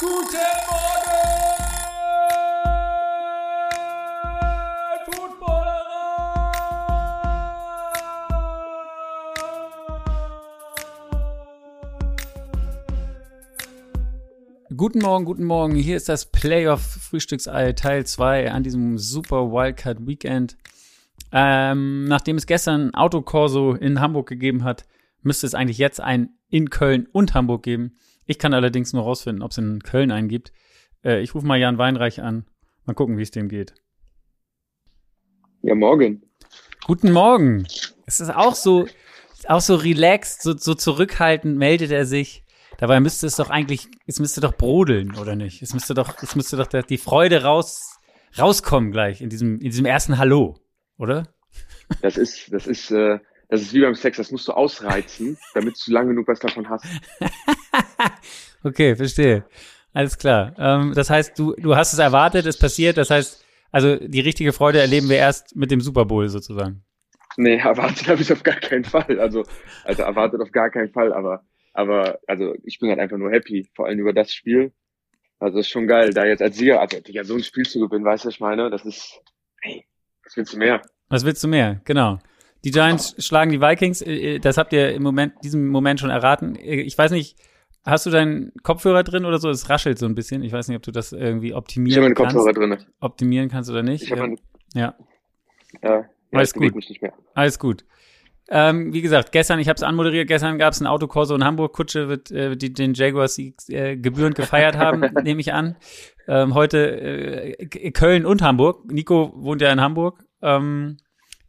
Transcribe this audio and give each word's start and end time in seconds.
Guten 0.00 0.08
Morgen, 0.08 0.40
Guten 14.74 15.00
Morgen, 15.00 15.24
guten 15.26 15.44
Morgen. 15.44 15.74
Hier 15.74 15.98
ist 15.98 16.08
das 16.08 16.24
Playoff 16.24 16.80
Frühstücksei 16.80 17.74
Teil 17.74 18.06
2 18.06 18.52
an 18.52 18.62
diesem 18.62 18.96
super 18.96 19.52
Wildcard 19.52 20.06
Weekend. 20.06 20.56
Ähm, 21.30 22.04
nachdem 22.04 22.36
es 22.38 22.46
gestern 22.46 22.94
Autokorso 22.94 23.74
in 23.74 24.00
Hamburg 24.00 24.30
gegeben 24.30 24.64
hat, 24.64 24.86
müsste 25.20 25.46
es 25.46 25.54
eigentlich 25.54 25.76
jetzt 25.76 26.00
ein 26.00 26.30
in 26.48 26.70
Köln 26.70 27.06
und 27.12 27.34
Hamburg 27.34 27.64
geben. 27.64 27.98
Ich 28.30 28.38
kann 28.38 28.54
allerdings 28.54 28.92
nur 28.92 29.02
rausfinden, 29.02 29.42
ob 29.42 29.50
es 29.50 29.58
in 29.58 29.82
Köln 29.82 30.12
einen 30.12 30.28
gibt. 30.28 30.52
Äh, 31.04 31.20
ich 31.20 31.34
rufe 31.34 31.44
mal 31.44 31.58
Jan 31.58 31.78
Weinreich 31.78 32.22
an. 32.22 32.46
Mal 32.86 32.94
gucken, 32.94 33.18
wie 33.18 33.22
es 33.22 33.32
dem 33.32 33.48
geht. 33.48 33.74
Ja, 35.62 35.74
morgen. 35.74 36.22
Guten 36.84 37.10
Morgen. 37.10 37.66
Es 38.06 38.20
ist 38.20 38.30
auch 38.30 38.54
so, 38.54 38.86
auch 39.48 39.60
so 39.60 39.74
relaxed, 39.74 40.42
so, 40.42 40.56
so 40.56 40.74
zurückhaltend 40.74 41.58
meldet 41.58 41.90
er 41.90 42.06
sich. 42.06 42.44
Dabei 42.78 43.00
müsste 43.00 43.26
es 43.26 43.34
doch 43.34 43.50
eigentlich, 43.50 43.88
es 44.06 44.20
müsste 44.20 44.40
doch 44.40 44.54
brodeln, 44.54 45.16
oder 45.16 45.34
nicht? 45.34 45.60
Es 45.60 45.74
müsste 45.74 45.94
doch, 45.94 46.22
es 46.22 46.36
müsste 46.36 46.56
doch 46.56 46.68
die 46.68 46.98
Freude 46.98 47.42
raus, 47.42 47.98
rauskommen 48.38 48.92
gleich 48.92 49.22
in 49.22 49.28
diesem, 49.28 49.54
in 49.54 49.70
diesem 49.70 49.86
ersten 49.86 50.18
Hallo, 50.18 50.56
oder? 50.98 51.26
Das 52.00 52.16
ist, 52.16 52.52
das 52.52 52.68
ist, 52.68 52.92
äh, 52.92 53.18
das 53.50 53.62
ist 53.62 53.74
wie 53.74 53.80
beim 53.80 53.94
Sex, 53.94 54.16
das 54.16 54.30
musst 54.30 54.48
du 54.48 54.52
ausreizen, 54.52 55.36
damit 55.54 55.76
du 55.84 55.92
lange 55.92 56.08
genug 56.10 56.28
was 56.28 56.38
davon 56.38 56.68
hast. 56.68 56.86
okay, 58.64 58.94
verstehe. 58.96 59.44
Alles 59.92 60.16
klar. 60.16 60.54
Ähm, 60.58 60.92
das 60.94 61.10
heißt, 61.10 61.38
du, 61.38 61.54
du 61.56 61.74
hast 61.76 61.92
es 61.92 61.98
erwartet, 61.98 62.46
es 62.46 62.58
passiert, 62.58 62.96
das 62.96 63.10
heißt, 63.10 63.44
also 63.72 63.96
die 63.96 64.20
richtige 64.20 64.52
Freude 64.52 64.80
erleben 64.80 65.08
wir 65.08 65.16
erst 65.16 65.56
mit 65.56 65.70
dem 65.70 65.80
Super 65.80 66.04
Bowl 66.04 66.28
sozusagen. 66.28 66.84
Nee, 67.36 67.56
erwartet 67.64 68.08
habe 68.08 68.22
ich 68.22 68.32
auf 68.32 68.42
gar 68.42 68.56
keinen 68.56 68.84
Fall. 68.84 69.18
Also, 69.20 69.44
also 69.84 70.02
erwartet 70.02 70.40
auf 70.40 70.52
gar 70.52 70.70
keinen 70.70 70.92
Fall, 70.92 71.12
aber 71.12 71.44
aber 71.72 72.18
also 72.26 72.54
ich 72.64 72.78
bin 72.78 72.88
halt 72.90 72.98
einfach 72.98 73.16
nur 73.16 73.30
happy, 73.30 73.68
vor 73.74 73.86
allem 73.86 74.00
über 74.00 74.12
das 74.12 74.32
Spiel. 74.32 74.72
Also 75.38 75.58
ist 75.58 75.68
schon 75.68 75.86
geil, 75.86 76.12
da 76.12 76.26
jetzt 76.26 76.42
als 76.42 76.56
Sieger, 76.56 76.80
also 76.80 76.98
ja, 77.06 77.24
so 77.24 77.34
ein 77.34 77.42
Spiel 77.42 77.64
zu 77.64 77.80
gewinnen, 77.80 78.04
weißt 78.04 78.24
du, 78.24 78.28
was 78.28 78.34
ich 78.34 78.40
meine? 78.40 78.70
Das 78.70 78.84
ist, 78.84 79.20
hey, 79.62 79.86
was 80.24 80.36
willst 80.36 80.52
du 80.52 80.58
mehr? 80.58 80.82
Was 81.08 81.24
willst 81.24 81.42
du 81.42 81.48
mehr? 81.48 81.80
Genau. 81.84 82.18
Die 82.64 82.70
Giants 82.70 83.14
schlagen 83.18 83.50
die 83.50 83.60
Vikings. 83.60 84.02
Äh, 84.02 84.36
äh, 84.36 84.38
das 84.38 84.58
habt 84.58 84.72
ihr 84.72 84.92
im 84.92 85.02
Moment, 85.02 85.34
diesem 85.42 85.68
Moment 85.68 86.00
schon 86.00 86.10
erraten. 86.10 86.56
Äh, 86.56 86.82
ich 86.82 86.96
weiß 86.96 87.10
nicht, 87.12 87.36
hast 87.84 88.06
du 88.06 88.10
deinen 88.10 88.52
Kopfhörer 88.62 89.02
drin 89.02 89.24
oder 89.24 89.38
so? 89.38 89.48
Es 89.48 89.68
raschelt 89.68 89.98
so 89.98 90.06
ein 90.06 90.14
bisschen. 90.14 90.42
Ich 90.42 90.52
weiß 90.52 90.68
nicht, 90.68 90.76
ob 90.76 90.82
du 90.82 90.90
das 90.90 91.12
irgendwie 91.12 91.54
optimieren 91.54 92.14
kannst. 92.14 92.34
Ich 92.34 92.38
habe 92.38 92.58
meinen 92.60 92.60
Kopfhörer 92.60 92.76
drin. 92.76 92.86
Optimieren 93.00 93.48
kannst 93.48 93.70
oder 93.70 93.82
nicht. 93.82 94.04
Ich 94.04 94.10
habe 94.12 94.22
meinen, 94.22 94.40
ja. 94.74 94.94
Ja, 95.82 95.90
ja 95.90 96.04
Alles 96.32 96.52
gut. 96.52 96.74
Alles 97.34 97.58
gut. 97.58 97.84
Ähm, 98.52 98.92
wie 98.92 99.00
gesagt, 99.00 99.30
gestern, 99.30 99.60
ich 99.60 99.68
habe 99.68 99.76
es 99.76 99.84
anmoderiert, 99.84 100.26
gestern 100.26 100.58
gab 100.58 100.72
es 100.72 100.80
ein 100.80 100.88
Autokorso 100.88 101.36
in 101.36 101.44
Hamburg. 101.44 101.72
Kutsche 101.72 102.08
wird 102.08 102.32
äh, 102.32 102.56
die, 102.56 102.72
den 102.72 102.94
Jaguars 102.94 103.38
äh, 103.38 103.96
gebührend 103.96 104.34
gefeiert 104.34 104.76
haben, 104.76 105.00
nehme 105.22 105.40
ich 105.40 105.52
an. 105.52 105.76
Ähm, 106.26 106.54
heute 106.54 107.00
äh, 107.00 107.90
Köln 107.92 108.26
und 108.26 108.42
Hamburg. 108.42 108.90
Nico 108.90 109.32
wohnt 109.36 109.62
ja 109.62 109.70
in 109.72 109.80
Hamburg. 109.80 110.24
Ähm, 110.42 110.96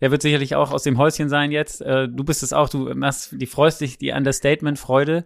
der 0.02 0.12
wird 0.12 0.22
sicherlich 0.22 0.56
auch 0.56 0.72
aus 0.72 0.84
dem 0.84 0.98
Häuschen 0.98 1.30
sein 1.30 1.52
jetzt. 1.52 1.82
Äh, 1.82 2.10
du 2.10 2.24
bist 2.24 2.44
es 2.44 2.54
auch, 2.54 2.70
du 2.70 2.94
machst, 2.96 3.36
die 3.40 3.46
freust 3.46 3.82
dich, 3.82 3.98
die 3.98 4.12
Understatement-Freude. 4.12 5.26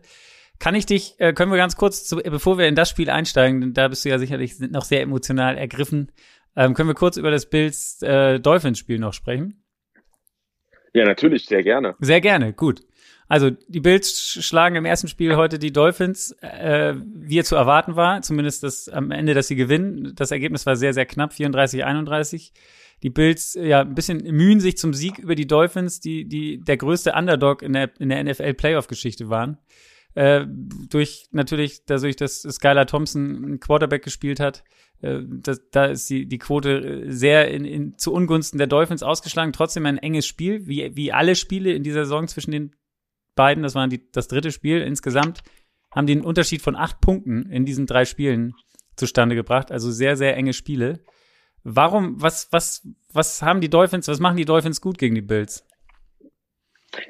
Kann 0.60 0.76
ich 0.76 0.86
dich, 0.86 1.16
äh, 1.18 1.34
können 1.34 1.52
wir 1.52 1.58
ganz 1.58 1.76
kurz, 1.76 2.06
zu, 2.06 2.18
bevor 2.18 2.58
wir 2.58 2.68
in 2.68 2.76
das 2.76 2.90
Spiel 2.90 3.10
einsteigen, 3.10 3.74
da 3.74 3.88
bist 3.88 4.06
du 4.06 4.10
ja 4.10 4.20
sicherlich 4.20 4.60
noch 4.60 4.86
sehr 4.86 5.02
emotional 5.02 5.58
ergriffen, 5.58 6.12
ähm, 6.56 6.74
können 6.74 6.90
wir 6.90 6.96
kurz 6.96 7.18
über 7.18 7.32
das 7.32 7.50
Bills 7.50 8.02
äh, 8.02 8.40
Dolphins-Spiel 8.40 9.00
noch 9.00 9.14
sprechen? 9.14 9.64
Ja, 10.94 11.04
natürlich, 11.04 11.46
sehr 11.46 11.64
gerne. 11.64 11.96
Sehr 12.00 12.22
gerne, 12.22 12.54
gut. 12.54 12.84
Also 13.28 13.50
die 13.50 13.80
Bills 13.80 14.38
schlagen 14.46 14.76
im 14.76 14.86
ersten 14.86 15.08
Spiel 15.08 15.36
heute 15.36 15.60
die 15.60 15.74
Dolphins, 15.74 16.32
äh, 16.42 16.94
wie 16.96 17.40
es 17.40 17.48
zu 17.48 17.56
erwarten 17.56 17.96
war, 17.96 18.22
zumindest 18.22 18.64
das 18.64 18.88
am 18.88 19.12
Ende, 19.12 19.34
dass 19.34 19.48
sie 19.48 19.56
gewinnen. 19.56 20.14
Das 20.16 20.32
Ergebnis 20.32 20.66
war 20.66 20.76
sehr, 20.76 20.94
sehr 20.94 21.06
knapp, 21.06 21.32
34-31. 21.32 22.52
Die 23.04 23.10
Bills 23.10 23.54
ja 23.54 23.82
ein 23.82 23.96
bisschen 23.96 24.24
mühen 24.36 24.60
sich 24.60 24.78
zum 24.78 24.94
Sieg 24.94 25.20
über 25.20 25.36
die 25.36 25.48
Dolphins, 25.48 26.00
die, 26.00 26.28
die 26.28 26.60
der 26.60 26.78
größte 26.78 27.14
Underdog 27.14 27.62
in 27.62 27.74
der, 27.74 27.92
in 28.00 28.10
der 28.10 28.24
NFL-Playoff-Geschichte 28.24 29.30
waren. 29.30 29.58
Äh, 30.16 30.46
durch 30.48 31.28
natürlich 31.32 31.86
dadurch, 31.86 32.16
dass 32.16 32.42
Skylar 32.42 32.88
Thompson 32.88 33.60
Quarterback 33.60 34.04
gespielt 34.04 34.40
hat, 34.40 34.64
äh, 35.02 35.20
das, 35.26 35.62
da 35.72 35.86
ist 35.86 36.10
die, 36.10 36.26
die 36.26 36.38
Quote 36.38 37.12
sehr 37.12 37.50
in, 37.52 37.66
in, 37.66 37.98
zu 37.98 38.14
Ungunsten 38.14 38.58
der 38.58 38.68
Dolphins 38.68 39.04
ausgeschlagen. 39.04 39.54
Trotzdem 39.54 39.86
ein 39.86 39.98
enges 39.98 40.26
Spiel, 40.26 40.68
wie, 40.68 40.96
wie 40.96 41.12
alle 41.12 41.36
Spiele 41.36 41.74
in 41.74 41.84
dieser 41.84 42.06
Saison 42.06 42.28
zwischen 42.28 42.52
den 42.52 42.76
beiden. 43.36 43.64
Das 43.64 43.76
war 43.76 43.88
die, 43.88 44.10
das 44.12 44.28
dritte 44.28 44.52
Spiel. 44.52 44.82
Insgesamt 44.82 45.44
haben 45.92 46.08
einen 46.08 46.22
Unterschied 46.22 46.62
von 46.62 46.76
acht 46.76 47.02
Punkten 47.02 47.44
in 47.50 47.66
diesen 47.66 47.86
drei 47.86 48.06
Spielen 48.06 48.54
zustande 48.96 49.36
gebracht. 49.36 49.72
Also 49.72 49.92
sehr, 49.92 50.16
sehr 50.16 50.36
enge 50.36 50.54
Spiele. 50.54 51.04
Warum, 51.68 52.22
was, 52.22 52.48
was, 52.52 52.88
was 53.12 53.42
haben 53.42 53.60
die 53.60 53.72
Dolphins, 53.72 54.08
was 54.08 54.20
machen 54.20 54.38
die 54.38 54.46
Dolphins 54.46 54.82
gut 54.82 55.00
gegen 55.00 55.16
die 55.16 55.22
Bills? 55.22 55.66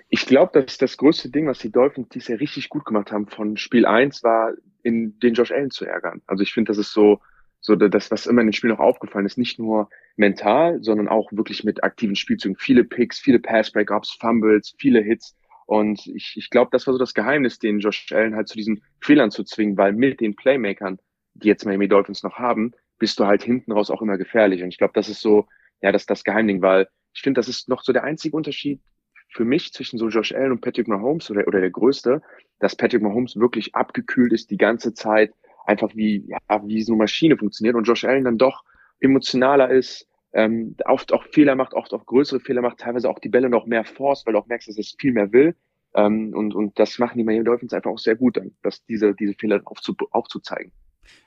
Ich 0.08 0.26
glaube, 0.26 0.62
dass 0.62 0.78
das 0.78 0.96
größte 0.96 1.30
Ding, 1.30 1.46
was 1.46 1.60
die 1.60 1.74
Dolphins 1.74 2.08
dies 2.08 2.30
Jahr 2.30 2.40
richtig 2.40 2.70
gut 2.70 2.86
gemacht 2.86 3.12
haben 3.12 3.28
von 3.28 3.58
Spiel 3.58 3.86
1, 3.86 4.24
war, 4.24 4.54
in 4.82 5.20
den 5.20 5.34
Josh 5.34 5.52
Allen 5.52 5.72
zu 5.72 5.86
ärgern. 5.86 6.22
Also 6.26 6.42
ich 6.42 6.54
finde, 6.54 6.70
das 6.70 6.78
ist 6.78 6.94
so, 6.94 7.20
so 7.60 7.76
das, 7.76 8.10
was 8.12 8.28
immer 8.28 8.40
in 8.40 8.48
den 8.48 8.54
Spielen 8.54 8.74
auch 8.74 8.80
aufgefallen 8.80 9.26
ist, 9.26 9.38
nicht 9.38 9.60
nur 9.60 9.90
mental, 10.16 10.82
sondern 10.82 11.10
auch 11.10 11.34
wirklich 11.34 11.66
mit 11.66 11.84
aktiven 11.84 12.16
Spielzügen. 12.16 12.56
Viele 12.56 12.86
Picks, 12.86 13.20
viele 13.20 13.40
Pass-Breakups, 13.40 14.18
Fumbles, 14.22 14.74
viele 14.80 15.02
Hits. 15.02 15.36
Und 15.66 16.08
ich, 16.08 16.36
ich 16.38 16.50
glaube, 16.50 16.70
das 16.72 16.88
war 16.88 16.94
so 16.94 16.98
das 16.98 17.14
Geheimnis, 17.14 17.60
den 17.60 17.80
Josh 17.80 18.10
Allen 18.14 18.36
halt 18.36 18.48
zu 18.48 18.56
diesen 18.56 18.82
Fehlern 19.02 19.32
zu 19.32 19.44
zwingen, 19.44 19.76
weil 19.76 19.92
mit 19.92 20.22
den 20.22 20.38
Playmakern, 20.38 20.98
die 21.34 21.50
jetzt 21.50 21.66
Miami 21.66 21.90
Dolphins 21.90 22.24
noch 22.24 22.36
haben, 22.36 22.72
bist 22.98 23.20
du 23.20 23.26
halt 23.26 23.44
hinten 23.44 23.72
raus 23.72 23.90
auch 23.90 24.02
immer 24.02 24.18
gefährlich. 24.18 24.64
Und 24.64 24.70
ich 24.70 24.78
glaube, 24.78 24.94
das 24.94 25.10
ist 25.10 25.22
so, 25.22 25.48
ja, 25.82 25.92
das, 25.92 26.06
das 26.06 26.24
Geheimding, 26.24 26.62
weil 26.62 26.88
ich 27.14 27.22
finde, 27.22 27.40
das 27.40 27.48
ist 27.48 27.70
noch 27.70 27.84
so 27.84 27.94
der 27.94 28.04
einzige 28.04 28.36
Unterschied 28.36 28.82
für 29.30 29.46
mich 29.46 29.74
zwischen 29.74 29.98
so 29.98 30.08
Josh 30.08 30.34
Allen 30.34 30.52
und 30.52 30.62
Patrick 30.62 30.88
Mahomes 30.88 31.30
oder, 31.30 31.48
oder 31.48 31.60
der 31.60 31.72
größte, 31.72 32.22
dass 32.60 32.76
Patrick 32.76 33.02
Mahomes 33.02 33.36
wirklich 33.36 33.76
abgekühlt 33.76 34.32
ist 34.32 34.50
die 34.50 34.58
ganze 34.58 34.94
Zeit, 34.94 35.34
einfach 35.66 35.96
wie, 35.96 36.26
ja, 36.28 36.38
wie 36.66 36.82
so 36.82 36.94
eine 36.94 37.00
Maschine 37.00 37.38
funktioniert 37.38 37.76
und 37.76 37.84
Josh 37.84 38.06
Allen 38.06 38.24
dann 38.24 38.38
doch 38.38 38.64
emotionaler 39.00 39.72
ist, 39.72 40.08
ähm, 40.34 40.76
oft 40.86 41.14
auch 41.14 41.24
Fehler 41.32 41.56
macht, 41.56 41.74
oft 41.74 41.94
auch 41.94 42.06
größere 42.06 42.40
Fehler 42.40 42.62
macht, 42.62 42.80
teilweise 42.80 43.10
auch 43.10 43.20
die 43.20 43.30
Bälle 43.30 43.50
noch 43.50 43.66
mehr 43.66 43.86
force, 43.86 44.26
weil 44.26 44.34
du 44.34 44.40
auch 44.40 44.48
merkst, 44.48 44.68
dass 44.68 44.78
es 44.78 44.96
viel 45.00 45.14
mehr 45.14 45.32
will. 45.32 45.56
Ähm, 45.96 46.34
und, 46.34 46.54
und 46.54 46.78
das 46.78 47.00
machen 47.00 47.18
die 47.18 47.24
Miami 47.24 47.46
Dolphins 47.46 47.74
einfach 47.74 47.92
auch 47.92 48.00
sehr 48.00 48.16
gut 48.16 48.38
dann, 48.38 48.52
dass 48.62 48.86
diese, 48.86 49.14
diese 49.16 49.34
Fehler 49.34 49.62
aufzu, 49.66 49.96
aufzuzeigen. 50.12 50.74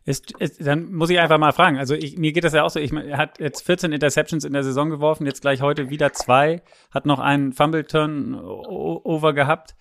Ist, 0.04 0.32
ist, 0.40 0.64
dann 0.66 0.92
muss 0.92 1.10
ich 1.10 1.18
einfach 1.18 1.38
mal 1.38 1.52
fragen. 1.52 1.78
Also 1.78 1.94
ich, 1.94 2.16
mir 2.16 2.32
geht 2.32 2.44
das 2.44 2.54
ja 2.54 2.62
auch 2.62 2.70
so. 2.70 2.80
Ich, 2.80 2.92
er 2.92 3.18
hat 3.18 3.38
jetzt 3.40 3.62
14 3.62 3.92
Interceptions 3.92 4.44
in 4.44 4.52
der 4.52 4.64
Saison 4.64 4.90
geworfen, 4.90 5.26
jetzt 5.26 5.42
gleich 5.42 5.60
heute 5.60 5.90
wieder 5.90 6.12
zwei, 6.12 6.62
hat 6.90 7.06
noch 7.06 7.18
einen 7.18 7.52
Fumble-Turn-Over 7.52 9.32
gehabt. 9.34 9.74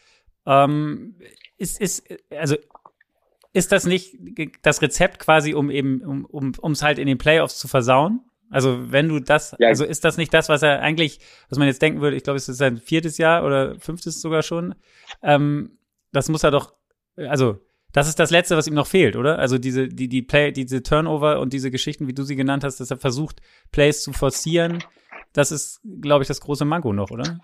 Ähm, 0.45 1.15
ist, 1.57 1.79
ist, 1.79 2.03
also 2.31 2.55
ist 3.53 3.71
das 3.71 3.85
nicht 3.85 4.15
das 4.61 4.81
Rezept 4.81 5.19
quasi, 5.19 5.53
um 5.53 5.71
eben, 5.71 6.01
um, 6.01 6.25
um, 6.25 6.53
um 6.59 6.71
es 6.73 6.83
halt 6.83 6.99
in 6.99 7.07
den 7.07 7.17
Playoffs 7.17 7.57
zu 7.57 7.67
versauen? 7.67 8.21
Also 8.49 8.91
wenn 8.91 9.09
du 9.09 9.19
das, 9.19 9.55
ja. 9.59 9.67
also 9.67 9.83
ist 9.83 10.05
das 10.05 10.17
nicht 10.17 10.33
das, 10.33 10.47
was 10.47 10.61
er 10.61 10.81
eigentlich, 10.81 11.19
was 11.49 11.57
man 11.57 11.67
jetzt 11.67 11.81
denken 11.81 12.01
würde, 12.01 12.15
ich 12.15 12.23
glaube, 12.23 12.37
es 12.37 12.47
ist 12.47 12.57
sein 12.57 12.77
viertes 12.77 13.17
Jahr 13.17 13.43
oder 13.43 13.79
fünftes 13.79 14.21
sogar 14.21 14.41
schon. 14.41 14.75
Ähm, 15.21 15.77
das 16.11 16.29
muss 16.29 16.43
er 16.43 16.51
doch, 16.51 16.73
also 17.17 17.59
das 17.97 18.07
ist 18.07 18.19
das 18.19 18.29
Letzte, 18.29 18.55
was 18.55 18.67
ihm 18.67 18.75
noch 18.75 18.85
fehlt, 18.85 19.15
oder? 19.15 19.39
Also 19.39 19.57
diese, 19.57 19.87
die, 19.87 20.07
die 20.07 20.21
Play, 20.21 20.51
diese 20.51 20.83
Turnover 20.83 21.39
und 21.39 21.51
diese 21.51 21.71
Geschichten, 21.71 22.07
wie 22.07 22.13
du 22.13 22.21
sie 22.21 22.35
genannt 22.35 22.63
hast, 22.63 22.79
dass 22.79 22.91
er 22.91 22.97
versucht, 22.97 23.41
Plays 23.71 24.03
zu 24.03 24.13
forcieren, 24.13 24.83
das 25.33 25.51
ist, 25.51 25.81
glaube 25.99 26.21
ich, 26.21 26.27
das 26.27 26.39
große 26.39 26.63
Manko 26.63 26.93
noch, 26.93 27.09
oder? 27.09 27.39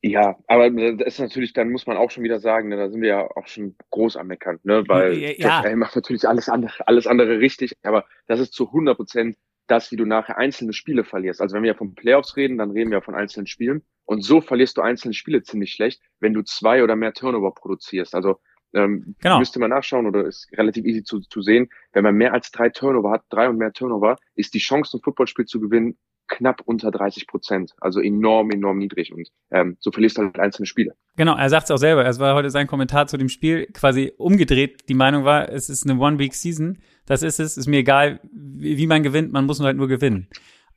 Ja, 0.00 0.38
aber 0.46 0.70
das 0.70 1.06
ist 1.06 1.20
natürlich, 1.20 1.52
dann 1.52 1.70
muss 1.70 1.86
man 1.86 1.98
auch 1.98 2.10
schon 2.10 2.24
wieder 2.24 2.40
sagen, 2.40 2.70
ne, 2.70 2.78
da 2.78 2.88
sind 2.88 3.02
wir 3.02 3.10
ja 3.10 3.30
auch 3.36 3.46
schon 3.46 3.76
groß 3.90 4.16
am 4.16 4.28
Meckern, 4.28 4.58
ne, 4.62 4.84
weil 4.88 5.18
ja. 5.18 5.62
Josh 5.62 5.74
macht 5.76 5.94
natürlich 5.94 6.26
alles 6.26 6.48
andere, 6.48 6.72
alles 6.86 7.06
andere 7.06 7.40
richtig, 7.40 7.72
aber 7.82 8.06
das 8.26 8.40
ist 8.40 8.54
zu 8.54 8.68
100 8.68 8.96
Prozent 8.96 9.36
das, 9.66 9.92
wie 9.92 9.96
du 9.96 10.06
nachher 10.06 10.38
einzelne 10.38 10.72
Spiele 10.72 11.04
verlierst. 11.04 11.42
Also 11.42 11.54
wenn 11.54 11.62
wir 11.62 11.72
ja 11.72 11.76
von 11.76 11.94
Playoffs 11.94 12.38
reden, 12.38 12.56
dann 12.56 12.70
reden 12.70 12.90
wir 12.90 12.98
ja 12.98 13.02
von 13.02 13.14
einzelnen 13.14 13.46
Spielen 13.46 13.82
und 14.06 14.22
so 14.22 14.40
verlierst 14.40 14.78
du 14.78 14.80
einzelne 14.80 15.12
Spiele 15.12 15.42
ziemlich 15.42 15.72
schlecht, 15.72 16.00
wenn 16.20 16.32
du 16.32 16.42
zwei 16.42 16.82
oder 16.82 16.96
mehr 16.96 17.12
Turnover 17.12 17.52
produzierst. 17.52 18.14
Also 18.14 18.40
ähm, 18.74 19.14
genau. 19.20 19.38
Müsste 19.38 19.58
man 19.58 19.70
nachschauen 19.70 20.06
oder 20.06 20.26
ist 20.26 20.48
relativ 20.52 20.84
easy 20.84 21.02
zu, 21.02 21.20
zu 21.20 21.42
sehen. 21.42 21.68
Wenn 21.92 22.04
man 22.04 22.14
mehr 22.14 22.32
als 22.32 22.50
drei 22.50 22.70
Turnover 22.70 23.10
hat, 23.10 23.24
drei 23.28 23.48
und 23.48 23.58
mehr 23.58 23.72
Turnover, 23.72 24.16
ist 24.34 24.54
die 24.54 24.58
Chance, 24.58 24.96
ein 24.96 25.00
Footballspiel 25.02 25.44
zu 25.44 25.60
gewinnen, 25.60 25.96
knapp 26.28 26.62
unter 26.64 26.90
30 26.90 27.26
Prozent. 27.26 27.74
Also 27.80 28.00
enorm, 28.00 28.50
enorm 28.50 28.78
niedrig. 28.78 29.12
Und 29.12 29.28
ähm, 29.50 29.76
so 29.80 29.90
verlierst 29.90 30.18
du 30.18 30.22
halt 30.22 30.38
einzelne 30.38 30.66
Spiele. 30.66 30.94
Genau, 31.16 31.36
er 31.36 31.50
sagt 31.50 31.64
es 31.64 31.70
auch 31.70 31.78
selber. 31.78 32.06
Es 32.06 32.18
war 32.18 32.34
heute 32.34 32.50
sein 32.50 32.66
Kommentar 32.66 33.06
zu 33.06 33.18
dem 33.18 33.28
Spiel 33.28 33.66
quasi 33.66 34.12
umgedreht. 34.16 34.88
Die 34.88 34.94
Meinung 34.94 35.24
war, 35.24 35.50
es 35.50 35.68
ist 35.68 35.88
eine 35.88 36.00
One-Week-Season. 36.00 36.78
Das 37.06 37.22
ist 37.22 37.38
es. 37.40 37.56
Ist 37.56 37.66
mir 37.66 37.78
egal, 37.78 38.20
wie, 38.32 38.86
man 38.86 39.02
gewinnt. 39.02 39.32
Man 39.32 39.44
muss 39.44 39.58
nur 39.58 39.66
halt 39.66 39.76
nur 39.76 39.88
gewinnen. 39.88 40.28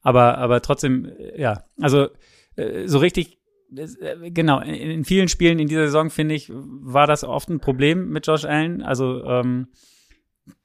Aber, 0.02 0.38
aber 0.38 0.62
trotzdem, 0.62 1.06
äh, 1.06 1.40
ja, 1.42 1.64
also 1.80 2.10
äh, 2.58 2.88
so 2.88 2.98
richtig 2.98 3.40
genau, 3.70 4.60
in, 4.60 5.04
vielen 5.06 5.28
Spielen 5.28 5.60
in 5.60 5.68
dieser 5.68 5.86
Saison, 5.86 6.10
finde 6.10 6.36
ich, 6.36 6.52
war 6.54 7.08
das 7.08 7.24
oft 7.24 7.50
ein 7.50 7.60
Problem 7.60 8.10
mit 8.10 8.28
Josh 8.28 8.46
Allen. 8.46 8.82
Also, 8.82 9.24
ähm, 9.26 9.68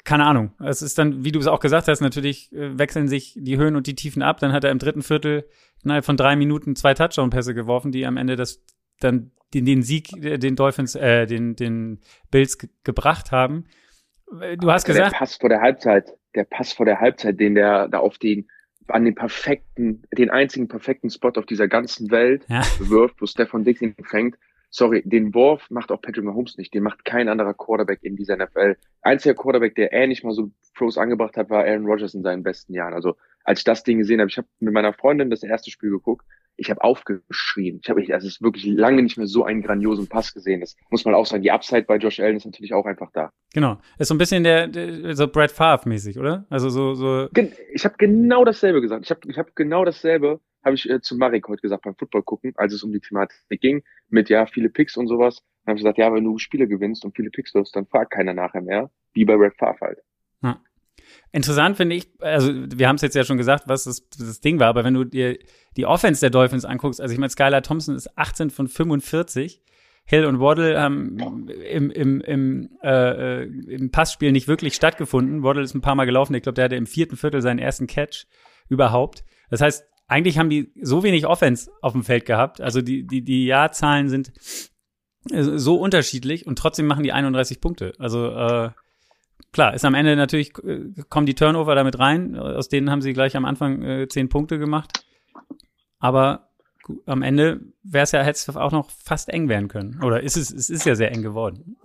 keine 0.04 0.26
Ahnung. 0.26 0.52
Es 0.60 0.82
ist 0.82 0.98
dann, 0.98 1.24
wie 1.24 1.32
du 1.32 1.38
es 1.38 1.46
auch 1.46 1.60
gesagt 1.60 1.88
hast, 1.88 2.00
natürlich 2.00 2.52
äh, 2.52 2.78
wechseln 2.78 3.08
sich 3.08 3.34
die 3.36 3.56
Höhen 3.56 3.76
und 3.76 3.86
die 3.86 3.94
Tiefen 3.94 4.22
ab. 4.22 4.38
Dann 4.40 4.52
hat 4.52 4.64
er 4.64 4.70
im 4.70 4.78
dritten 4.78 5.02
Viertel 5.02 5.48
innerhalb 5.82 6.04
von 6.04 6.16
drei 6.16 6.36
Minuten 6.36 6.76
zwei 6.76 6.94
Touchdown-Pässe 6.94 7.54
geworfen, 7.54 7.92
die 7.92 8.06
am 8.06 8.16
Ende 8.16 8.36
das 8.36 8.62
dann 9.00 9.30
den, 9.54 9.64
den 9.64 9.82
Sieg 9.82 10.12
äh, 10.22 10.38
den 10.38 10.56
Dolphins, 10.56 10.94
äh, 10.94 11.26
den, 11.26 11.56
den 11.56 12.00
Bills 12.30 12.58
gebracht 12.84 13.32
haben. 13.32 13.66
Du 14.58 14.70
hast 14.70 14.84
gesagt. 14.84 15.12
Der 15.12 15.18
Pass 15.18 15.36
vor 15.36 15.48
der 15.48 15.60
Halbzeit, 15.60 16.12
der 16.34 16.44
Pass 16.44 16.72
vor 16.72 16.86
der 16.86 17.00
Halbzeit, 17.00 17.40
den 17.40 17.54
der 17.54 17.88
da 17.88 17.98
auf 17.98 18.18
den 18.18 18.48
an 18.90 19.04
den 19.04 19.14
perfekten, 19.14 20.02
den 20.16 20.30
einzigen 20.30 20.68
perfekten 20.68 21.10
Spot 21.10 21.32
auf 21.36 21.46
dieser 21.46 21.68
ganzen 21.68 22.10
Welt 22.10 22.44
ja. 22.48 22.62
wirft, 22.78 23.20
wo 23.20 23.26
Stefan 23.26 23.64
Dix 23.64 23.80
ihn 23.82 23.94
fängt. 24.02 24.36
Sorry, 24.72 25.02
den 25.04 25.34
Wurf 25.34 25.68
macht 25.70 25.90
auch 25.90 26.00
Patrick 26.00 26.24
Mahomes 26.24 26.56
nicht. 26.56 26.72
Den 26.72 26.84
macht 26.84 27.04
kein 27.04 27.28
anderer 27.28 27.54
Quarterback 27.54 28.00
in 28.02 28.16
dieser 28.16 28.36
NFL. 28.36 28.76
Einziger 29.02 29.34
Quarterback, 29.34 29.74
der 29.74 29.92
ähnlich 29.92 30.22
mal 30.22 30.32
so 30.32 30.50
Pros 30.74 30.96
angebracht 30.96 31.36
hat, 31.36 31.50
war 31.50 31.64
Aaron 31.64 31.86
Rodgers 31.86 32.14
in 32.14 32.22
seinen 32.22 32.44
besten 32.44 32.74
Jahren. 32.74 32.94
Also 32.94 33.16
als 33.42 33.60
ich 33.60 33.64
das 33.64 33.82
Ding 33.82 33.98
gesehen 33.98 34.20
habe, 34.20 34.30
ich 34.30 34.38
habe 34.38 34.46
mit 34.60 34.72
meiner 34.72 34.92
Freundin 34.92 35.28
das 35.28 35.42
erste 35.42 35.70
Spiel 35.70 35.90
geguckt 35.90 36.24
ich 36.60 36.70
habe 36.70 36.84
aufgeschrien. 36.84 37.80
Ich 37.82 37.88
habe, 37.88 38.00
also 38.12 38.26
es 38.26 38.34
ist 38.34 38.42
wirklich 38.42 38.66
lange 38.66 39.02
nicht 39.02 39.16
mehr 39.16 39.26
so 39.26 39.44
einen 39.44 39.62
grandiosen 39.62 40.08
Pass 40.08 40.34
gesehen. 40.34 40.60
Das 40.60 40.76
muss 40.90 41.06
man 41.06 41.14
auch 41.14 41.24
sagen. 41.24 41.42
Die 41.42 41.50
Upside 41.50 41.84
bei 41.84 41.96
Josh 41.96 42.20
Allen 42.20 42.36
ist 42.36 42.44
natürlich 42.44 42.74
auch 42.74 42.84
einfach 42.84 43.10
da. 43.12 43.32
Genau. 43.54 43.78
Ist 43.98 44.08
so 44.08 44.14
ein 44.14 44.18
bisschen 44.18 44.44
der, 44.44 44.68
der 44.68 45.16
so 45.16 45.26
Brad 45.26 45.50
Favre 45.50 45.88
mäßig, 45.88 46.18
oder? 46.18 46.44
Also 46.50 46.68
so, 46.68 46.94
so. 46.94 47.28
Ich 47.72 47.84
habe 47.84 47.94
genau 47.96 48.44
dasselbe 48.44 48.82
gesagt. 48.82 49.04
Ich 49.06 49.10
habe, 49.10 49.20
ich 49.26 49.38
habe 49.38 49.50
genau 49.54 49.84
dasselbe 49.84 50.40
habe 50.62 50.74
ich 50.74 50.88
äh, 50.90 51.00
zu 51.00 51.16
Marek 51.16 51.48
heute 51.48 51.62
gesagt 51.62 51.84
beim 51.84 51.96
Football 51.96 52.22
gucken, 52.22 52.52
als 52.56 52.74
es 52.74 52.82
um 52.82 52.92
die 52.92 53.00
Thematik 53.00 53.38
ging, 53.62 53.82
mit 54.10 54.28
ja 54.28 54.44
viele 54.44 54.68
Picks 54.68 54.98
und 54.98 55.06
sowas. 55.06 55.42
Dann 55.64 55.72
habe 55.72 55.78
ich 55.78 55.84
gesagt, 55.84 55.96
ja, 55.96 56.12
wenn 56.12 56.24
du 56.24 56.36
Spiele 56.36 56.68
gewinnst 56.68 57.06
und 57.06 57.16
viele 57.16 57.30
Picks 57.30 57.54
wirst, 57.54 57.74
dann 57.74 57.86
fragt 57.86 58.12
keiner 58.12 58.34
nachher 58.34 58.60
mehr, 58.60 58.90
wie 59.14 59.24
bei 59.24 59.36
Brad 59.36 59.56
Favre 59.56 59.80
halt. 59.80 59.98
Ja. 60.42 60.60
Interessant 61.32 61.76
finde 61.76 61.96
ich, 61.96 62.08
also 62.20 62.52
wir 62.52 62.88
haben 62.88 62.96
es 62.96 63.02
jetzt 63.02 63.14
ja 63.14 63.24
schon 63.24 63.36
gesagt, 63.36 63.64
was 63.66 63.84
das, 63.84 64.08
das 64.18 64.40
Ding 64.40 64.58
war, 64.58 64.66
aber 64.66 64.82
wenn 64.82 64.94
du 64.94 65.04
dir 65.04 65.38
die 65.76 65.86
Offense 65.86 66.20
der 66.20 66.30
Dolphins 66.30 66.64
anguckst, 66.64 67.00
also 67.00 67.12
ich 67.12 67.20
meine, 67.20 67.30
Skylar 67.30 67.62
Thompson 67.62 67.94
ist 67.94 68.18
18 68.18 68.50
von 68.50 68.66
45, 68.66 69.62
Hill 70.06 70.24
und 70.24 70.40
Waddle 70.40 70.80
haben 70.80 71.48
im, 71.48 71.90
im, 71.90 72.20
im, 72.20 72.68
äh, 72.82 73.44
im 73.44 73.92
Passspiel 73.92 74.32
nicht 74.32 74.48
wirklich 74.48 74.74
stattgefunden. 74.74 75.44
Waddle 75.44 75.62
ist 75.62 75.74
ein 75.74 75.82
paar 75.82 75.94
Mal 75.94 76.04
gelaufen, 76.04 76.34
ich 76.34 76.42
glaube, 76.42 76.54
der 76.54 76.64
hatte 76.64 76.74
im 76.74 76.86
vierten 76.86 77.16
Viertel 77.16 77.42
seinen 77.42 77.60
ersten 77.60 77.86
Catch 77.86 78.26
überhaupt. 78.68 79.24
Das 79.50 79.60
heißt, 79.60 79.84
eigentlich 80.08 80.38
haben 80.38 80.50
die 80.50 80.72
so 80.82 81.04
wenig 81.04 81.26
Offense 81.26 81.70
auf 81.80 81.92
dem 81.92 82.02
Feld 82.02 82.26
gehabt. 82.26 82.60
Also 82.60 82.82
die, 82.82 83.06
die, 83.06 83.22
die 83.22 83.46
Jahrzahlen 83.46 84.08
sind 84.08 84.32
so 85.28 85.76
unterschiedlich 85.76 86.46
und 86.46 86.58
trotzdem 86.58 86.86
machen 86.86 87.04
die 87.04 87.12
31 87.12 87.60
Punkte. 87.60 87.92
Also 87.98 88.26
äh, 88.30 88.70
klar, 89.52 89.74
ist 89.74 89.84
am 89.84 89.94
Ende 89.94 90.16
natürlich, 90.16 90.52
äh, 90.64 90.90
kommen 91.08 91.26
die 91.26 91.34
Turnover 91.34 91.74
damit 91.74 91.98
rein. 91.98 92.36
Aus 92.36 92.68
denen 92.68 92.90
haben 92.90 93.02
sie 93.02 93.12
gleich 93.12 93.36
am 93.36 93.44
Anfang 93.44 93.82
äh, 93.82 94.08
zehn 94.08 94.28
Punkte 94.28 94.58
gemacht. 94.58 95.04
Aber 95.98 96.48
am 97.06 97.22
Ende 97.22 97.60
wäre 97.82 98.04
es 98.04 98.12
ja, 98.12 98.22
hätte 98.22 98.50
es 98.50 98.56
auch 98.56 98.72
noch 98.72 98.90
fast 98.90 99.28
eng 99.28 99.48
werden 99.48 99.68
können. 99.68 100.00
Oder 100.02 100.22
ist 100.22 100.36
es, 100.36 100.50
es 100.50 100.70
ist 100.70 100.86
ja 100.86 100.94
sehr 100.94 101.12
eng 101.12 101.22
geworden. 101.22 101.76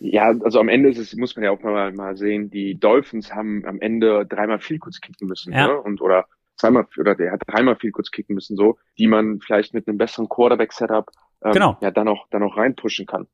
Ja, 0.00 0.32
also 0.44 0.60
am 0.60 0.68
Ende 0.68 0.90
ist 0.90 0.98
es, 0.98 1.16
muss 1.16 1.34
man 1.34 1.44
ja 1.44 1.50
auch 1.50 1.62
mal, 1.62 1.92
mal 1.92 2.16
sehen, 2.16 2.50
die 2.50 2.78
Dolphins 2.78 3.34
haben 3.34 3.64
am 3.64 3.80
Ende 3.80 4.26
dreimal 4.26 4.60
viel 4.60 4.78
kurz 4.78 5.00
kicken 5.00 5.26
müssen, 5.26 5.52
ja. 5.52 5.66
ne? 5.66 5.80
Und 5.80 6.00
oder 6.00 6.26
zweimal 6.56 6.86
oder 6.98 7.16
der 7.16 7.32
hat 7.32 7.42
dreimal 7.46 7.76
viel 7.76 7.90
kurz 7.90 8.10
kicken 8.10 8.34
müssen, 8.34 8.56
so, 8.56 8.78
die 8.96 9.08
man 9.08 9.40
vielleicht 9.40 9.74
mit 9.74 9.88
einem 9.88 9.98
besseren 9.98 10.28
Quarterback-Setup 10.28 11.10
ähm, 11.42 11.52
genau. 11.52 11.76
ja 11.80 11.90
dann 11.90 12.06
auch 12.06 12.28
dann 12.30 12.44
auch 12.44 12.56
reinpushen 12.56 13.06
kann. 13.06 13.26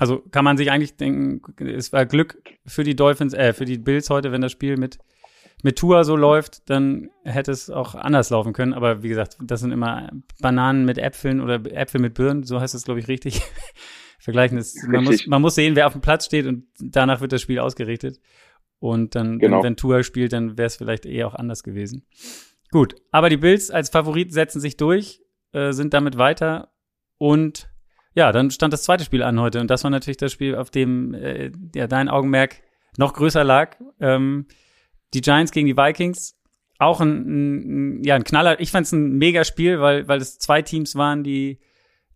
Also 0.00 0.22
kann 0.30 0.46
man 0.46 0.56
sich 0.56 0.70
eigentlich 0.70 0.96
denken, 0.96 1.42
es 1.62 1.92
war 1.92 2.06
Glück 2.06 2.42
für 2.64 2.84
die 2.84 2.96
Dolphins, 2.96 3.34
äh, 3.34 3.52
für 3.52 3.66
die 3.66 3.76
Bills 3.76 4.08
heute, 4.08 4.32
wenn 4.32 4.40
das 4.40 4.50
Spiel 4.50 4.78
mit, 4.78 4.98
mit 5.62 5.76
Tua 5.76 6.04
so 6.04 6.16
läuft, 6.16 6.70
dann 6.70 7.10
hätte 7.22 7.52
es 7.52 7.68
auch 7.68 7.94
anders 7.94 8.30
laufen 8.30 8.54
können. 8.54 8.72
Aber 8.72 9.02
wie 9.02 9.10
gesagt, 9.10 9.36
das 9.42 9.60
sind 9.60 9.72
immer 9.72 10.10
Bananen 10.40 10.86
mit 10.86 10.96
Äpfeln 10.96 11.42
oder 11.42 11.60
Äpfel 11.70 12.00
mit 12.00 12.14
Birnen, 12.14 12.44
so 12.44 12.62
heißt 12.62 12.74
es, 12.74 12.84
glaube 12.84 12.98
ich, 12.98 13.08
richtig. 13.08 13.42
Vergleichen 14.18 14.56
ist, 14.56 14.88
man 14.88 15.04
muss, 15.04 15.26
man 15.26 15.42
muss 15.42 15.54
sehen, 15.54 15.76
wer 15.76 15.86
auf 15.86 15.92
dem 15.92 16.00
Platz 16.00 16.24
steht 16.24 16.46
und 16.46 16.64
danach 16.78 17.20
wird 17.20 17.32
das 17.32 17.42
Spiel 17.42 17.58
ausgerichtet. 17.58 18.20
Und 18.78 19.14
dann, 19.14 19.38
genau. 19.38 19.58
wenn, 19.58 19.64
wenn 19.64 19.76
Tua 19.76 20.02
spielt, 20.02 20.32
dann 20.32 20.56
wäre 20.56 20.66
es 20.66 20.76
vielleicht 20.76 21.04
eher 21.04 21.26
auch 21.26 21.34
anders 21.34 21.62
gewesen. 21.62 22.06
Gut, 22.70 22.94
aber 23.10 23.28
die 23.28 23.36
Bills 23.36 23.70
als 23.70 23.90
Favorit 23.90 24.32
setzen 24.32 24.60
sich 24.60 24.78
durch, 24.78 25.20
äh, 25.52 25.72
sind 25.72 25.92
damit 25.92 26.16
weiter 26.16 26.72
und 27.18 27.69
ja, 28.14 28.32
dann 28.32 28.50
stand 28.50 28.72
das 28.72 28.82
zweite 28.82 29.04
Spiel 29.04 29.22
an 29.22 29.40
heute 29.40 29.60
und 29.60 29.70
das 29.70 29.84
war 29.84 29.90
natürlich 29.90 30.16
das 30.16 30.32
Spiel, 30.32 30.56
auf 30.56 30.70
dem 30.70 31.14
äh, 31.14 31.52
ja, 31.74 31.86
dein 31.86 32.08
Augenmerk 32.08 32.56
noch 32.96 33.14
größer 33.14 33.44
lag. 33.44 33.76
Ähm, 34.00 34.46
die 35.14 35.20
Giants 35.20 35.52
gegen 35.52 35.66
die 35.66 35.76
Vikings. 35.76 36.36
Auch 36.78 37.00
ein, 37.00 37.98
ein 37.98 38.04
ja, 38.04 38.14
ein 38.14 38.24
Knaller. 38.24 38.58
Ich 38.60 38.70
fand 38.70 38.86
es 38.86 38.92
ein 38.92 39.18
mega 39.18 39.44
Spiel, 39.44 39.80
weil, 39.80 40.08
weil 40.08 40.20
es 40.20 40.38
zwei 40.38 40.62
Teams 40.62 40.96
waren, 40.96 41.22
die, 41.22 41.60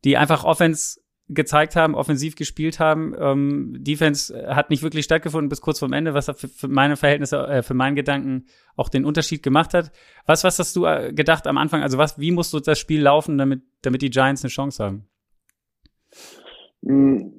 die 0.05 0.17
einfach 0.17 0.45
Offense 0.45 1.01
gezeigt 1.29 1.75
haben, 1.75 1.95
offensiv 1.95 2.37
gespielt 2.37 2.81
haben. 2.81 3.15
Ähm, 3.19 3.77
Defense 3.79 4.35
hat 4.55 4.71
nicht 4.71 4.83
wirklich 4.83 5.05
stattgefunden 5.05 5.49
bis 5.49 5.61
kurz 5.61 5.79
vorm 5.79 5.93
Ende, 5.93 6.13
was 6.13 6.27
für, 6.27 6.49
für 6.49 6.69
meine 6.69 6.97
Verhältnisse, 6.97 7.47
äh, 7.47 7.63
für 7.63 7.75
meinen 7.75 7.97
Gedanken 7.97 8.47
auch 8.77 8.89
den 8.89 9.05
Unterschied 9.05 9.43
gemacht 9.43 9.75
hat. 9.75 9.91
Was, 10.27 10.45
was 10.45 10.59
hast 10.59 10.77
du 10.77 10.85
äh, 10.85 11.13
gedacht 11.15 11.47
am 11.47 11.57
Anfang? 11.57 11.83
Also 11.83 11.97
was, 11.97 12.19
wie 12.19 12.31
musst 12.31 12.53
du 12.53 12.61
das 12.61 12.79
Spiel 12.79 13.01
laufen, 13.01 13.39
damit, 13.39 13.63
damit 13.83 14.03
die 14.03 14.11
Giants 14.11 14.45
eine 14.45 14.51
Chance 14.51 14.85
haben? 14.85 15.09
Mm, 16.85 17.31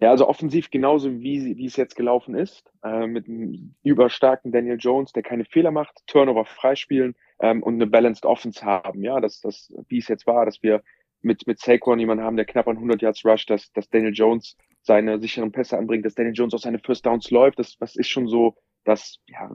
ja, 0.00 0.10
also 0.10 0.26
offensiv 0.26 0.70
genauso 0.70 1.20
wie, 1.20 1.56
wie 1.58 1.66
es 1.66 1.76
jetzt 1.76 1.94
gelaufen 1.94 2.34
ist, 2.34 2.72
äh, 2.82 3.06
mit 3.06 3.28
einem 3.28 3.74
überstarken 3.82 4.50
Daniel 4.50 4.78
Jones, 4.78 5.12
der 5.12 5.22
keine 5.22 5.44
Fehler 5.44 5.70
macht, 5.70 6.00
Turnover 6.06 6.46
freispielen 6.46 7.14
ähm, 7.40 7.62
und 7.62 7.74
eine 7.74 7.86
balanced 7.86 8.24
Offense 8.24 8.64
haben. 8.64 9.02
Ja, 9.02 9.20
dass 9.20 9.40
das, 9.40 9.72
wie 9.88 9.98
es 9.98 10.08
jetzt 10.08 10.26
war, 10.26 10.46
dass 10.46 10.62
wir 10.62 10.82
mit, 11.20 11.46
mit 11.46 11.60
Saquon 11.60 11.98
jemanden 11.98 12.24
haben, 12.24 12.36
der 12.36 12.46
knapp 12.46 12.66
an 12.66 12.76
100 12.76 13.02
Yards 13.02 13.24
rusht, 13.24 13.50
dass, 13.50 13.72
dass 13.72 13.88
Daniel 13.90 14.14
Jones 14.14 14.56
seine 14.82 15.18
sicheren 15.18 15.52
Pässe 15.52 15.76
anbringt, 15.76 16.04
dass 16.04 16.14
Daniel 16.14 16.34
Jones 16.34 16.54
auch 16.54 16.58
seine 16.58 16.78
First 16.78 17.04
Downs 17.04 17.30
läuft. 17.30 17.58
Das, 17.58 17.76
das 17.78 17.96
ist 17.96 18.08
schon 18.08 18.26
so, 18.26 18.56
dass, 18.84 19.18
ja, 19.26 19.50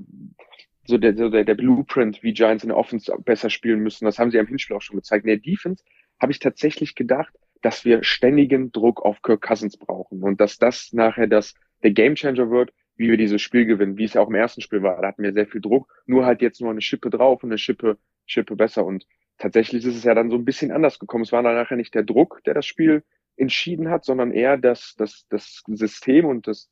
so 0.86 0.98
der, 0.98 1.14
der, 1.14 1.44
der 1.44 1.56
Blueprint, 1.56 2.22
wie 2.24 2.34
Giants 2.34 2.64
in 2.64 2.70
der 2.70 2.78
Offense 2.78 3.12
besser 3.24 3.50
spielen 3.50 3.80
müssen. 3.80 4.06
Das 4.06 4.20
haben 4.20 4.32
sie 4.32 4.40
am 4.40 4.48
Hinspiel 4.48 4.76
auch 4.76 4.82
schon 4.82 4.98
gezeigt. 4.98 5.26
In 5.26 5.30
der 5.30 5.38
Defense 5.38 5.84
habe 6.20 6.32
ich 6.32 6.40
tatsächlich 6.40 6.96
gedacht, 6.96 7.34
dass 7.62 7.86
wir 7.86 8.04
ständigen 8.04 8.72
Druck 8.72 9.04
auf 9.04 9.22
Kirk 9.22 9.42
Cousins 9.42 9.78
brauchen 9.78 10.24
und 10.24 10.40
dass 10.40 10.58
das 10.58 10.94
nachher 10.94 11.28
das, 11.28 11.56
der 11.84 11.92
Gamechanger 11.92 12.50
wird, 12.50 12.74
wie 12.96 13.10
wir 13.10 13.18
dieses 13.18 13.42
Spiel 13.42 13.66
gewinnen, 13.66 13.98
wie 13.98 14.04
es 14.04 14.14
ja 14.14 14.22
auch 14.22 14.28
im 14.28 14.36
ersten 14.36 14.62
Spiel 14.62 14.84
war. 14.84 15.02
Da 15.02 15.08
hatten 15.08 15.24
wir 15.24 15.34
sehr 15.34 15.48
viel 15.48 15.62
Druck, 15.62 15.92
nur 16.06 16.26
halt 16.26 16.42
jetzt 16.42 16.60
nur 16.62 16.72
eine 16.72 16.82
Schippe 16.82 17.10
drauf 17.10 17.44
und 17.44 17.50
eine 17.50 17.58
Schippe, 17.58 17.98
Schippe 18.26 18.56
besser. 18.56 18.86
Und 18.86 19.08
tatsächlich 19.38 19.86
ist 19.86 19.96
es 19.96 20.04
ja 20.04 20.14
dann 20.14 20.30
so 20.30 20.36
ein 20.36 20.46
bisschen 20.46 20.72
anders 20.72 21.00
gekommen. 21.00 21.24
Es 21.24 21.32
war 21.32 21.42
dann 21.42 21.56
nachher 21.56 21.78
nicht 21.78 21.96
der 21.96 22.04
Druck, 22.04 22.42
der 22.46 22.54
das 22.54 22.66
Spiel 22.66 23.04
entschieden 23.38 23.90
hat, 23.90 24.04
sondern 24.04 24.32
eher 24.32 24.58
das, 24.58 24.96
das, 24.98 25.26
das 25.30 25.64
System 25.68 26.26
und 26.26 26.48
das, 26.48 26.70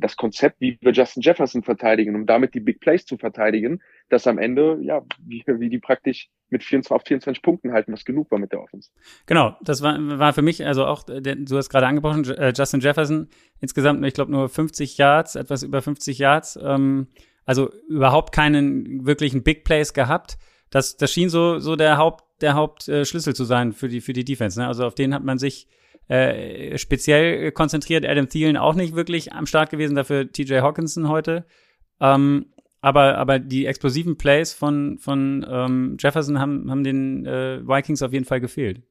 das 0.00 0.16
Konzept, 0.16 0.60
wie 0.60 0.78
wir 0.80 0.92
Justin 0.92 1.22
Jefferson 1.22 1.62
verteidigen, 1.62 2.14
um 2.14 2.26
damit 2.26 2.54
die 2.54 2.60
Big 2.60 2.80
Plays 2.80 3.04
zu 3.04 3.16
verteidigen, 3.16 3.82
dass 4.08 4.26
am 4.26 4.38
Ende, 4.38 4.78
ja, 4.82 5.02
wie, 5.18 5.42
wie 5.46 5.68
die 5.68 5.78
praktisch 5.78 6.28
mit 6.50 6.62
24, 6.62 6.92
auf 6.92 7.02
24 7.06 7.42
Punkten 7.42 7.72
halten, 7.72 7.92
was 7.92 8.04
genug 8.04 8.30
war 8.30 8.38
mit 8.38 8.52
der 8.52 8.60
Offense. 8.60 8.90
Genau, 9.26 9.56
das 9.62 9.82
war, 9.82 9.98
war 10.18 10.32
für 10.32 10.42
mich, 10.42 10.64
also 10.64 10.84
auch, 10.84 11.02
der, 11.02 11.36
du 11.36 11.56
hast 11.56 11.68
gerade 11.68 11.86
angebrochen, 11.86 12.24
äh, 12.30 12.52
Justin 12.56 12.80
Jefferson, 12.80 13.28
insgesamt, 13.60 14.04
ich 14.04 14.14
glaube, 14.14 14.30
nur 14.30 14.48
50 14.48 14.98
Yards, 14.98 15.34
etwas 15.34 15.62
über 15.62 15.82
50 15.82 16.18
Yards, 16.18 16.58
ähm, 16.62 17.08
also 17.44 17.72
überhaupt 17.88 18.32
keinen 18.32 19.04
wirklichen 19.04 19.42
Big 19.42 19.64
Plays 19.64 19.94
gehabt. 19.94 20.38
Das, 20.70 20.96
das 20.96 21.12
schien 21.12 21.28
so, 21.28 21.58
so 21.58 21.74
der 21.76 21.96
Haupt, 21.96 22.24
der 22.40 22.54
Hauptschlüssel 22.54 23.32
äh, 23.32 23.34
zu 23.34 23.44
sein 23.44 23.72
für 23.72 23.88
die, 23.88 24.00
für 24.00 24.12
die 24.12 24.24
Defense. 24.24 24.60
Ne? 24.60 24.66
Also 24.66 24.86
auf 24.86 24.94
den 24.94 25.12
hat 25.12 25.24
man 25.24 25.38
sich 25.38 25.66
äh, 26.08 26.76
speziell 26.78 27.52
konzentriert. 27.52 28.06
Adam 28.06 28.28
Thielen 28.28 28.56
auch 28.56 28.74
nicht 28.74 28.94
wirklich 28.94 29.32
am 29.32 29.46
Start 29.46 29.70
gewesen, 29.70 29.94
dafür 29.94 30.30
TJ 30.30 30.60
Hawkinson 30.60 31.08
heute. 31.08 31.44
Ähm, 32.00 32.46
aber, 32.80 33.16
aber 33.16 33.38
die 33.38 33.66
explosiven 33.66 34.18
Plays 34.18 34.52
von, 34.52 34.98
von 34.98 35.46
ähm, 35.48 35.96
Jefferson 36.00 36.40
haben, 36.40 36.70
haben 36.70 36.82
den 36.82 37.24
äh, 37.24 37.66
Vikings 37.66 38.02
auf 38.02 38.12
jeden 38.12 38.24
Fall 38.24 38.40
gefehlt. 38.40 38.82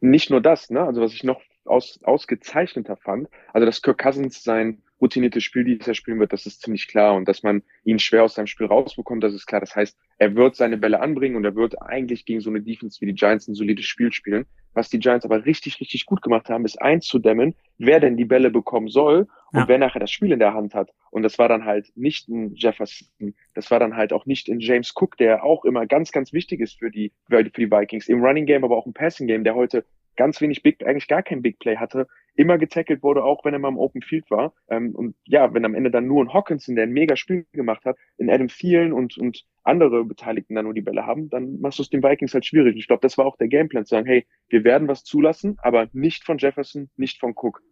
Nicht 0.00 0.28
nur 0.28 0.40
das, 0.40 0.70
ne? 0.70 0.82
Also 0.82 1.00
was 1.00 1.12
ich 1.12 1.22
noch 1.22 1.40
aus, 1.64 2.00
ausgezeichneter 2.02 2.96
fand, 2.96 3.28
also 3.52 3.64
dass 3.64 3.80
Kirk 3.80 3.98
Cousins 3.98 4.42
sein 4.42 4.82
routinierte 5.00 5.40
Spiel 5.40 5.64
dieses 5.64 5.86
Jahr 5.86 5.94
spielen 5.94 6.20
wird, 6.20 6.32
das 6.32 6.46
ist 6.46 6.62
ziemlich 6.62 6.88
klar. 6.88 7.14
Und 7.14 7.28
dass 7.28 7.42
man 7.42 7.62
ihn 7.84 7.98
schwer 7.98 8.24
aus 8.24 8.34
seinem 8.34 8.46
Spiel 8.46 8.66
rausbekommt, 8.66 9.22
das 9.22 9.34
ist 9.34 9.46
klar. 9.46 9.60
Das 9.60 9.74
heißt, 9.74 9.96
er 10.18 10.34
wird 10.36 10.56
seine 10.56 10.76
Bälle 10.76 11.00
anbringen 11.00 11.36
und 11.36 11.44
er 11.44 11.54
wird 11.54 11.80
eigentlich 11.82 12.24
gegen 12.24 12.40
so 12.40 12.50
eine 12.50 12.62
Defense 12.62 13.00
wie 13.00 13.06
die 13.06 13.14
Giants 13.14 13.48
ein 13.48 13.54
solides 13.54 13.84
Spiel 13.84 14.12
spielen. 14.12 14.46
Was 14.72 14.90
die 14.90 14.98
Giants 14.98 15.24
aber 15.24 15.44
richtig, 15.46 15.80
richtig 15.80 16.04
gut 16.04 16.20
gemacht 16.20 16.48
haben, 16.48 16.64
ist 16.64 16.80
einzudämmen, 16.82 17.54
wer 17.78 18.00
denn 18.00 18.16
die 18.16 18.24
Bälle 18.24 18.50
bekommen 18.50 18.88
soll 18.88 19.28
und 19.52 19.60
ja. 19.60 19.68
wer 19.68 19.78
nachher 19.78 20.00
das 20.00 20.10
Spiel 20.10 20.32
in 20.32 20.40
der 20.40 20.52
Hand 20.52 20.74
hat. 20.74 20.90
Und 21.10 21.22
das 21.22 21.38
war 21.38 21.48
dann 21.48 21.64
halt 21.64 21.92
nicht 21.94 22.28
ein 22.28 22.54
Jefferson, 22.54 23.34
das 23.54 23.70
war 23.70 23.78
dann 23.78 23.94
halt 23.94 24.12
auch 24.12 24.26
nicht 24.26 24.48
in 24.48 24.58
James 24.58 24.92
Cook, 24.96 25.16
der 25.16 25.44
auch 25.44 25.64
immer 25.64 25.86
ganz, 25.86 26.10
ganz 26.10 26.32
wichtig 26.32 26.60
ist 26.60 26.80
für 26.80 26.90
die, 26.90 27.12
für 27.28 27.44
die 27.44 27.70
Vikings. 27.70 28.08
Im 28.08 28.22
Running 28.22 28.46
Game, 28.46 28.64
aber 28.64 28.76
auch 28.76 28.86
im 28.86 28.94
Passing 28.94 29.28
Game, 29.28 29.44
der 29.44 29.54
heute 29.54 29.84
ganz 30.16 30.40
wenig 30.40 30.62
Big, 30.62 30.84
eigentlich 30.86 31.08
gar 31.08 31.22
kein 31.22 31.42
Big 31.42 31.58
Play 31.58 31.76
hatte, 31.76 32.06
immer 32.34 32.58
getackelt 32.58 33.02
wurde, 33.02 33.24
auch 33.24 33.44
wenn 33.44 33.52
er 33.52 33.60
mal 33.60 33.68
im 33.68 33.78
Open 33.78 34.02
Field 34.02 34.30
war. 34.30 34.52
Ähm, 34.68 34.94
und 34.94 35.14
ja, 35.24 35.52
wenn 35.54 35.64
am 35.64 35.74
Ende 35.74 35.90
dann 35.90 36.06
nur 36.06 36.24
ein 36.24 36.32
Hawkinson, 36.32 36.74
der 36.74 36.84
ein 36.84 36.92
mega 36.92 37.16
Spiel 37.16 37.46
gemacht 37.52 37.84
hat, 37.84 37.96
in 38.18 38.30
Adam 38.30 38.48
Thielen 38.48 38.92
und, 38.92 39.16
und 39.18 39.44
andere 39.62 40.04
Beteiligten 40.04 40.54
dann 40.54 40.64
nur 40.64 40.74
die 40.74 40.82
Bälle 40.82 41.06
haben, 41.06 41.30
dann 41.30 41.60
machst 41.60 41.78
du 41.78 41.82
es 41.82 41.90
den 41.90 42.02
Vikings 42.02 42.34
halt 42.34 42.44
schwierig. 42.44 42.76
Ich 42.76 42.86
glaube, 42.86 43.02
das 43.02 43.16
war 43.18 43.26
auch 43.26 43.36
der 43.36 43.48
Gameplan, 43.48 43.86
zu 43.86 43.94
sagen, 43.94 44.06
hey, 44.06 44.26
wir 44.48 44.64
werden 44.64 44.88
was 44.88 45.04
zulassen, 45.04 45.56
aber 45.62 45.88
nicht 45.92 46.24
von 46.24 46.38
Jefferson, 46.38 46.90
nicht 46.96 47.20
von 47.20 47.34
Cook. 47.34 47.62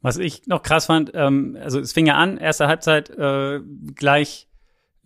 Was 0.00 0.18
ich 0.18 0.46
noch 0.46 0.62
krass 0.62 0.86
fand, 0.86 1.12
ähm, 1.14 1.56
also 1.60 1.78
es 1.78 1.92
fing 1.92 2.06
ja 2.06 2.14
an, 2.14 2.36
erste 2.36 2.66
Halbzeit 2.66 3.10
äh, 3.10 3.60
gleich 3.94 4.48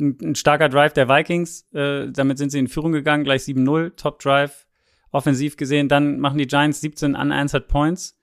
ein, 0.00 0.16
ein 0.22 0.34
starker 0.34 0.68
Drive 0.68 0.94
der 0.94 1.08
Vikings, 1.08 1.66
äh, 1.72 2.10
damit 2.10 2.38
sind 2.38 2.50
sie 2.50 2.58
in 2.58 2.68
Führung 2.68 2.92
gegangen, 2.92 3.24
gleich 3.24 3.42
7-0, 3.42 3.96
Top 3.96 4.18
Drive, 4.20 4.65
offensiv 5.12 5.56
gesehen. 5.56 5.88
Dann 5.88 6.18
machen 6.18 6.38
die 6.38 6.46
Giants 6.46 6.80
17 6.80 7.14
unanswered 7.14 7.68
Points. 7.68 8.18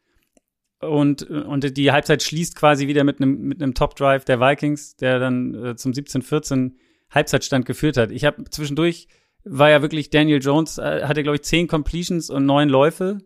Und, 0.80 1.24
und 1.24 1.78
die 1.78 1.92
Halbzeit 1.92 2.24
schließt 2.24 2.56
quasi 2.56 2.88
wieder 2.88 3.04
mit 3.06 3.22
einem 3.22 3.42
mit 3.44 3.62
einem 3.62 3.74
Top 3.74 3.96
Drive 3.96 4.26
der 4.26 4.42
Vikings, 4.42 4.98
der 4.98 5.18
dann 5.18 5.56
äh, 5.56 5.76
zum 5.78 5.94
17-14 5.94 6.74
Halbzeitstand 7.10 7.66
geführt 7.66 7.96
hat. 7.96 8.12
Ich 8.12 8.26
habe 8.26 8.44
zwischendurch 8.50 9.08
war 9.46 9.70
ja 9.70 9.82
wirklich 9.82 10.10
Daniel 10.10 10.42
Jones 10.42 10.78
äh, 10.78 11.04
hatte 11.04 11.24
glaube 11.24 11.36
ich 11.36 11.44
zehn 11.44 11.68
Completions 11.68 12.30
und 12.30 12.46
neun 12.46 12.70
Läufe 12.70 13.20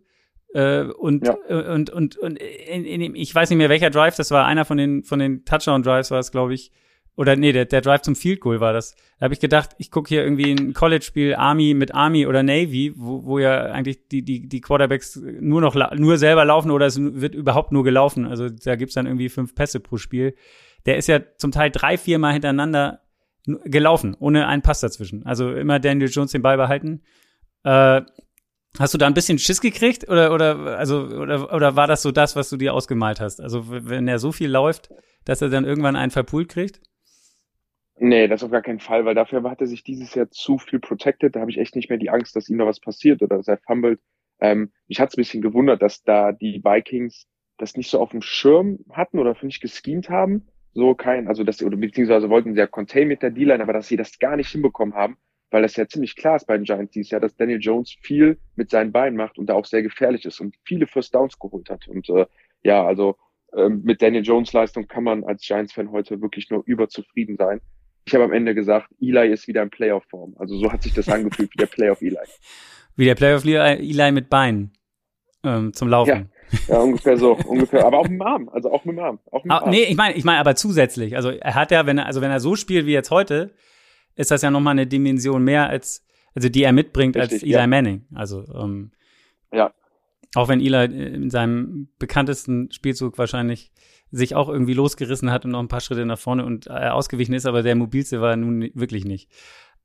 äh, 0.54 0.84
und, 0.84 1.26
ja. 1.26 1.38
Äh, 1.48 1.74
und 1.74 1.90
und 1.90 2.18
und 2.18 2.38
in, 2.38 2.86
in, 2.86 3.16
ich 3.16 3.34
weiß 3.34 3.50
nicht 3.50 3.58
mehr 3.58 3.70
welcher 3.70 3.90
Drive 3.90 4.16
das 4.16 4.32
war 4.32 4.46
einer 4.46 4.66
von 4.66 4.78
den 4.78 5.04
von 5.04 5.20
den 5.20 5.46
Touchdown 5.46 5.84
Drives 5.84 6.12
war 6.12 6.20
es 6.20 6.32
glaube 6.32 6.54
ich 6.54 6.72
oder 7.18 7.36
nee, 7.36 7.52
der, 7.52 7.66
der 7.66 7.82
Drive 7.82 8.04
zum 8.04 8.16
Field 8.16 8.40
Goal 8.40 8.62
war 8.62 8.74
das. 8.74 8.96
Da 9.20 9.24
habe 9.24 9.34
ich 9.34 9.40
gedacht, 9.40 9.72
ich 9.80 9.90
gucke 9.90 10.08
hier 10.08 10.24
irgendwie 10.24 10.52
ein 10.52 10.74
College-Spiel 10.74 11.34
Army 11.34 11.74
mit 11.74 11.96
Army 11.96 12.28
oder 12.28 12.44
Navy, 12.44 12.94
wo, 12.96 13.26
wo 13.26 13.40
ja 13.40 13.64
eigentlich 13.72 14.08
die, 14.08 14.24
die, 14.24 14.48
die 14.48 14.62
Quarterbacks 14.62 15.20
nur 15.40 15.60
noch 15.60 15.76
nur 15.96 16.18
selber 16.20 16.46
laufen 16.46 16.70
oder 16.70 16.86
es 16.86 17.00
wird 17.02 17.34
überhaupt 17.34 17.72
nur 17.72 17.84
gelaufen. 17.84 18.28
Also 18.28 18.50
da 18.50 18.76
gibt's 18.76 18.94
dann 18.94 19.08
irgendwie 19.08 19.30
fünf 19.30 19.56
Pässe 19.56 19.80
pro 19.80 19.98
Spiel. 19.98 20.36
Der 20.86 20.98
ist 20.98 21.08
ja 21.08 21.20
zum 21.38 21.52
Teil 21.52 21.72
drei, 21.72 21.98
vier 21.98 22.20
Mal 22.20 22.34
hintereinander 22.34 23.02
gelaufen, 23.66 24.16
ohne 24.20 24.46
einen 24.46 24.62
Pass 24.62 24.82
dazwischen. 24.82 25.26
Also 25.26 25.52
immer 25.52 25.80
Daniel 25.80 26.10
Jones 26.10 26.32
den 26.34 26.44
Ball 26.44 26.58
behalten. 26.58 27.02
Äh, 27.64 28.02
hast 28.78 28.94
du 28.94 29.00
da 29.00 29.08
ein 29.08 29.16
bisschen 29.16 29.40
Schiss 29.40 29.60
gekriegt 29.60 30.08
oder 30.08 30.32
oder 30.32 30.78
also 30.78 31.08
oder 31.08 31.52
oder 31.52 31.76
war 31.76 31.88
das 31.88 32.04
so 32.04 32.12
das, 32.12 32.36
was 32.36 32.50
du 32.52 32.58
dir 32.58 32.76
ausgemalt 32.76 33.20
hast? 33.20 33.42
Also 33.42 33.64
wenn 33.68 34.08
er 34.08 34.20
so 34.20 34.32
viel 34.32 34.52
läuft, 34.52 34.92
dass 35.26 35.42
er 35.42 35.50
dann 35.50 35.66
irgendwann 35.66 35.96
einen 35.96 36.12
verpult 36.12 36.50
kriegt? 36.50 36.80
Nee, 38.00 38.28
das 38.28 38.44
auf 38.44 38.52
gar 38.52 38.62
keinen 38.62 38.80
Fall, 38.80 39.06
weil 39.06 39.16
dafür 39.16 39.44
hat 39.50 39.60
er 39.60 39.68
sich 39.68 39.84
dieses 39.84 40.14
Jahr 40.14 40.30
zu 40.30 40.60
viel 40.60 40.80
protected. 40.80 41.36
Da 41.36 41.40
habe 41.40 41.50
ich 41.50 41.58
echt 41.58 41.76
nicht 41.76 41.90
mehr 41.90 41.98
die 41.98 42.12
Angst, 42.12 42.36
dass 42.36 42.48
ihm 42.48 42.60
da 42.60 42.66
was 42.68 42.80
passiert 42.80 43.24
oder 43.24 43.38
dass 43.38 43.48
er 43.48 43.58
fummelt. 43.58 44.00
Ähm, 44.40 44.72
mich 44.88 45.00
hat 45.00 45.10
es 45.10 45.16
ein 45.16 45.22
bisschen 45.22 45.42
gewundert, 45.42 45.82
dass 45.82 46.04
da 46.04 46.32
die 46.32 46.64
Vikings 46.64 47.28
das 47.58 47.76
nicht 47.76 47.90
so 47.90 48.00
auf 48.00 48.12
dem 48.12 48.22
Schirm 48.22 48.80
hatten 48.92 49.18
oder 49.18 49.36
nicht 49.42 49.62
geschemt 49.62 50.10
haben. 50.10 50.48
So 50.74 50.94
kein, 50.94 51.28
also 51.28 51.44
das, 51.44 51.64
oder 51.64 51.76
beziehungsweise 51.76 52.30
wollten 52.30 52.54
sie 52.54 52.60
ja 52.60 52.68
contain 52.68 53.08
mit 53.08 53.24
der 53.24 53.32
D-Line, 53.32 53.64
aber 53.64 53.74
dass 53.74 53.88
sie 53.88 53.98
das 53.98 54.20
gar 54.20 54.36
nicht 54.36 54.52
hinbekommen 54.52 54.94
haben, 54.94 55.18
weil 55.50 55.64
das 55.64 55.76
ja 55.76 55.88
ziemlich 55.88 56.16
klar 56.16 56.36
ist 56.36 56.46
bei 56.46 56.56
den 56.56 56.66
Giants 56.66 56.92
dieses 56.92 57.10
Jahr, 57.10 57.22
dass 57.22 57.36
Daniel 57.36 57.60
Jones 57.60 57.96
viel 58.02 58.38
mit 58.56 58.70
seinen 58.70 58.92
Beinen 58.92 59.18
macht 59.18 59.40
und 59.40 59.48
da 59.48 59.56
auch 59.56 59.66
sehr 59.66 59.82
gefährlich 59.82 60.24
ist 60.26 60.40
und 60.40 60.56
viele 60.66 60.86
First 60.86 61.16
Downs 61.16 61.40
geholt 61.40 61.72
hat. 61.72 61.88
Und 61.88 62.08
äh, 62.10 62.28
ja, 62.62 62.86
also 62.86 63.18
äh, 63.54 63.70
mit 63.70 64.04
Daniel 64.04 64.24
Jones 64.24 64.54
Leistung 64.54 64.88
kann 64.88 65.04
man 65.04 65.24
als 65.24 65.42
Giants-Fan 65.42 65.92
heute 65.92 66.22
wirklich 66.22 66.52
nur 66.52 66.62
überzufrieden 66.68 67.38
sein 67.38 67.60
ich 68.08 68.14
habe 68.14 68.24
am 68.24 68.32
Ende 68.32 68.56
gesagt, 68.56 68.90
Eli 69.02 69.32
ist 69.34 69.48
wieder 69.48 69.62
in 69.62 69.70
Playoff-Form. 69.70 70.36
Also 70.40 70.58
so 70.58 70.72
hat 70.72 70.82
sich 70.82 70.94
das 70.94 71.10
angefühlt 71.10 71.52
wie 71.54 71.58
der 71.58 71.66
Playoff-Eli. 71.66 72.16
Wie 72.96 73.06
der 73.06 73.16
Playoff-Eli 73.16 74.12
mit 74.12 74.30
Beinen 74.30 74.72
ähm, 75.44 75.74
zum 75.74 75.90
Laufen. 75.90 76.30
Ja, 76.70 76.76
ja, 76.76 76.80
ungefähr 76.80 77.18
so, 77.18 77.34
ungefähr. 77.34 77.86
Aber 77.86 78.00
auch 78.00 78.08
mit 78.08 78.14
dem 78.14 78.22
Arm, 78.22 78.50
also 78.50 78.72
auch 78.72 78.86
mit 78.86 78.96
dem 78.96 79.04
Arm. 79.04 79.20
Auch 79.30 79.44
mit 79.44 79.46
dem 79.46 79.52
ah, 79.52 79.58
Arm. 79.60 79.70
Nee, 79.70 79.84
ich 79.84 79.98
meine, 79.98 80.16
ich 80.16 80.24
meine, 80.24 80.40
aber 80.40 80.56
zusätzlich. 80.56 81.18
Also 81.18 81.32
er 81.32 81.56
hat 81.56 81.72
ja, 81.72 81.86
wenn 81.86 81.98
er, 81.98 82.06
also 82.06 82.22
wenn 82.22 82.32
er 82.32 82.40
so 82.40 82.56
spielt 82.56 82.86
wie 82.86 82.94
jetzt 82.94 83.12
heute, 83.12 83.54
ist 84.16 84.32
das 84.32 84.42
ja 84.42 84.50
nochmal 84.50 84.72
eine 84.72 84.88
Dimension 84.88 85.44
mehr 85.44 85.68
als, 85.68 86.06
also 86.34 86.48
die 86.48 86.64
er 86.64 86.72
mitbringt 86.72 87.18
Richtig, 87.18 87.34
als 87.34 87.44
Eli 87.44 87.52
ja. 87.52 87.68
Manning. 87.68 88.06
Also 88.16 88.46
ähm, 88.56 88.92
ja. 89.52 89.74
Auch 90.36 90.50
wenn 90.50 90.60
Eli 90.60 90.86
in 90.86 91.30
seinem 91.30 91.90
bekanntesten 92.00 92.72
Spielzug 92.72 93.18
wahrscheinlich 93.18 93.72
sich 94.12 94.36
auch 94.36 94.50
irgendwie 94.50 94.74
losgerissen 94.74 95.32
hat 95.32 95.46
und 95.46 95.52
noch 95.52 95.60
ein 95.60 95.68
paar 95.68 95.82
Schritte 95.82 96.06
nach 96.06 96.20
vorne 96.20 96.46
und 96.46 96.68
äh, 96.68 96.90
ausgewichen 96.90 97.34
ist, 97.34 97.46
aber 97.46 97.64
der 97.64 97.76
mobilste 97.76 98.22
war 98.22 98.36
nun 98.36 98.70
wirklich 98.74 99.06
nicht. 99.06 99.30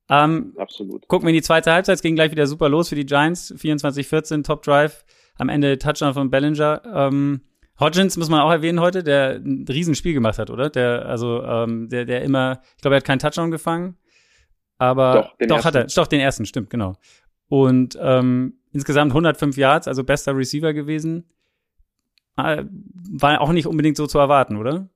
Ähm, 0.08 0.54
Absolut. 0.58 1.08
Gucken 1.08 1.26
wir 1.26 1.30
in 1.30 1.36
die 1.36 1.42
zweite 1.42 1.72
Halbzeit, 1.72 1.96
es 1.96 2.02
ging 2.02 2.14
gleich 2.14 2.30
wieder 2.30 2.46
super 2.46 2.68
los 2.68 2.88
für 2.88 2.94
die 2.94 3.06
Giants. 3.06 3.54
24-14, 3.54 4.44
Top 4.44 4.62
Drive, 4.62 5.04
am 5.38 5.48
Ende 5.48 5.78
Touchdown 5.78 6.14
von 6.14 6.30
Bellinger. 6.30 6.82
Ähm, 6.94 7.40
Hodgins 7.80 8.16
muss 8.16 8.28
man 8.28 8.40
auch 8.40 8.50
erwähnen 8.50 8.80
heute, 8.80 9.02
der 9.02 9.36
ein 9.36 9.64
Riesenspiel 9.68 10.12
gemacht 10.12 10.38
hat, 10.38 10.50
oder? 10.50 10.70
Der, 10.70 11.06
also, 11.06 11.42
ähm, 11.42 11.88
der, 11.88 12.04
der 12.04 12.22
immer, 12.22 12.60
ich 12.76 12.82
glaube, 12.82 12.94
er 12.94 12.98
hat 12.98 13.04
keinen 13.04 13.18
Touchdown 13.18 13.50
gefangen, 13.50 13.96
aber 14.78 15.32
doch, 15.40 15.46
doch 15.48 15.64
hat 15.64 15.74
er, 15.74 15.84
doch 15.84 16.06
den 16.06 16.20
ersten, 16.20 16.44
stimmt, 16.44 16.70
genau. 16.70 16.96
Und 17.52 17.98
ähm, 18.00 18.54
insgesamt 18.72 19.10
105 19.10 19.58
Yards, 19.58 19.86
also 19.86 20.04
bester 20.04 20.34
Receiver 20.34 20.72
gewesen. 20.72 21.28
Äh, 22.38 22.64
war 23.10 23.42
auch 23.42 23.52
nicht 23.52 23.66
unbedingt 23.66 23.98
so 23.98 24.06
zu 24.06 24.18
erwarten, 24.18 24.56
oder? 24.56 24.88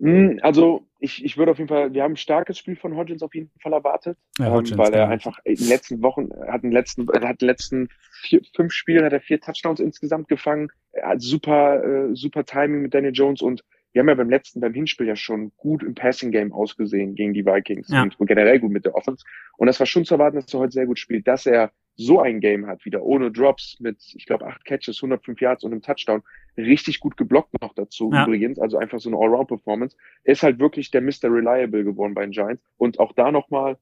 Hm, 0.00 0.38
also 0.40 0.86
ich, 1.00 1.22
ich 1.22 1.36
würde 1.36 1.52
auf 1.52 1.58
jeden 1.58 1.68
Fall, 1.68 1.92
wir 1.92 2.02
haben 2.02 2.14
ein 2.14 2.16
starkes 2.16 2.56
Spiel 2.56 2.76
von 2.76 2.96
Hodgins 2.96 3.22
auf 3.22 3.34
jeden 3.34 3.50
Fall 3.60 3.74
erwartet, 3.74 4.16
ja, 4.38 4.46
ähm, 4.46 4.78
weil 4.78 4.94
er 4.94 5.00
ja. 5.00 5.08
einfach 5.08 5.38
in 5.44 5.56
den 5.56 5.68
letzten 5.68 6.02
Wochen, 6.02 6.30
hat 6.48 6.62
in 6.62 6.70
den 6.70 6.72
letzten, 6.72 7.06
hat 7.08 7.22
in 7.22 7.36
den 7.40 7.46
letzten 7.46 7.88
vier, 8.22 8.40
fünf 8.56 8.72
Spielen 8.72 9.04
hat 9.04 9.12
er 9.12 9.20
vier 9.20 9.42
Touchdowns 9.42 9.80
insgesamt 9.80 10.28
gefangen, 10.28 10.68
er 10.92 11.10
hat 11.10 11.20
super, 11.20 11.84
äh, 11.84 12.16
super 12.16 12.46
Timing 12.46 12.80
mit 12.80 12.94
Daniel 12.94 13.12
Jones 13.12 13.42
und 13.42 13.62
wir 13.94 14.00
haben 14.00 14.08
ja 14.08 14.14
beim 14.16 14.28
letzten, 14.28 14.60
beim 14.60 14.74
Hinspiel 14.74 15.06
ja 15.06 15.14
schon 15.14 15.52
gut 15.56 15.84
im 15.84 15.94
Passing 15.94 16.32
Game 16.32 16.52
ausgesehen 16.52 17.14
gegen 17.14 17.32
die 17.32 17.46
Vikings 17.46 17.88
ja. 17.88 18.02
und 18.02 18.26
generell 18.26 18.58
gut 18.58 18.72
mit 18.72 18.84
der 18.84 18.96
Offense. 18.96 19.24
Und 19.56 19.68
das 19.68 19.78
war 19.78 19.86
schon 19.86 20.04
zu 20.04 20.14
erwarten, 20.14 20.36
dass 20.36 20.52
er 20.52 20.60
heute 20.60 20.72
sehr 20.72 20.86
gut 20.86 20.98
spielt, 20.98 21.28
dass 21.28 21.46
er 21.46 21.70
so 21.94 22.20
ein 22.20 22.40
Game 22.40 22.66
hat, 22.66 22.84
wieder 22.84 23.04
ohne 23.04 23.30
Drops 23.30 23.78
mit, 23.78 23.98
ich 24.14 24.26
glaube, 24.26 24.46
acht 24.46 24.64
Catches, 24.64 24.98
105 24.98 25.40
Yards 25.40 25.62
und 25.62 25.70
einem 25.70 25.80
Touchdown, 25.80 26.24
richtig 26.56 26.98
gut 26.98 27.16
geblockt 27.16 27.54
noch 27.62 27.72
dazu 27.72 28.10
ja. 28.12 28.24
übrigens, 28.24 28.58
also 28.58 28.78
einfach 28.78 28.98
so 28.98 29.08
eine 29.08 29.16
Allround-Performance, 29.16 29.96
ist 30.24 30.42
halt 30.42 30.58
wirklich 30.58 30.90
der 30.90 31.00
Mr. 31.00 31.30
Reliable 31.30 31.84
geworden 31.84 32.14
bei 32.14 32.22
den 32.22 32.32
Giants 32.32 32.64
und 32.76 32.98
auch 32.98 33.12
da 33.12 33.30
nochmal 33.30 33.78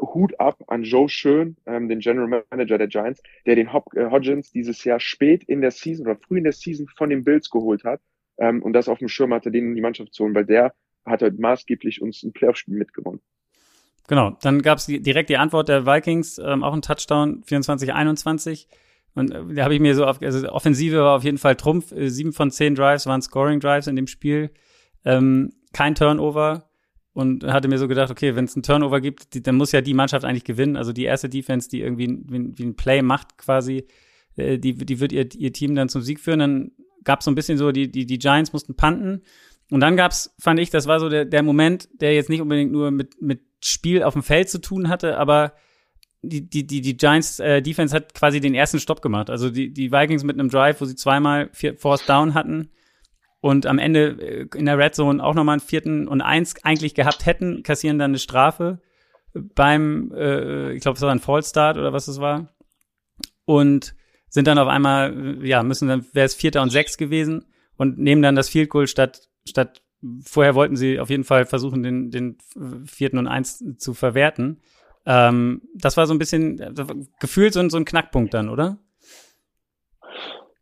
Hut 0.00 0.40
ab 0.40 0.64
an 0.68 0.84
Joe 0.84 1.10
Schön, 1.10 1.58
ähm, 1.66 1.90
den 1.90 2.00
General 2.00 2.42
Manager 2.50 2.78
der 2.78 2.88
Giants, 2.88 3.22
der 3.44 3.56
den 3.56 3.74
Hop 3.74 3.92
äh, 3.94 4.06
Hodgins 4.06 4.50
dieses 4.50 4.82
Jahr 4.84 5.00
spät 5.00 5.44
in 5.44 5.60
der 5.60 5.70
Season 5.70 6.06
oder 6.06 6.16
früh 6.16 6.38
in 6.38 6.44
der 6.44 6.54
Season 6.54 6.86
von 6.96 7.10
den 7.10 7.24
Bills 7.24 7.50
geholt 7.50 7.84
hat 7.84 8.00
ähm, 8.40 8.62
und 8.62 8.72
das 8.72 8.88
auf 8.88 8.98
dem 8.98 9.08
Schirm 9.08 9.32
hatte, 9.32 9.50
den 9.50 9.68
in 9.68 9.74
die 9.74 9.80
Mannschaft 9.80 10.12
zu 10.14 10.24
holen, 10.24 10.34
weil 10.34 10.46
der 10.46 10.74
hat 11.06 11.22
halt 11.22 11.38
maßgeblich 11.38 12.02
uns 12.02 12.22
ein 12.22 12.32
Playoff-Spiel 12.32 12.76
mitgewonnen. 12.76 13.20
Genau, 14.08 14.36
dann 14.42 14.60
gab 14.62 14.78
es 14.78 14.86
direkt 14.86 15.30
die 15.30 15.36
Antwort 15.36 15.68
der 15.68 15.86
Vikings, 15.86 16.38
ähm, 16.38 16.64
auch 16.64 16.74
ein 16.74 16.82
Touchdown, 16.82 17.44
24-21. 17.44 18.66
Und 19.14 19.30
äh, 19.30 19.54
da 19.54 19.64
habe 19.64 19.74
ich 19.74 19.80
mir 19.80 19.94
so, 19.94 20.04
auf, 20.04 20.20
also 20.20 20.48
Offensive 20.48 20.98
war 20.98 21.16
auf 21.16 21.24
jeden 21.24 21.38
Fall 21.38 21.54
Trumpf. 21.54 21.92
Äh, 21.92 22.08
sieben 22.08 22.32
von 22.32 22.50
zehn 22.50 22.74
Drives 22.74 23.06
waren 23.06 23.22
Scoring-Drives 23.22 23.86
in 23.86 23.96
dem 23.96 24.06
Spiel. 24.06 24.50
Ähm, 25.04 25.52
kein 25.72 25.94
Turnover. 25.94 26.66
Und 27.12 27.44
hatte 27.44 27.68
mir 27.68 27.78
so 27.78 27.88
gedacht, 27.88 28.10
okay, 28.10 28.36
wenn 28.36 28.44
es 28.44 28.56
ein 28.56 28.62
Turnover 28.62 29.00
gibt, 29.00 29.34
die, 29.34 29.42
dann 29.42 29.56
muss 29.56 29.72
ja 29.72 29.80
die 29.80 29.94
Mannschaft 29.94 30.24
eigentlich 30.24 30.44
gewinnen. 30.44 30.76
Also 30.76 30.92
die 30.92 31.04
erste 31.04 31.28
Defense, 31.28 31.68
die 31.68 31.80
irgendwie 31.80 32.08
wie, 32.08 32.58
wie 32.58 32.64
ein 32.64 32.76
Play 32.76 33.02
macht 33.02 33.36
quasi, 33.36 33.86
äh, 34.36 34.58
die, 34.58 34.74
die 34.74 35.00
wird 35.00 35.12
ihr, 35.12 35.28
ihr 35.36 35.52
Team 35.52 35.74
dann 35.74 35.88
zum 35.88 36.02
Sieg 36.02 36.20
führen. 36.20 36.38
Dann 36.38 36.70
gab 37.04 37.20
es 37.20 37.24
so 37.24 37.30
ein 37.30 37.34
bisschen 37.34 37.58
so, 37.58 37.72
die, 37.72 37.90
die, 37.90 38.06
die 38.06 38.18
Giants 38.18 38.52
mussten 38.52 38.74
panten. 38.76 39.22
Und 39.70 39.80
dann 39.80 39.96
gab's, 39.96 40.34
fand 40.38 40.58
ich, 40.58 40.70
das 40.70 40.86
war 40.86 41.00
so 41.00 41.08
der, 41.08 41.24
der 41.24 41.42
Moment, 41.42 41.88
der 42.00 42.14
jetzt 42.14 42.28
nicht 42.28 42.40
unbedingt 42.40 42.72
nur 42.72 42.90
mit, 42.90 43.20
mit 43.22 43.40
Spiel 43.62 44.02
auf 44.02 44.14
dem 44.14 44.22
Feld 44.22 44.50
zu 44.50 44.60
tun 44.60 44.88
hatte, 44.88 45.16
aber 45.18 45.52
die, 46.22 46.48
die, 46.48 46.66
die, 46.66 46.80
die 46.80 46.96
Giants 46.96 47.38
äh, 47.38 47.62
Defense 47.62 47.94
hat 47.94 48.14
quasi 48.14 48.40
den 48.40 48.54
ersten 48.54 48.78
Stopp 48.78 49.00
gemacht. 49.00 49.30
Also 49.30 49.50
die, 49.50 49.72
die 49.72 49.92
Vikings 49.92 50.24
mit 50.24 50.38
einem 50.38 50.50
Drive, 50.50 50.80
wo 50.80 50.84
sie 50.84 50.96
zweimal 50.96 51.48
vier, 51.52 51.76
Force 51.78 52.04
Down 52.04 52.34
hatten 52.34 52.70
und 53.40 53.66
am 53.66 53.78
Ende 53.78 54.18
äh, 54.20 54.58
in 54.58 54.66
der 54.66 54.78
Red 54.78 54.94
Zone 54.94 55.22
auch 55.22 55.34
nochmal 55.34 55.54
einen 55.54 55.60
vierten 55.60 56.08
und 56.08 56.20
eins 56.20 56.54
eigentlich 56.62 56.94
gehabt 56.94 57.24
hätten, 57.24 57.62
kassieren 57.62 57.98
dann 57.98 58.10
eine 58.10 58.18
Strafe 58.18 58.80
beim, 59.32 60.12
äh, 60.14 60.72
ich 60.72 60.82
glaube, 60.82 60.96
es 60.96 61.02
war 61.02 61.10
ein 61.10 61.20
Fallstart 61.20 61.78
oder 61.78 61.92
was 61.92 62.08
es 62.08 62.20
war. 62.20 62.48
Und 63.44 63.94
sind 64.30 64.46
dann 64.46 64.58
auf 64.58 64.68
einmal, 64.68 65.38
ja, 65.42 65.62
müssen 65.62 65.88
dann, 65.88 66.06
wäre 66.12 66.26
es 66.26 66.34
Vierter 66.34 66.62
und 66.62 66.70
Sechs 66.70 66.96
gewesen 66.96 67.44
und 67.76 67.98
nehmen 67.98 68.22
dann 68.22 68.36
das 68.36 68.48
Field 68.48 68.70
Goal 68.70 68.86
statt, 68.86 69.28
statt 69.44 69.82
vorher 70.24 70.54
wollten 70.54 70.76
sie 70.76 70.98
auf 70.98 71.10
jeden 71.10 71.24
Fall 71.24 71.44
versuchen, 71.44 71.82
den, 71.82 72.10
den 72.10 72.38
vierten 72.86 73.18
und 73.18 73.26
eins 73.26 73.62
zu 73.76 73.92
verwerten. 73.92 74.62
Ähm, 75.04 75.62
das 75.74 75.96
war 75.96 76.06
so 76.06 76.14
ein 76.14 76.18
bisschen 76.18 76.56
gefühlt 77.20 77.52
so, 77.52 77.68
so 77.68 77.76
ein 77.76 77.84
Knackpunkt 77.84 78.32
dann, 78.32 78.48
oder? 78.48 78.78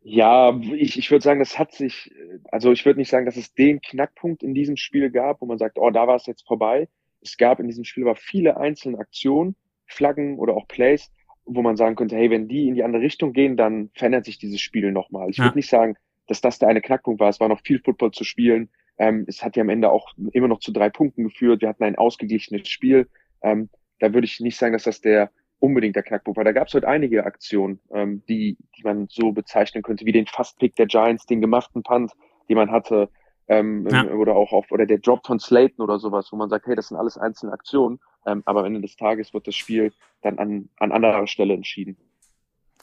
Ja, 0.01 0.57
ich, 0.73 0.97
ich 0.97 1.11
würde 1.11 1.23
sagen, 1.23 1.39
das 1.39 1.59
hat 1.59 1.73
sich, 1.73 2.11
also 2.51 2.71
ich 2.71 2.85
würde 2.85 2.99
nicht 2.99 3.09
sagen, 3.09 3.25
dass 3.25 3.37
es 3.37 3.53
den 3.53 3.81
Knackpunkt 3.81 4.43
in 4.43 4.53
diesem 4.53 4.75
Spiel 4.75 5.11
gab, 5.11 5.41
wo 5.41 5.45
man 5.45 5.57
sagt, 5.57 5.77
oh, 5.77 5.91
da 5.91 6.07
war 6.07 6.15
es 6.15 6.25
jetzt 6.25 6.47
vorbei. 6.47 6.87
Es 7.21 7.37
gab 7.37 7.59
in 7.59 7.67
diesem 7.67 7.83
Spiel 7.83 8.05
aber 8.05 8.15
viele 8.15 8.57
einzelne 8.57 8.97
Aktionen, 8.97 9.55
Flaggen 9.85 10.39
oder 10.39 10.55
auch 10.55 10.67
Plays, 10.67 11.11
wo 11.45 11.61
man 11.61 11.77
sagen 11.77 11.95
könnte, 11.95 12.15
hey, 12.15 12.29
wenn 12.29 12.47
die 12.47 12.67
in 12.67 12.75
die 12.75 12.83
andere 12.83 13.01
Richtung 13.01 13.33
gehen, 13.33 13.57
dann 13.57 13.89
verändert 13.93 14.25
sich 14.25 14.37
dieses 14.37 14.61
Spiel 14.61 14.91
nochmal. 14.91 15.29
Ich 15.29 15.37
ja. 15.37 15.45
würde 15.45 15.57
nicht 15.57 15.69
sagen, 15.69 15.95
dass 16.27 16.41
das 16.41 16.59
der 16.59 16.69
eine 16.69 16.81
Knackpunkt 16.81 17.19
war. 17.19 17.29
Es 17.29 17.39
war 17.39 17.49
noch 17.49 17.61
viel 17.61 17.79
Football 17.79 18.11
zu 18.11 18.23
spielen. 18.23 18.69
Ähm, 18.97 19.25
es 19.27 19.43
hat 19.43 19.55
ja 19.55 19.61
am 19.61 19.69
Ende 19.69 19.91
auch 19.91 20.13
immer 20.31 20.47
noch 20.47 20.59
zu 20.59 20.71
drei 20.71 20.89
Punkten 20.89 21.23
geführt. 21.23 21.61
Wir 21.61 21.69
hatten 21.69 21.83
ein 21.83 21.97
ausgeglichenes 21.97 22.67
Spiel. 22.67 23.07
Ähm, 23.41 23.69
da 23.99 24.13
würde 24.13 24.25
ich 24.25 24.39
nicht 24.39 24.57
sagen, 24.57 24.73
dass 24.73 24.83
das 24.83 25.01
der 25.01 25.31
unbedingt 25.59 25.95
der 25.95 26.03
Knackpunkt 26.03 26.37
war. 26.37 26.43
Da 26.43 26.51
gab 26.51 26.67
es 26.67 26.73
heute 26.73 26.87
einige 26.87 27.25
Aktionen, 27.25 27.79
ähm, 27.91 28.23
die, 28.29 28.57
die 28.77 28.83
man 28.83 29.07
so 29.09 29.31
bezeichnen 29.31 29.83
könnte, 29.83 30.05
wie 30.05 30.11
den 30.11 30.25
Fastpick 30.25 30.75
der 30.75 30.85
Giants, 30.85 31.25
den 31.25 31.41
gemachten 31.41 31.83
Punt, 31.83 32.11
den 32.47 32.55
man 32.55 32.71
hatte, 32.71 33.09
ähm, 33.47 33.87
ja. 33.89 34.05
oder 34.11 34.35
auch 34.35 34.53
auf, 34.53 34.71
oder 34.71 34.85
der 34.85 34.99
Drop 34.99 35.25
von 35.25 35.39
Slayton 35.39 35.83
oder 35.83 35.99
sowas, 35.99 36.29
wo 36.31 36.37
man 36.37 36.49
sagt, 36.49 36.67
hey, 36.67 36.75
das 36.75 36.89
sind 36.89 36.97
alles 36.97 37.17
einzelne 37.17 37.51
Aktionen, 37.51 37.99
ähm, 38.25 38.43
aber 38.45 38.61
am 38.61 38.65
Ende 38.67 38.81
des 38.81 38.95
Tages 38.95 39.33
wird 39.33 39.47
das 39.47 39.55
Spiel 39.55 39.93
dann 40.21 40.37
an, 40.39 40.69
an 40.77 40.91
anderer 40.91 41.27
Stelle 41.27 41.53
entschieden. 41.53 41.97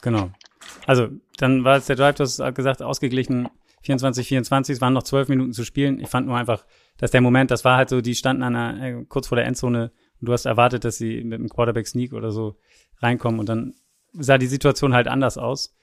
Genau. 0.01 0.29
Also, 0.85 1.09
dann 1.37 1.63
war 1.63 1.77
es 1.77 1.85
der 1.85 1.95
Drive, 1.95 2.15
du 2.15 2.23
hast 2.23 2.37
gesagt, 2.55 2.81
ausgeglichen 2.81 3.49
24, 3.81 4.27
24, 4.27 4.73
es 4.73 4.81
waren 4.81 4.93
noch 4.93 5.03
zwölf 5.03 5.29
Minuten 5.29 5.53
zu 5.53 5.63
spielen. 5.63 5.99
Ich 5.99 6.09
fand 6.09 6.27
nur 6.27 6.37
einfach, 6.37 6.65
dass 6.97 7.11
der 7.11 7.21
Moment, 7.21 7.51
das 7.51 7.63
war 7.63 7.77
halt 7.77 7.89
so, 7.89 8.01
die 8.01 8.15
standen 8.15 8.43
an 8.43 8.55
einer, 8.55 8.83
äh, 8.83 9.05
kurz 9.07 9.27
vor 9.27 9.35
der 9.35 9.45
Endzone 9.45 9.91
und 10.19 10.27
du 10.27 10.33
hast 10.33 10.45
erwartet, 10.45 10.83
dass 10.83 10.97
sie 10.97 11.23
mit 11.23 11.39
einem 11.39 11.49
Quarterback 11.49 11.87
Sneak 11.87 12.13
oder 12.13 12.31
so 12.31 12.57
reinkommen 12.97 13.39
und 13.39 13.47
dann 13.47 13.75
sah 14.13 14.37
die 14.37 14.47
Situation 14.47 14.93
halt 14.93 15.07
anders 15.07 15.37
aus. 15.37 15.75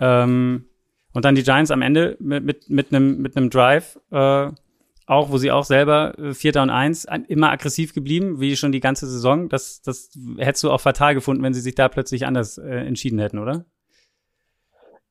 Ähm, 0.00 0.66
und 1.12 1.24
dann 1.24 1.34
die 1.34 1.42
Giants 1.42 1.70
am 1.70 1.82
Ende 1.82 2.16
mit, 2.20 2.44
mit, 2.44 2.70
mit 2.70 2.92
einem 2.92 3.18
mit 3.18 3.36
einem 3.36 3.50
Drive, 3.50 3.98
äh, 4.10 4.50
auch 5.12 5.30
wo 5.30 5.38
sie 5.38 5.50
auch 5.50 5.64
selber 5.64 6.18
äh, 6.18 6.34
Vierter 6.34 6.62
und 6.62 6.70
Eins 6.70 7.06
immer 7.28 7.50
aggressiv 7.50 7.94
geblieben, 7.94 8.40
wie 8.40 8.56
schon 8.56 8.72
die 8.72 8.80
ganze 8.80 9.06
Saison. 9.06 9.48
Das, 9.48 9.82
das 9.82 10.10
hättest 10.38 10.64
du 10.64 10.70
auch 10.70 10.80
fatal 10.80 11.14
gefunden, 11.14 11.42
wenn 11.42 11.54
sie 11.54 11.60
sich 11.60 11.74
da 11.74 11.88
plötzlich 11.88 12.26
anders 12.26 12.58
äh, 12.58 12.68
entschieden 12.68 13.18
hätten, 13.18 13.38
oder? 13.38 13.64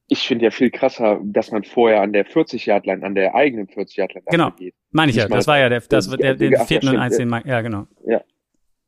Ich 0.07 0.27
finde 0.27 0.45
ja 0.45 0.51
viel 0.51 0.71
krasser, 0.71 1.21
dass 1.23 1.51
man 1.51 1.63
vorher 1.63 2.01
an 2.01 2.11
der 2.11 2.25
40-Yard-Line, 2.25 3.05
an 3.05 3.15
der 3.15 3.33
eigenen 3.33 3.67
40-Yard-Line 3.67 4.25
genau. 4.29 4.51
geht. 4.51 4.75
Meine 4.91 5.09
ich 5.09 5.15
ja, 5.15 5.27
das 5.27 5.47
war 5.47 5.57
ja 5.57 5.69
der, 5.69 5.79
das, 5.79 6.09
der, 6.09 6.17
der, 6.17 6.35
den 6.35 6.57
vierten 6.65 6.89
und 6.89 6.97
eins, 6.97 7.15
den, 7.15 7.31
ja, 7.45 7.61
genau. 7.61 7.87
Ja. 8.05 8.21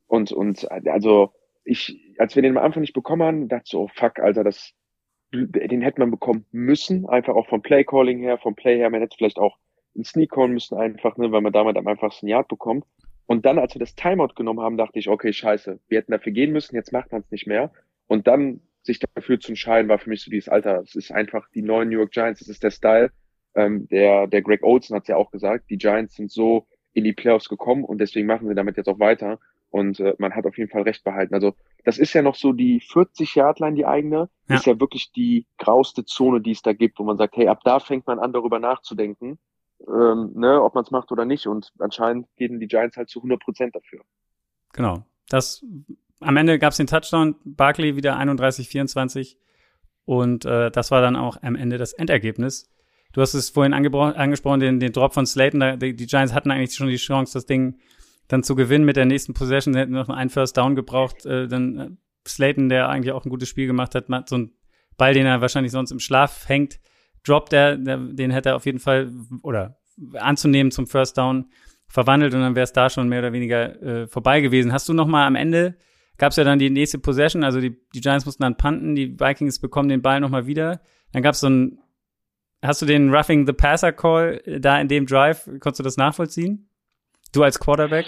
Und, 0.07 0.33
und, 0.33 0.69
also, 0.69 1.31
ich, 1.63 1.97
als 2.17 2.35
wir 2.35 2.41
den 2.43 2.57
am 2.57 2.63
Anfang 2.63 2.81
nicht 2.81 2.93
bekommen 2.93 3.23
haben, 3.23 3.47
dachte 3.47 3.63
so, 3.67 3.83
oh 3.83 3.89
fuck, 3.95 4.19
Alter, 4.19 4.43
das, 4.43 4.73
den 5.31 5.81
hätte 5.81 6.01
man 6.01 6.11
bekommen 6.11 6.45
müssen, 6.51 7.07
einfach 7.07 7.35
auch 7.35 7.47
vom 7.47 7.61
Play-Calling 7.61 8.19
her, 8.19 8.37
vom 8.37 8.55
Play 8.55 8.77
her, 8.77 8.89
man 8.89 8.99
hätte 8.99 9.15
vielleicht 9.17 9.39
auch 9.39 9.57
einen 9.95 10.05
Sneak 10.05 10.31
callen 10.31 10.53
müssen 10.53 10.77
einfach, 10.77 11.17
ne, 11.17 11.31
weil 11.31 11.41
man 11.41 11.53
damit 11.53 11.77
am 11.77 11.87
einfachsten 11.87 12.27
Yard 12.27 12.47
bekommt. 12.47 12.85
Und 13.25 13.45
dann, 13.45 13.57
als 13.57 13.73
wir 13.75 13.79
das 13.79 13.95
Timeout 13.95 14.33
genommen 14.35 14.59
haben, 14.59 14.77
dachte 14.77 14.99
ich, 14.99 15.09
okay, 15.09 15.31
scheiße, 15.31 15.79
wir 15.87 15.97
hätten 15.97 16.11
dafür 16.11 16.33
gehen 16.33 16.51
müssen, 16.51 16.75
jetzt 16.75 16.91
macht 16.91 17.11
man 17.11 17.21
es 17.21 17.31
nicht 17.31 17.47
mehr. 17.47 17.71
Und 18.07 18.27
dann 18.27 18.61
sich 18.83 18.99
dafür 18.99 19.39
zu 19.39 19.49
entscheiden, 19.49 19.89
war 19.89 19.97
für 19.97 20.09
mich 20.09 20.23
so 20.23 20.29
dieses 20.29 20.49
Alter. 20.49 20.81
Es 20.81 20.95
ist 20.95 21.11
einfach 21.11 21.47
die 21.55 21.61
neuen 21.61 21.89
New 21.89 21.99
York 21.99 22.11
Giants, 22.11 22.41
es 22.41 22.49
ist 22.49 22.63
der 22.63 22.71
Style. 22.71 23.11
Ähm, 23.55 23.87
der, 23.87 24.27
der 24.27 24.41
Greg 24.41 24.63
Olson 24.63 24.97
hat 24.97 25.07
ja 25.07 25.15
auch 25.15 25.31
gesagt, 25.31 25.69
die 25.69 25.77
Giants 25.77 26.15
sind 26.15 26.31
so 26.31 26.67
in 26.91 27.03
die 27.03 27.13
Playoffs 27.13 27.49
gekommen 27.49 27.83
und 27.83 27.99
deswegen 27.99 28.27
machen 28.27 28.47
sie 28.47 28.55
damit 28.55 28.77
jetzt 28.77 28.89
auch 28.89 28.99
weiter. 28.99 29.39
Und 29.69 29.99
äh, 29.99 30.13
man 30.19 30.35
hat 30.35 30.45
auf 30.45 30.57
jeden 30.57 30.69
Fall 30.69 30.83
recht 30.83 31.03
behalten. 31.03 31.33
Also 31.33 31.55
das 31.83 31.97
ist 31.97 32.13
ja 32.13 32.21
noch 32.21 32.35
so 32.35 32.51
die 32.51 32.79
40 32.79 33.33
Yard 33.35 33.59
Line, 33.59 33.75
die 33.75 33.85
eigene, 33.85 34.29
ja. 34.47 34.55
ist 34.55 34.67
ja 34.67 34.79
wirklich 34.79 35.11
die 35.11 35.47
grauste 35.57 36.05
Zone, 36.05 36.41
die 36.41 36.51
es 36.51 36.61
da 36.61 36.73
gibt, 36.73 36.99
wo 36.99 37.03
man 37.03 37.17
sagt, 37.17 37.35
hey, 37.37 37.47
ab 37.47 37.61
da 37.63 37.79
fängt 37.79 38.05
man 38.05 38.19
an, 38.19 38.33
darüber 38.33 38.59
nachzudenken, 38.59 39.39
ähm, 39.87 40.31
ne, 40.35 40.61
ob 40.61 40.75
man 40.75 40.83
es 40.83 40.91
macht 40.91 41.11
oder 41.11 41.25
nicht. 41.25 41.47
Und 41.47 41.71
anscheinend 41.79 42.27
gehen 42.35 42.59
die 42.59 42.67
Giants 42.67 42.97
halt 42.97 43.09
zu 43.09 43.19
100 43.19 43.41
Prozent 43.41 43.75
dafür. 43.75 44.01
Genau. 44.73 45.05
Das 45.29 45.63
am 46.19 46.37
Ende 46.37 46.59
gab 46.59 46.71
es 46.71 46.77
den 46.77 46.87
Touchdown, 46.87 47.35
Barkley 47.43 47.95
wieder 47.95 48.17
31-24 48.17 49.35
und 50.05 50.45
äh, 50.45 50.71
das 50.71 50.91
war 50.91 51.01
dann 51.01 51.15
auch 51.15 51.37
am 51.41 51.55
Ende 51.55 51.77
das 51.77 51.93
Endergebnis. 51.93 52.69
Du 53.13 53.21
hast 53.21 53.33
es 53.33 53.49
vorhin 53.51 53.73
angesprochen, 53.73 54.59
den, 54.59 54.79
den 54.79 54.91
Drop 54.91 55.13
von 55.13 55.25
Slayton. 55.25 55.59
Da, 55.59 55.75
die, 55.75 55.95
die, 55.95 56.07
Giants 56.07 56.33
hatten 56.33 56.49
eigentlich 56.49 56.73
schon 56.73 56.87
die 56.87 56.95
Chance, 56.95 57.33
das 57.33 57.45
Ding 57.45 57.77
dann 58.27 58.41
zu 58.41 58.55
gewinnen 58.55 58.85
mit 58.85 58.95
der 58.95 59.05
nächsten 59.05 59.33
Possession. 59.33 59.73
Sie 59.73 59.79
hätten 59.79 59.91
noch 59.91 60.09
einen 60.09 60.31
First 60.31 60.57
Down 60.57 60.75
gebraucht. 60.75 61.25
Äh, 61.25 61.47
dann 61.47 61.77
äh, 61.77 61.89
Slayton, 62.27 62.69
der 62.69 62.89
eigentlich 62.89 63.13
auch 63.13 63.23
ein 63.25 63.29
gutes 63.29 63.49
Spiel 63.49 63.67
gemacht 63.67 63.93
hat, 63.95 64.07
so 64.27 64.37
ein 64.37 64.51
Ball, 64.97 65.13
den 65.13 65.25
er 65.25 65.41
wahrscheinlich 65.41 65.71
sonst 65.71 65.91
im 65.91 65.99
Schlaf 65.99 66.47
hängt, 66.47 66.79
droppt 67.25 67.53
er, 67.53 67.77
der, 67.77 67.97
den 67.97 68.31
hätte 68.31 68.49
er 68.49 68.55
auf 68.55 68.65
jeden 68.65 68.79
Fall 68.79 69.11
oder 69.41 69.77
anzunehmen 70.13 70.71
zum 70.71 70.87
First 70.87 71.17
Down 71.17 71.45
verwandelt 71.87 72.33
und 72.33 72.41
dann 72.41 72.55
wäre 72.55 72.63
es 72.63 72.73
da 72.73 72.89
schon 72.89 73.07
mehr 73.09 73.19
oder 73.19 73.33
weniger 73.33 73.81
äh, 73.81 74.07
vorbei 74.07 74.41
gewesen. 74.41 74.73
Hast 74.73 74.89
du 74.89 74.93
noch 74.93 75.07
mal 75.07 75.27
am 75.27 75.35
Ende 75.35 75.77
gab 76.17 76.31
es 76.31 76.37
ja 76.37 76.43
dann 76.43 76.59
die 76.59 76.69
nächste 76.69 76.99
Possession, 76.99 77.43
also 77.43 77.59
die, 77.59 77.75
die 77.93 78.01
Giants 78.01 78.25
mussten 78.25 78.43
dann 78.43 78.57
punten, 78.57 78.95
die 78.95 79.19
Vikings 79.19 79.59
bekommen 79.59 79.89
den 79.89 80.01
Ball 80.01 80.19
nochmal 80.19 80.45
wieder. 80.45 80.81
Dann 81.11 81.23
gab 81.23 81.33
es 81.33 81.41
so 81.41 81.49
ein, 81.49 81.79
hast 82.61 82.81
du 82.81 82.85
den 82.85 83.13
Roughing 83.13 83.45
the 83.45 83.53
Passer 83.53 83.91
Call 83.91 84.41
da 84.59 84.79
in 84.79 84.87
dem 84.87 85.05
Drive, 85.05 85.45
konntest 85.59 85.79
du 85.79 85.83
das 85.83 85.97
nachvollziehen? 85.97 86.69
Du 87.33 87.43
als 87.43 87.59
Quarterback? 87.59 88.05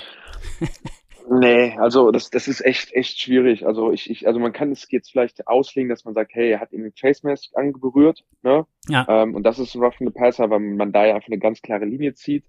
Nee, 1.29 1.75
also 1.77 2.11
das, 2.11 2.29
das 2.29 2.47
ist 2.47 2.63
echt, 2.63 2.93
echt 2.93 3.19
schwierig. 3.19 3.65
Also 3.65 3.91
ich, 3.91 4.09
ich, 4.09 4.27
also 4.27 4.39
man 4.39 4.53
kann 4.53 4.71
es 4.71 4.89
jetzt 4.91 5.11
vielleicht 5.11 5.47
auslegen, 5.47 5.89
dass 5.89 6.05
man 6.05 6.13
sagt, 6.13 6.33
hey, 6.35 6.51
er 6.51 6.59
hat 6.59 6.71
ihm 6.71 6.83
den 6.83 6.91
Face 6.91 7.23
Mask 7.23 7.51
angeberührt, 7.55 8.23
ne? 8.43 8.65
Ja. 8.87 9.05
Ähm, 9.09 9.33
und 9.33 9.43
das 9.43 9.57
ist 9.57 9.73
ein 9.75 9.81
Roughing 9.81 10.07
the 10.07 10.13
Passer, 10.13 10.49
weil 10.49 10.59
man 10.59 10.91
da 10.91 11.05
ja 11.05 11.15
einfach 11.15 11.29
eine 11.29 11.39
ganz 11.39 11.61
klare 11.61 11.85
Linie 11.85 12.13
zieht. 12.13 12.45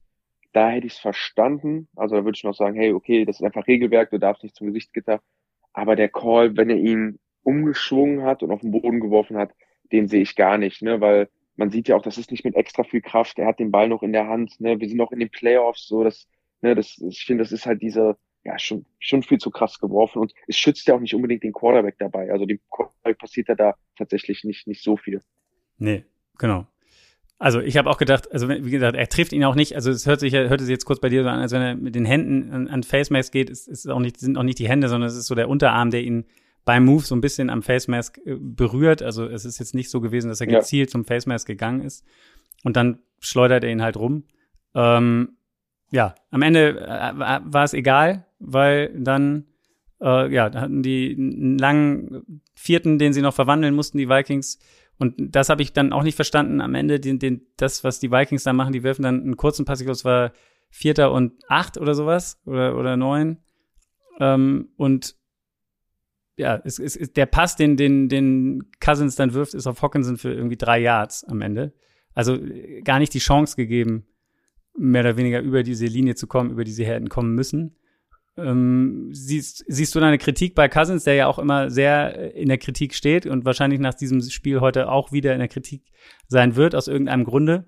Da 0.52 0.68
hätte 0.68 0.86
ich 0.86 0.94
es 0.94 0.98
verstanden. 0.98 1.88
Also 1.96 2.16
da 2.16 2.24
würde 2.24 2.36
ich 2.36 2.44
noch 2.44 2.54
sagen, 2.54 2.76
hey, 2.76 2.92
okay, 2.92 3.24
das 3.24 3.40
ist 3.40 3.44
einfach 3.44 3.66
Regelwerk, 3.66 4.10
du 4.10 4.18
darfst 4.18 4.42
nicht 4.42 4.56
zum 4.56 4.66
Gesichtsgitter. 4.66 5.20
Aber 5.72 5.96
der 5.96 6.08
Call, 6.08 6.56
wenn 6.56 6.70
er 6.70 6.76
ihn 6.76 7.18
umgeschwungen 7.42 8.22
hat 8.24 8.42
und 8.42 8.50
auf 8.50 8.60
den 8.60 8.72
Boden 8.72 9.00
geworfen 9.00 9.36
hat, 9.36 9.52
den 9.92 10.08
sehe 10.08 10.22
ich 10.22 10.36
gar 10.36 10.58
nicht, 10.58 10.82
ne? 10.82 11.00
Weil 11.00 11.28
man 11.56 11.70
sieht 11.70 11.88
ja 11.88 11.96
auch, 11.96 12.02
das 12.02 12.18
ist 12.18 12.30
nicht 12.30 12.44
mit 12.44 12.56
extra 12.56 12.82
viel 12.82 13.00
Kraft. 13.00 13.38
Er 13.38 13.46
hat 13.46 13.58
den 13.58 13.70
Ball 13.70 13.88
noch 13.88 14.02
in 14.02 14.12
der 14.12 14.28
Hand, 14.28 14.60
ne? 14.60 14.78
Wir 14.80 14.88
sind 14.88 14.98
noch 14.98 15.12
in 15.12 15.20
den 15.20 15.30
Playoffs, 15.30 15.86
so 15.86 16.04
das, 16.04 16.28
ne, 16.60 16.74
das, 16.74 16.98
ich 16.98 17.24
finde, 17.24 17.42
das 17.42 17.52
ist 17.52 17.66
halt 17.66 17.80
diese, 17.80 18.16
ja, 18.46 18.58
schon, 18.58 18.86
schon 19.00 19.22
viel 19.22 19.38
zu 19.38 19.50
krass 19.50 19.80
geworfen 19.80 20.20
und 20.20 20.32
es 20.46 20.56
schützt 20.56 20.86
ja 20.86 20.94
auch 20.94 21.00
nicht 21.00 21.14
unbedingt 21.14 21.42
den 21.42 21.52
Quarterback 21.52 21.96
dabei. 21.98 22.30
Also 22.30 22.46
dem 22.46 22.60
Quarterback 22.70 23.18
passiert 23.18 23.48
ja 23.48 23.54
da 23.56 23.74
tatsächlich 23.96 24.44
nicht, 24.44 24.68
nicht 24.68 24.82
so 24.82 24.96
viel. 24.96 25.20
Nee, 25.78 26.04
genau. 26.38 26.66
Also 27.38 27.60
ich 27.60 27.76
habe 27.76 27.90
auch 27.90 27.98
gedacht, 27.98 28.32
also 28.32 28.48
wie 28.48 28.70
gesagt, 28.70 28.96
er 28.96 29.08
trifft 29.08 29.32
ihn 29.32 29.44
auch 29.44 29.56
nicht. 29.56 29.74
Also 29.74 29.90
es 29.90 30.06
hört 30.06 30.20
sich 30.20 30.32
hörte 30.32 30.64
sich 30.64 30.70
jetzt 30.70 30.86
kurz 30.86 31.00
bei 31.00 31.08
dir 31.08 31.22
so 31.22 31.28
an, 31.28 31.40
als 31.40 31.52
wenn 31.52 31.60
er 31.60 31.74
mit 31.74 31.94
den 31.94 32.06
Händen 32.06 32.50
an, 32.50 32.68
an 32.68 32.82
Face 32.82 33.10
Mask 33.10 33.32
geht, 33.32 33.50
ist, 33.50 33.68
ist 33.68 33.86
auch 33.88 33.98
nicht, 33.98 34.18
sind 34.18 34.38
auch 34.38 34.42
nicht 34.42 34.58
die 34.58 34.68
Hände, 34.68 34.88
sondern 34.88 35.08
es 35.08 35.16
ist 35.16 35.26
so 35.26 35.34
der 35.34 35.48
Unterarm, 35.48 35.90
der 35.90 36.02
ihn 36.02 36.24
beim 36.64 36.84
Move 36.84 37.02
so 37.02 37.14
ein 37.14 37.20
bisschen 37.20 37.50
am 37.50 37.62
Face 37.62 37.88
Mask 37.88 38.18
äh, 38.24 38.36
berührt. 38.38 39.02
Also 39.02 39.26
es 39.26 39.44
ist 39.44 39.58
jetzt 39.58 39.74
nicht 39.74 39.90
so 39.90 40.00
gewesen, 40.00 40.28
dass 40.28 40.40
er 40.40 40.46
gezielt 40.46 40.88
ja. 40.88 40.92
zum 40.92 41.04
Face 41.04 41.26
Mask 41.26 41.46
gegangen 41.46 41.82
ist. 41.82 42.04
Und 42.62 42.76
dann 42.76 43.00
schleudert 43.20 43.64
er 43.64 43.70
ihn 43.70 43.82
halt 43.82 43.96
rum. 43.96 44.24
Ähm, 44.74 45.35
ja, 45.90 46.14
am 46.30 46.42
Ende 46.42 46.80
äh, 46.80 47.12
war 47.16 47.64
es 47.64 47.74
egal, 47.74 48.26
weil 48.38 48.92
dann 48.98 49.46
äh, 50.00 50.32
ja, 50.32 50.52
hatten 50.52 50.82
die 50.82 51.14
einen 51.16 51.58
langen 51.58 52.42
vierten, 52.54 52.98
den 52.98 53.12
sie 53.12 53.22
noch 53.22 53.34
verwandeln 53.34 53.74
mussten, 53.74 53.98
die 53.98 54.08
Vikings 54.08 54.58
und 54.98 55.14
das 55.18 55.48
habe 55.48 55.62
ich 55.62 55.72
dann 55.72 55.92
auch 55.92 56.02
nicht 56.02 56.16
verstanden. 56.16 56.60
Am 56.60 56.74
Ende, 56.74 57.00
den, 57.00 57.18
den, 57.18 57.46
das, 57.56 57.84
was 57.84 58.00
die 58.00 58.10
Vikings 58.10 58.44
da 58.44 58.52
machen, 58.52 58.72
die 58.72 58.82
werfen 58.82 59.02
dann 59.02 59.22
einen 59.22 59.36
kurzen 59.36 59.64
Pass, 59.64 59.80
ich 59.80 59.86
glaube, 59.86 59.96
es 59.96 60.04
war 60.04 60.32
Vierter 60.70 61.12
und 61.12 61.32
acht 61.48 61.78
oder 61.78 61.94
sowas 61.94 62.40
oder, 62.44 62.76
oder 62.76 62.96
neun. 62.96 63.38
Ähm, 64.20 64.70
und 64.76 65.16
ja, 66.38 66.60
es, 66.64 66.78
es, 66.78 67.12
der 67.12 67.26
Pass, 67.26 67.56
den, 67.56 67.76
den, 67.76 68.08
den 68.08 68.70
Cousins 68.80 69.16
dann 69.16 69.34
wirft, 69.34 69.54
ist 69.54 69.66
auf 69.66 69.82
Hawkinson 69.82 70.16
für 70.16 70.32
irgendwie 70.32 70.56
drei 70.56 70.78
Yards 70.80 71.24
am 71.24 71.40
Ende. 71.40 71.72
Also 72.14 72.38
gar 72.84 72.98
nicht 72.98 73.12
die 73.14 73.18
Chance 73.18 73.56
gegeben, 73.56 74.06
mehr 74.78 75.02
oder 75.02 75.16
weniger 75.16 75.40
über 75.40 75.62
diese 75.62 75.86
Linie 75.86 76.14
zu 76.14 76.26
kommen, 76.26 76.50
über 76.50 76.64
die 76.64 76.72
sie 76.72 76.86
hätten 76.86 77.08
kommen 77.08 77.34
müssen. 77.34 77.76
Ähm, 78.38 79.08
siehst, 79.12 79.64
siehst 79.66 79.94
du 79.94 80.00
da 80.00 80.08
eine 80.08 80.18
Kritik 80.18 80.54
bei 80.54 80.68
Cousins, 80.68 81.04
der 81.04 81.14
ja 81.14 81.26
auch 81.26 81.38
immer 81.38 81.70
sehr 81.70 82.34
in 82.34 82.48
der 82.48 82.58
Kritik 82.58 82.94
steht 82.94 83.24
und 83.26 83.44
wahrscheinlich 83.46 83.80
nach 83.80 83.94
diesem 83.94 84.20
Spiel 84.20 84.60
heute 84.60 84.90
auch 84.90 85.10
wieder 85.10 85.32
in 85.32 85.38
der 85.38 85.48
Kritik 85.48 85.82
sein 86.28 86.54
wird, 86.54 86.74
aus 86.74 86.86
irgendeinem 86.86 87.24
Grunde? 87.24 87.64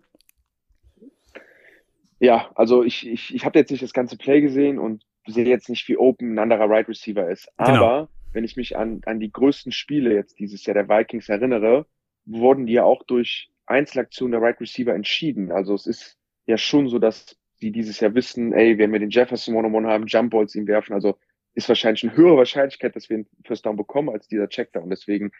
Ja, 2.20 2.50
also 2.54 2.82
ich, 2.82 3.06
ich, 3.06 3.34
ich 3.34 3.44
habe 3.44 3.58
jetzt 3.58 3.70
nicht 3.70 3.82
das 3.82 3.92
ganze 3.92 4.18
Play 4.18 4.40
gesehen 4.40 4.78
und 4.78 5.04
sehe 5.26 5.46
jetzt 5.46 5.68
nicht, 5.68 5.88
wie 5.88 5.96
open 5.96 6.34
ein 6.34 6.38
anderer 6.38 6.68
Right 6.68 6.88
Receiver 6.88 7.30
ist. 7.30 7.48
Genau. 7.56 7.70
Aber 7.70 8.08
wenn 8.32 8.44
ich 8.44 8.56
mich 8.56 8.76
an, 8.76 9.00
an 9.06 9.20
die 9.20 9.32
größten 9.32 9.72
Spiele 9.72 10.14
jetzt 10.14 10.38
dieses 10.38 10.66
Jahr 10.66 10.74
der 10.74 10.88
Vikings 10.88 11.28
erinnere, 11.28 11.86
wurden 12.26 12.66
die 12.66 12.74
ja 12.74 12.84
auch 12.84 13.02
durch 13.04 13.50
Einzelaktionen 13.66 14.32
der 14.32 14.42
Right 14.42 14.60
Receiver 14.60 14.94
entschieden. 14.94 15.50
Also 15.50 15.74
es 15.74 15.86
ist 15.86 16.17
ja 16.48 16.58
schon 16.58 16.88
so, 16.88 16.98
dass 16.98 17.36
die 17.60 17.72
dieses 17.72 18.00
Jahr 18.00 18.14
wissen, 18.14 18.52
ey, 18.52 18.78
wenn 18.78 18.92
wir 18.92 19.00
den 19.00 19.10
Jefferson 19.10 19.54
One-on-One 19.54 19.88
haben, 19.88 20.06
Jump 20.06 20.32
Balls 20.32 20.54
ihm 20.54 20.66
werfen, 20.66 20.94
also 20.94 21.18
ist 21.54 21.68
wahrscheinlich 21.68 22.04
eine 22.04 22.16
höhere 22.16 22.36
Wahrscheinlichkeit, 22.36 22.94
dass 22.94 23.08
wir 23.08 23.16
einen 23.16 23.26
First 23.44 23.66
Down 23.66 23.76
bekommen 23.76 24.10
als 24.10 24.28
dieser 24.28 24.48
Checkdown. 24.48 24.90
Deswegen, 24.90 25.32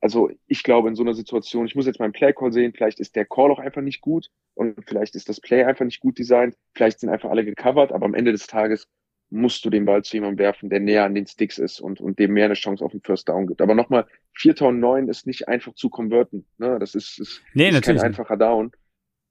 also 0.00 0.30
ich 0.46 0.62
glaube 0.62 0.88
in 0.88 0.94
so 0.94 1.02
einer 1.02 1.14
Situation, 1.14 1.66
ich 1.66 1.74
muss 1.74 1.86
jetzt 1.86 2.00
meinen 2.00 2.12
Play 2.12 2.32
Call 2.32 2.52
sehen, 2.52 2.72
vielleicht 2.72 2.98
ist 2.98 3.14
der 3.14 3.26
Call 3.26 3.50
auch 3.50 3.58
einfach 3.58 3.82
nicht 3.82 4.00
gut 4.00 4.30
und 4.54 4.76
vielleicht 4.86 5.14
ist 5.14 5.28
das 5.28 5.40
Play 5.40 5.64
einfach 5.64 5.84
nicht 5.84 6.00
gut 6.00 6.18
designt, 6.18 6.56
vielleicht 6.74 7.00
sind 7.00 7.10
einfach 7.10 7.30
alle 7.30 7.44
gecovert, 7.44 7.92
aber 7.92 8.06
am 8.06 8.14
Ende 8.14 8.32
des 8.32 8.46
Tages 8.46 8.88
musst 9.28 9.64
du 9.64 9.70
den 9.70 9.84
Ball 9.84 10.02
zu 10.02 10.16
jemandem 10.16 10.38
werfen, 10.38 10.70
der 10.70 10.80
näher 10.80 11.04
an 11.04 11.14
den 11.14 11.26
Sticks 11.26 11.58
ist 11.58 11.80
und, 11.80 12.00
und 12.00 12.18
dem 12.18 12.32
mehr 12.32 12.46
eine 12.46 12.54
Chance 12.54 12.84
auf 12.84 12.92
den 12.92 13.02
First 13.02 13.28
Down 13.28 13.46
gibt. 13.46 13.60
Aber 13.60 13.74
nochmal, 13.74 14.06
4 14.34 14.54
9 14.72 15.08
ist 15.08 15.26
nicht 15.26 15.48
einfach 15.48 15.74
zu 15.74 15.90
konverten. 15.90 16.46
Ne? 16.58 16.78
Das 16.78 16.94
ist, 16.94 17.18
ist, 17.18 17.42
nee, 17.52 17.68
ist 17.68 17.82
kein 17.82 17.98
einfacher 17.98 18.36
Down. 18.36 18.70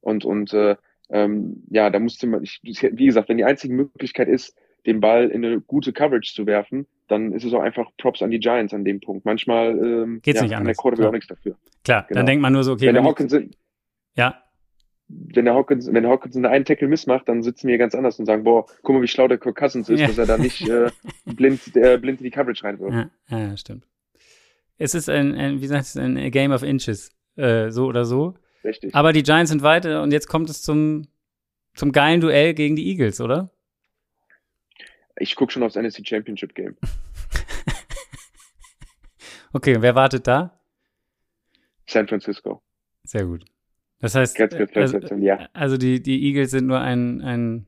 Und, 0.00 0.24
und 0.24 0.52
äh, 0.52 0.76
ähm, 1.10 1.62
ja, 1.70 1.90
da 1.90 1.98
musste 1.98 2.26
man, 2.26 2.42
ich, 2.42 2.60
wie 2.62 3.06
gesagt, 3.06 3.28
wenn 3.28 3.36
die 3.38 3.44
einzige 3.44 3.72
Möglichkeit 3.74 4.28
ist, 4.28 4.56
den 4.86 5.00
Ball 5.00 5.28
in 5.30 5.44
eine 5.44 5.60
gute 5.60 5.92
Coverage 5.92 6.32
zu 6.34 6.46
werfen, 6.46 6.86
dann 7.08 7.32
ist 7.32 7.44
es 7.44 7.52
auch 7.54 7.60
einfach 7.62 7.90
Props 7.98 8.22
an 8.22 8.30
die 8.30 8.38
Giants 8.38 8.72
an 8.72 8.84
dem 8.84 9.00
Punkt. 9.00 9.24
Manchmal 9.24 9.70
ähm, 9.78 10.20
Geht's 10.22 10.38
ja, 10.38 10.44
nicht 10.44 10.56
anders. 10.56 10.76
der 10.76 10.82
Quarterback 10.82 11.08
auch 11.08 11.12
nichts 11.12 11.26
dafür. 11.28 11.56
Klar, 11.84 12.04
Genau. 12.08 12.18
dann 12.20 12.26
denkt 12.26 12.42
man 12.42 12.52
nur 12.52 12.62
so, 12.64 12.72
okay, 12.72 12.86
wenn 12.86 12.94
der 12.94 13.02
wenn 13.02 13.08
Hawkins, 13.08 13.36
ja, 14.16 14.42
wenn 15.08 15.44
der 15.44 15.54
Hawkins, 15.54 15.86
wenn 15.92 16.02
der 16.02 16.10
Hawkins 16.10 16.36
einen 16.36 16.64
Tackle 16.64 16.88
missmacht, 16.88 17.28
dann 17.28 17.42
sitzen 17.42 17.68
wir 17.68 17.78
ganz 17.78 17.94
anders 17.94 18.18
und 18.18 18.26
sagen, 18.26 18.42
boah, 18.44 18.66
guck 18.82 18.96
mal, 18.96 19.02
wie 19.02 19.06
schlau 19.08 19.28
der 19.28 19.38
Kirk 19.38 19.56
Cousins 19.56 19.88
ist, 19.88 20.00
Ja. 20.00 20.08
dass 20.08 20.18
er 20.18 20.26
da 20.26 20.36
nicht 20.38 20.68
äh, 20.68 20.90
blind, 21.26 21.60
äh, 21.76 21.96
blind 21.98 22.20
in 22.20 22.24
die 22.24 22.30
Coverage 22.30 22.64
reinwirft. 22.64 23.08
ja, 23.28 23.38
ja, 23.38 23.56
stimmt. 23.56 23.84
Es 24.78 24.94
ist 24.94 25.08
ein, 25.08 25.34
ein 25.34 25.60
wie 25.60 25.66
sagt 25.66 25.84
es, 25.84 25.96
ein 25.96 26.30
Game 26.30 26.50
of 26.52 26.62
Inches, 26.62 27.10
äh, 27.36 27.70
so 27.70 27.86
oder 27.86 28.04
so. 28.04 28.34
Richtig. 28.66 28.94
Aber 28.94 29.12
die 29.12 29.22
Giants 29.22 29.50
sind 29.50 29.62
weiter 29.62 30.02
und 30.02 30.12
jetzt 30.12 30.26
kommt 30.26 30.50
es 30.50 30.60
zum, 30.60 31.06
zum 31.74 31.92
geilen 31.92 32.20
Duell 32.20 32.52
gegen 32.52 32.76
die 32.76 32.88
Eagles, 32.88 33.20
oder? 33.20 33.50
Ich 35.18 35.34
gucke 35.36 35.52
schon 35.52 35.62
aufs 35.62 35.76
NFC 35.76 36.06
Championship 36.06 36.54
Game. 36.54 36.76
Okay, 39.56 39.80
wer 39.80 39.94
wartet 39.94 40.26
da? 40.26 40.60
San 41.86 42.06
Francisco. 42.06 42.62
Sehr 43.04 43.24
gut. 43.24 43.46
Das 44.00 44.14
heißt, 44.14 44.36
Ganz, 44.36 44.54
ganz, 44.54 44.76
also, 44.76 45.14
ja. 45.14 45.48
also 45.54 45.78
die, 45.78 46.02
die 46.02 46.24
Eagles 46.24 46.50
sind 46.50 46.66
nur 46.66 46.80
ein, 46.80 47.22
ein, 47.22 47.66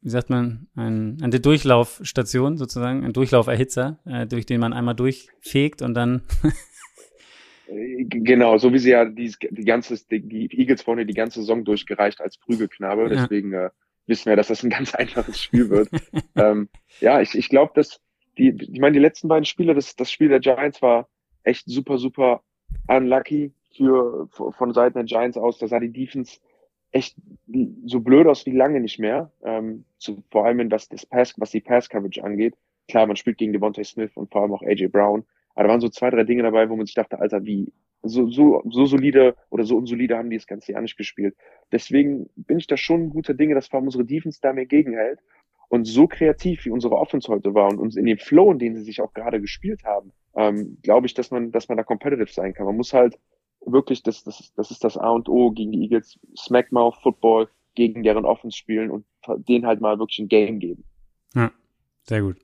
wie 0.00 0.08
sagt 0.08 0.30
man, 0.30 0.68
ein, 0.74 1.18
eine 1.20 1.38
Durchlaufstation 1.38 2.56
sozusagen, 2.56 3.04
ein 3.04 3.12
Durchlauferhitzer, 3.12 3.98
äh, 4.06 4.26
durch 4.26 4.46
den 4.46 4.60
man 4.60 4.72
einmal 4.72 4.94
durchfegt 4.94 5.82
und 5.82 5.92
dann, 5.92 6.22
Genau, 7.72 8.58
so 8.58 8.72
wie 8.72 8.78
sie 8.78 8.90
ja 8.90 9.04
die, 9.04 9.32
die 9.50 9.64
ganze, 9.64 9.96
die, 10.10 10.48
Eagles 10.58 10.82
vorne 10.82 11.06
die 11.06 11.14
ganze 11.14 11.40
Saison 11.40 11.64
durchgereicht 11.64 12.20
als 12.20 12.36
Prügelknabe. 12.38 13.02
Ja. 13.02 13.08
Deswegen 13.08 13.52
äh, 13.52 13.70
wissen 14.06 14.26
wir, 14.26 14.36
dass 14.36 14.48
das 14.48 14.64
ein 14.64 14.70
ganz 14.70 14.94
einfaches 14.94 15.40
Spiel 15.40 15.70
wird. 15.70 15.88
ähm, 16.36 16.68
ja, 17.00 17.20
ich, 17.20 17.36
ich 17.36 17.48
glaube, 17.48 17.72
dass 17.74 18.00
die, 18.38 18.56
ich 18.58 18.80
meine, 18.80 18.94
die 18.94 19.00
letzten 19.00 19.28
beiden 19.28 19.44
Spiele, 19.44 19.74
das, 19.74 19.94
das 19.94 20.10
Spiel 20.10 20.28
der 20.28 20.40
Giants 20.40 20.82
war 20.82 21.08
echt 21.44 21.66
super, 21.66 21.98
super 21.98 22.42
unlucky 22.88 23.52
für, 23.76 24.28
von 24.30 24.72
Seiten 24.72 24.94
der 24.94 25.04
Giants 25.04 25.38
aus. 25.38 25.58
Da 25.58 25.68
sah 25.68 25.78
die 25.78 25.92
Defense 25.92 26.40
echt 26.92 27.16
so 27.86 28.00
blöd 28.00 28.26
aus 28.26 28.46
wie 28.46 28.56
lange 28.56 28.80
nicht 28.80 28.98
mehr. 28.98 29.30
Ähm, 29.44 29.84
zu, 29.98 30.24
vor 30.30 30.44
allem, 30.44 30.70
was 30.70 30.88
das 30.88 31.06
Pass, 31.06 31.34
was 31.36 31.52
die 31.52 31.60
Pass 31.60 31.88
Coverage 31.88 32.22
angeht. 32.24 32.56
Klar, 32.88 33.06
man 33.06 33.16
spielt 33.16 33.38
gegen 33.38 33.52
Devontae 33.52 33.84
Smith 33.84 34.10
und 34.14 34.32
vor 34.32 34.42
allem 34.42 34.52
auch 34.52 34.62
AJ 34.62 34.88
Brown. 34.88 35.24
Aber 35.54 35.64
da 35.64 35.70
waren 35.70 35.80
so 35.80 35.88
zwei, 35.88 36.10
drei 36.10 36.24
Dinge 36.24 36.42
dabei, 36.42 36.68
wo 36.68 36.76
man 36.76 36.86
sich 36.86 36.94
dachte, 36.94 37.18
Alter, 37.18 37.44
wie 37.44 37.72
so, 38.02 38.30
so, 38.30 38.62
so 38.68 38.86
solide 38.86 39.34
oder 39.50 39.64
so 39.64 39.76
unsolide 39.76 40.16
haben 40.16 40.30
die 40.30 40.36
das 40.36 40.46
ganze 40.46 40.72
Jahr 40.72 40.80
nicht 40.80 40.96
gespielt. 40.96 41.36
Deswegen 41.70 42.30
bin 42.36 42.58
ich 42.58 42.66
da 42.66 42.76
schon 42.76 43.10
guter 43.10 43.34
Dinge, 43.34 43.54
dass 43.54 43.68
vor 43.68 43.78
allem 43.78 43.86
unsere 43.86 44.04
Defense 44.04 44.38
da 44.40 44.52
mir 44.52 44.66
gegenhält. 44.66 45.20
Und 45.68 45.84
so 45.84 46.08
kreativ, 46.08 46.64
wie 46.64 46.70
unsere 46.70 46.96
Offense 46.96 47.28
heute 47.28 47.54
war 47.54 47.68
und 47.68 47.78
uns 47.78 47.96
in 47.96 48.04
dem 48.04 48.18
Flow, 48.18 48.50
in 48.50 48.58
dem 48.58 48.74
sie 48.74 48.82
sich 48.82 49.00
auch 49.00 49.12
gerade 49.12 49.40
gespielt 49.40 49.84
haben, 49.84 50.12
ähm, 50.34 50.78
glaube 50.82 51.06
ich, 51.06 51.14
dass 51.14 51.30
man, 51.30 51.52
dass 51.52 51.68
man 51.68 51.76
da 51.76 51.84
competitive 51.84 52.32
sein 52.32 52.54
kann. 52.54 52.66
Man 52.66 52.76
muss 52.76 52.92
halt 52.92 53.18
wirklich, 53.64 54.02
das, 54.02 54.24
das, 54.24 54.52
das 54.56 54.70
ist 54.70 54.82
das 54.82 54.96
A 54.96 55.10
und 55.10 55.28
O 55.28 55.52
gegen 55.52 55.70
die 55.70 55.82
Eagles, 55.82 56.18
Smackmouth 56.36 56.96
Football 57.02 57.48
gegen 57.74 58.02
deren 58.02 58.24
Offense 58.24 58.56
spielen 58.56 58.90
und 58.90 59.04
denen 59.48 59.66
halt 59.66 59.80
mal 59.80 59.98
wirklich 59.98 60.18
ein 60.18 60.28
Game 60.28 60.58
geben. 60.58 60.84
sehr 62.02 62.22
gut. 62.22 62.38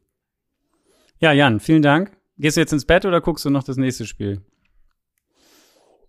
Ja, 1.19 1.33
Jan, 1.33 1.59
vielen 1.59 1.83
Dank. 1.83 2.17
Gehst 2.39 2.57
du 2.57 2.61
jetzt 2.61 2.73
ins 2.73 2.85
Bett 2.87 3.05
oder 3.05 3.21
guckst 3.21 3.45
du 3.45 3.51
noch 3.51 3.65
das 3.65 3.77
nächste 3.77 4.05
Spiel? 4.05 4.43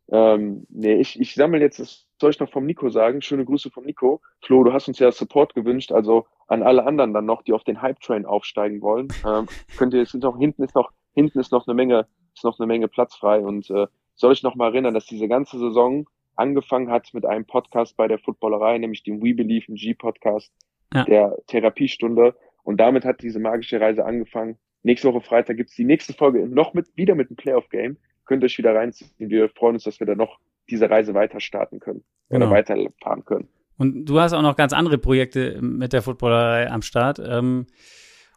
Ähm, 0.10 0.66
nee, 0.70 0.96
ich, 0.96 1.20
ich 1.20 1.34
sammle 1.36 1.60
jetzt, 1.60 1.80
das 1.80 2.06
soll 2.20 2.32
ich 2.32 2.40
noch 2.40 2.50
vom 2.52 2.66
Nico 2.66 2.90
sagen. 2.90 3.22
Schöne 3.22 3.46
Grüße 3.46 3.70
vom 3.70 3.86
Nico. 3.86 4.22
Flo, 4.42 4.64
du 4.64 4.74
hast 4.74 4.88
uns 4.88 5.00
ja 5.00 5.12
Support 5.12 5.54
gewünscht, 5.54 5.92
also 5.92 6.26
an 6.48 6.64
alle 6.64 6.86
anderen 6.86 7.14
dann 7.14 7.26
noch, 7.26 7.42
die 7.44 7.54
auf 7.54 7.64
den 7.64 7.82
Hype-Train 7.82 8.26
aufsteigen 8.26 8.82
wollen. 8.82 9.10
Ähm, 9.26 9.48
könnt 9.78 9.94
ihr, 9.94 10.02
es 10.02 10.12
sind 10.12 10.24
noch, 10.24 10.38
hinten 10.38 10.64
ist 10.64 10.76
noch, 10.76 10.92
hinten 11.14 11.40
ist 11.40 11.52
noch 11.52 11.68
eine 11.68 11.74
Menge, 11.76 12.08
ist 12.34 12.44
noch 12.44 12.58
eine 12.60 12.68
Menge 12.68 12.88
Platz 12.88 13.16
frei 13.16 13.40
und 13.40 13.70
äh, 13.70 13.88
soll 14.16 14.34
ich 14.34 14.44
noch 14.44 14.56
mal 14.56 14.68
erinnern, 14.68 14.94
dass 14.94 15.06
diese 15.06 15.28
ganze 15.28 15.60
Saison 15.60 16.08
angefangen 16.36 16.90
hat 16.90 17.14
mit 17.14 17.26
einem 17.26 17.46
Podcast 17.46 17.98
bei 17.98 18.08
der 18.08 18.20
Footballerei, 18.20 18.78
nämlich 18.78 19.04
dem 19.04 19.22
We 19.22 19.34
Believe 19.34 19.66
in 19.68 19.76
G 19.76 19.94
Podcast, 19.94 20.52
Ja. 20.94 21.04
der 21.04 21.38
Therapiestunde. 21.48 22.36
Und 22.64 22.78
damit 22.78 23.06
hat 23.06 23.22
diese 23.22 23.40
magische 23.40 23.80
Reise 23.80 24.06
angefangen. 24.06 24.58
Nächste 24.88 25.14
Woche 25.14 25.20
Freitag 25.20 25.58
gibt's 25.58 25.76
die 25.76 25.84
nächste 25.84 26.14
Folge 26.14 26.48
noch 26.48 26.74
mit, 26.74 26.88
wieder 26.96 27.14
mit 27.14 27.30
einem 27.30 27.36
Playoff-Game. 27.36 27.98
Könnt 28.26 28.42
ihr 28.42 28.46
euch 28.46 28.58
wieder 28.58 28.74
reinziehen. 28.74 29.12
Wir 29.18 29.50
freuen 29.50 29.76
uns, 29.76 29.84
dass 29.84 30.00
wir 30.00 30.08
da 30.08 30.16
noch 30.16 30.40
diese 30.70 30.90
Reise 30.90 31.14
weiter 31.14 31.42
starten 31.42 31.82
können. 31.82 32.04
Genau. 32.30 32.46
Oder 32.46 32.56
weiterfahren 32.56 33.26
können. 33.26 33.50
Und 33.78 34.06
du 34.06 34.20
hast 34.22 34.32
auch 34.32 34.42
noch 34.42 34.56
ganz 34.56 34.72
andere 34.72 34.98
Projekte 34.98 35.62
mit 35.62 35.92
der 35.92 36.02
Footballerei 36.02 36.72
am 36.72 36.82
Start. 36.82 37.20
Ähm, 37.20 37.68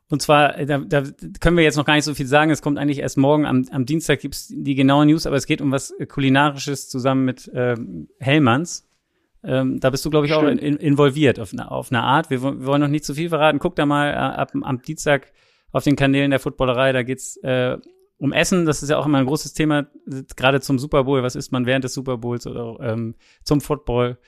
und 0.09 0.21
zwar, 0.23 0.65
da, 0.65 0.79
da 0.79 1.05
können 1.41 1.57
wir 1.57 1.63
jetzt 1.63 1.77
noch 1.77 1.85
gar 1.85 1.95
nicht 1.95 2.05
so 2.05 2.15
viel 2.15 2.27
sagen. 2.27 2.51
Es 2.51 2.63
kommt 2.63 2.79
eigentlich 2.79 2.99
erst 2.99 3.17
morgen. 3.17 3.47
Am, 3.47 3.65
am 3.71 3.87
Dienstag 3.87 4.19
gibt's 4.19 4.49
die 4.53 4.75
genauen 4.75 5.07
News, 5.07 5.27
aber 5.27 5.37
es 5.37 5.47
geht 5.47 5.61
um 5.61 5.71
was 5.71 5.95
Kulinarisches 6.09 6.89
zusammen 6.89 7.25
mit 7.25 7.49
ähm, 7.55 8.09
Hellmanns. 8.19 8.89
Ähm, 9.45 9.79
da 9.79 9.91
bist 9.91 10.05
du, 10.05 10.11
glaube 10.11 10.27
ich, 10.27 10.33
auch 10.35 10.43
in, 10.43 10.59
Stimmt. 10.59 10.63
in, 10.63 10.77
involviert 10.89 11.39
auf 11.39 11.53
eine, 11.53 11.71
auf 11.71 11.93
eine 11.93 12.03
Art. 12.03 12.29
Wir, 12.29 12.43
wollen- 12.43 12.59
wir 12.59 12.67
wollen 12.67 12.81
noch 12.81 12.89
nicht 12.89 13.05
zu 13.05 13.15
viel 13.15 13.29
verraten. 13.29 13.61
Guck 13.61 13.77
da 13.77 13.87
mal 13.87 14.11
äh, 14.11 14.15
ab, 14.17 14.51
am 14.61 14.83
Dienstag 14.83 15.33
auf 15.73 15.85
den 15.85 15.97
Kanälen 15.97 16.31
der 16.31 16.41
Footballerei. 16.41 16.93
Da 16.93 17.03
geht's 17.03 17.37
äh, 17.39 17.79
um 18.19 18.33
Essen. 18.33 18.67
Das 18.67 18.83
ist 18.83 18.89
ja 18.91 18.99
auch 18.99 19.07
immer 19.07 19.19
ein 19.19 19.27
großes 19.27 19.55
Thema, 19.55 19.87
gerade 20.37 20.61
zum 20.61 20.79
Super 20.79 21.05
Bowl. 21.05 21.23
Was 21.23 21.37
isst 21.37 21.53
man 21.53 21.67
während 21.67 21.85
des 21.85 21.95
Super 21.95 22.19
Bowls 22.19 22.47
oder 22.47 22.79
ähm, 22.81 23.15
zum 23.45 23.61
Football? 23.61 24.19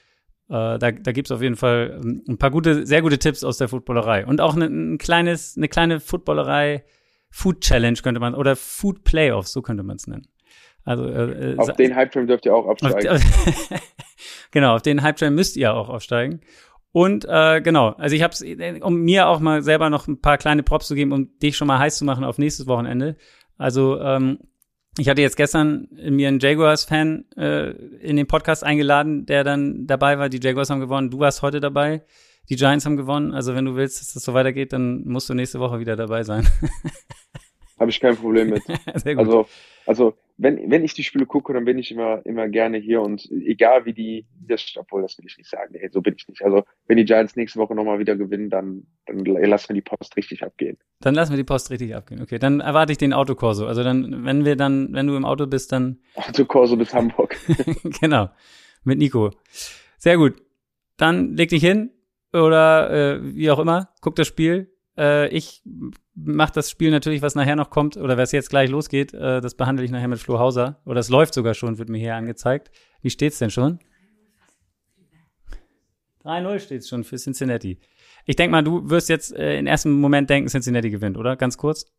Äh, 0.49 0.79
da 0.79 0.91
da 0.93 1.13
gibt's 1.13 1.31
auf 1.31 1.43
jeden 1.43 1.57
Fall 1.57 2.01
ähm, 2.03 2.23
ein 2.29 2.39
paar 2.39 2.51
gute, 2.51 2.87
sehr 2.87 3.03
gute 3.03 3.19
Tipps 3.19 3.45
aus 3.45 3.59
der 3.59 3.69
Footballerei. 3.69 4.27
Und 4.27 4.41
auch 4.41 4.55
ne, 4.55 4.67
ein 4.67 4.99
kleines, 4.99 5.57
eine 5.57 5.69
kleine 5.69 6.01
Footballerei 6.01 6.85
Food 7.33 7.63
Challenge 7.63 7.99
könnte 8.03 8.21
man, 8.21 8.35
oder 8.35 8.55
Food 8.57 9.05
Playoffs, 9.05 9.53
so 9.53 9.63
könnte 9.63 9.83
man 9.83 9.97
es 9.97 10.07
nennen. 10.07 10.29
Also 10.85 11.07
äh, 11.07 11.53
äh, 11.53 11.59
Auf 11.59 11.73
den 11.73 11.95
Hype-Train 11.95 12.27
dürft 12.27 12.45
ihr 12.45 12.55
auch 12.55 12.67
auf, 12.67 12.83
absteigen. 12.83 13.09
auf, 13.09 13.21
genau, 14.51 14.75
auf 14.75 14.83
den 14.83 15.03
Hype 15.03 15.17
Train 15.17 15.35
müsst 15.35 15.57
ihr 15.57 15.73
auch 15.75 15.89
aufsteigen. 15.89 16.41
Und 16.93 17.25
äh, 17.27 17.63
genau, 17.63 17.89
also 17.91 18.15
ich 18.15 18.23
habe 18.23 18.35
es, 18.35 18.45
um 18.83 19.01
mir 19.01 19.27
auch 19.29 19.41
mal 19.41 19.63
selber 19.63 19.89
noch 19.89 20.07
ein 20.07 20.21
paar 20.21 20.37
kleine 20.37 20.63
Props 20.63 20.87
zu 20.89 20.95
geben, 20.95 21.13
um 21.13 21.39
dich 21.39 21.57
schon 21.57 21.67
mal 21.67 21.79
heiß 21.79 21.97
zu 21.97 22.05
machen 22.05 22.23
auf 22.23 22.39
nächstes 22.39 22.67
Wochenende. 22.67 23.17
Also 23.57 23.99
ähm, 24.01 24.39
ich 24.99 25.09
hatte 25.09 25.23
jetzt 25.23 25.39
gestern 25.39 25.89
mir 25.91 26.29
einen 26.29 26.39
Jaguars-Fan 26.39 27.25
äh, 27.37 27.71
in 27.71 28.17
den 28.17 28.27
Podcast 28.27 28.63
eingeladen, 28.63 29.25
der 29.25 29.43
dann 29.43 29.87
dabei 29.87 30.19
war. 30.19 30.29
Die 30.29 30.41
Jaguars 30.43 30.69
haben 30.69 30.81
gewonnen, 30.81 31.11
du 31.11 31.19
warst 31.19 31.41
heute 31.41 31.61
dabei. 31.61 32.03
Die 32.51 32.57
Giants 32.57 32.85
haben 32.85 32.99
gewonnen. 32.99 33.33
Also 33.33 33.55
wenn 33.55 33.65
du 33.65 33.75
willst, 33.75 34.01
dass 34.01 34.13
das 34.13 34.25
so 34.25 34.35
weitergeht, 34.35 34.75
dann 34.75 35.05
musst 35.05 35.31
du 35.31 35.35
nächste 35.35 35.61
Woche 35.61 35.79
wieder 35.79 35.97
dabei 35.97 36.25
sein. 36.25 36.47
Habe 37.79 37.91
ich 37.91 38.01
kein 38.01 38.17
Problem 38.17 38.51
mit. 38.51 38.63
Sehr 38.95 39.15
gut. 39.15 39.27
Also, 39.27 39.47
also 39.87 40.15
wenn, 40.37 40.71
wenn 40.71 40.85
ich 40.85 40.95
die 40.95 41.05
Spiele 41.05 41.27
gucke, 41.27 41.53
dann 41.53 41.65
bin 41.65 41.79
ich 41.79 41.91
immer, 41.91 42.25
immer 42.25 42.49
gerne 42.49 42.79
hier 42.79 43.03
und 43.03 43.31
egal 43.31 43.85
wie 43.85 43.93
die, 43.93 44.27
das, 44.41 44.65
obwohl 44.77 45.03
das 45.03 45.19
will 45.19 45.27
ich 45.27 45.39
nicht 45.39 45.51
sagen, 45.51 45.73
nee, 45.73 45.89
so 45.91 46.01
bin 46.01 46.15
ich 46.17 46.27
nicht. 46.29 46.43
Also 46.43 46.65
wenn 46.87 46.97
die 46.97 47.05
Giants 47.05 47.37
nächste 47.37 47.59
Woche 47.59 47.75
nochmal 47.75 47.99
wieder 47.99 48.17
gewinnen, 48.17 48.51
dann, 48.51 48.87
dann 49.07 49.25
lassen 49.25 49.71
wir 49.71 49.75
die 49.75 49.83
Post 49.83 50.17
richtig 50.17 50.43
abgehen. 50.43 50.79
Dann 51.01 51.15
lassen 51.15 51.33
wir 51.33 51.37
die 51.37 51.45
Post 51.45 51.71
richtig 51.71 51.95
abgehen. 51.95 52.23
Okay, 52.23 52.39
dann 52.39 52.61
erwarte 52.61 52.93
ich 52.93 52.99
den 52.99 53.13
Autokorso. 53.13 53.67
Also 53.67 53.83
dann, 53.83 54.25
wenn 54.25 54.45
wir 54.45 54.57
dann, 54.57 54.93
wenn 54.93 55.07
du 55.07 55.17
im 55.17 55.25
Auto 55.25 55.47
bist, 55.47 55.73
dann 55.73 55.99
Autokorso 56.15 56.77
bis 56.77 56.95
Hamburg. 56.95 57.37
genau. 58.01 58.31
Mit 58.85 58.99
Nico. 58.99 59.31
Sehr 59.99 60.17
gut. 60.17 60.43
Dann 60.97 61.37
leg 61.37 61.51
dich 61.51 61.63
hin 61.63 61.91
oder 62.33 62.91
äh, 62.91 63.35
wie 63.35 63.51
auch 63.51 63.59
immer, 63.59 63.91
guck 64.01 64.17
das 64.17 64.27
Spiel. 64.27 64.73
Äh, 64.97 65.29
ich 65.29 65.63
mach 66.15 66.51
das 66.51 66.71
Spiel 66.71 66.91
natürlich, 66.91 67.23
was 67.23 67.35
nachher 67.35 67.57
noch 67.57 67.71
kommt 67.71 67.97
oder 67.97 68.19
was 68.19 68.33
jetzt 68.33 68.51
gleich 68.51 68.71
losgeht. 68.71 69.15
Äh, 69.15 69.41
das 69.41 69.55
behandle 69.55 69.85
ich 69.85 69.91
nachher 69.91 70.09
mit 70.09 70.19
Flo 70.19 70.39
Hauser. 70.39 70.81
Oder 70.85 71.01
es 71.01 71.09
läuft 71.09 71.35
sogar 71.35 71.55
schon, 71.55 71.79
wird 71.79 71.89
mir 71.89 71.99
hier 71.99 72.15
angezeigt. 72.15 72.71
Wie 73.01 73.11
steht's 73.11 73.39
denn 73.39 73.51
schon? 73.51 73.79
3-0 76.25 76.59
steht's 76.61 76.89
schon 76.89 77.05
für 77.05 77.17
Cincinnati. 77.17 77.79
Ich 78.27 78.37
denk 78.37 78.53
mal, 78.53 78.63
du 78.63 78.89
wirst 78.89 79.09
jetzt 79.09 79.35
äh, 79.35 79.59
im 79.59 79.67
ersten 79.67 79.93
Moment 79.93 80.31
denken, 80.31 80.49
Cincinnati 80.49 80.91
gewinnt, 80.91 81.17
oder? 81.17 81.37
Ganz 81.37 81.57
kurz. 81.57 81.93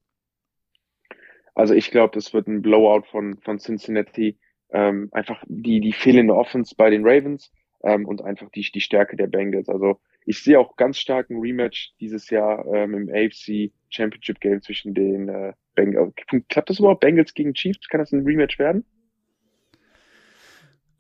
Also 1.56 1.74
ich 1.74 1.92
glaube, 1.92 2.14
das 2.14 2.34
wird 2.34 2.48
ein 2.48 2.62
Blowout 2.62 3.04
von, 3.12 3.38
von 3.42 3.60
Cincinnati. 3.60 4.38
ähm, 4.72 5.10
einfach 5.12 5.44
die, 5.48 5.82
die 5.82 5.94
fehlende 5.94 6.36
Offense 6.36 6.74
bei 6.76 6.90
den 6.90 7.04
Ravens 7.06 7.52
ähm, 7.84 8.06
und 8.06 8.24
einfach 8.24 8.50
die, 8.50 8.62
die 8.74 8.82
Stärke 8.82 9.16
der 9.16 9.28
Bengals. 9.28 9.70
Also 9.70 10.00
ich 10.26 10.44
sehe 10.44 10.60
auch 10.60 10.76
ganz 10.76 10.98
stark 10.98 11.30
ein 11.30 11.40
Rematch 11.40 11.94
dieses 12.00 12.30
Jahr 12.30 12.66
ähm, 12.74 12.94
im 12.94 13.10
AFC 13.10 13.72
Championship 13.90 14.40
Game 14.40 14.62
zwischen 14.62 14.94
den 14.94 15.30
äh, 15.30 15.54
Bengals. 15.76 16.14
Klappt 16.50 16.70
das 16.70 16.80
überhaupt? 16.80 17.02
Bengals 17.02 17.34
gegen 17.34 17.54
Chiefs? 17.54 17.88
Kann 17.90 18.00
das 18.00 18.12
ein 18.12 18.24
Rematch 18.24 18.60
werden? 18.60 18.86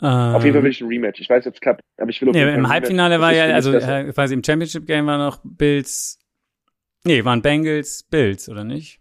Ähm, 0.01 0.09
auf 0.09 0.43
jeden 0.43 0.55
Fall 0.55 0.63
will 0.63 0.71
ich 0.71 0.81
ein 0.81 0.87
Rematch. 0.87 1.21
Ich 1.21 1.29
weiß, 1.29 1.45
es 1.45 1.59
klappt, 1.61 1.81
aber 1.97 2.09
ich 2.09 2.21
will 2.21 2.29
auf 2.29 2.35
nee, 2.35 2.41
jeden 2.41 2.55
Im 2.55 2.67
Halbfinale 2.67 3.21
war 3.21 3.33
ja, 3.33 3.45
also 3.45 3.73
äh, 3.73 4.11
quasi 4.11 4.33
im 4.33 4.43
Championship 4.43 4.85
Game 4.85 5.05
war 5.05 5.17
noch 5.17 5.39
Bills. 5.43 6.19
Nee, 7.05 7.23
waren 7.23 7.41
Bengals 7.41 8.03
Bills, 8.03 8.49
oder 8.49 8.63
nicht? 8.63 8.99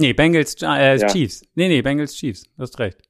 Nee, 0.00 0.12
Bengals 0.12 0.60
äh, 0.62 0.96
ja. 0.96 1.06
Chiefs. 1.06 1.42
Nee, 1.54 1.68
nee, 1.68 1.82
Bengals 1.82 2.14
Chiefs. 2.14 2.44
Du 2.56 2.62
hast 2.62 2.78
recht. 2.78 3.02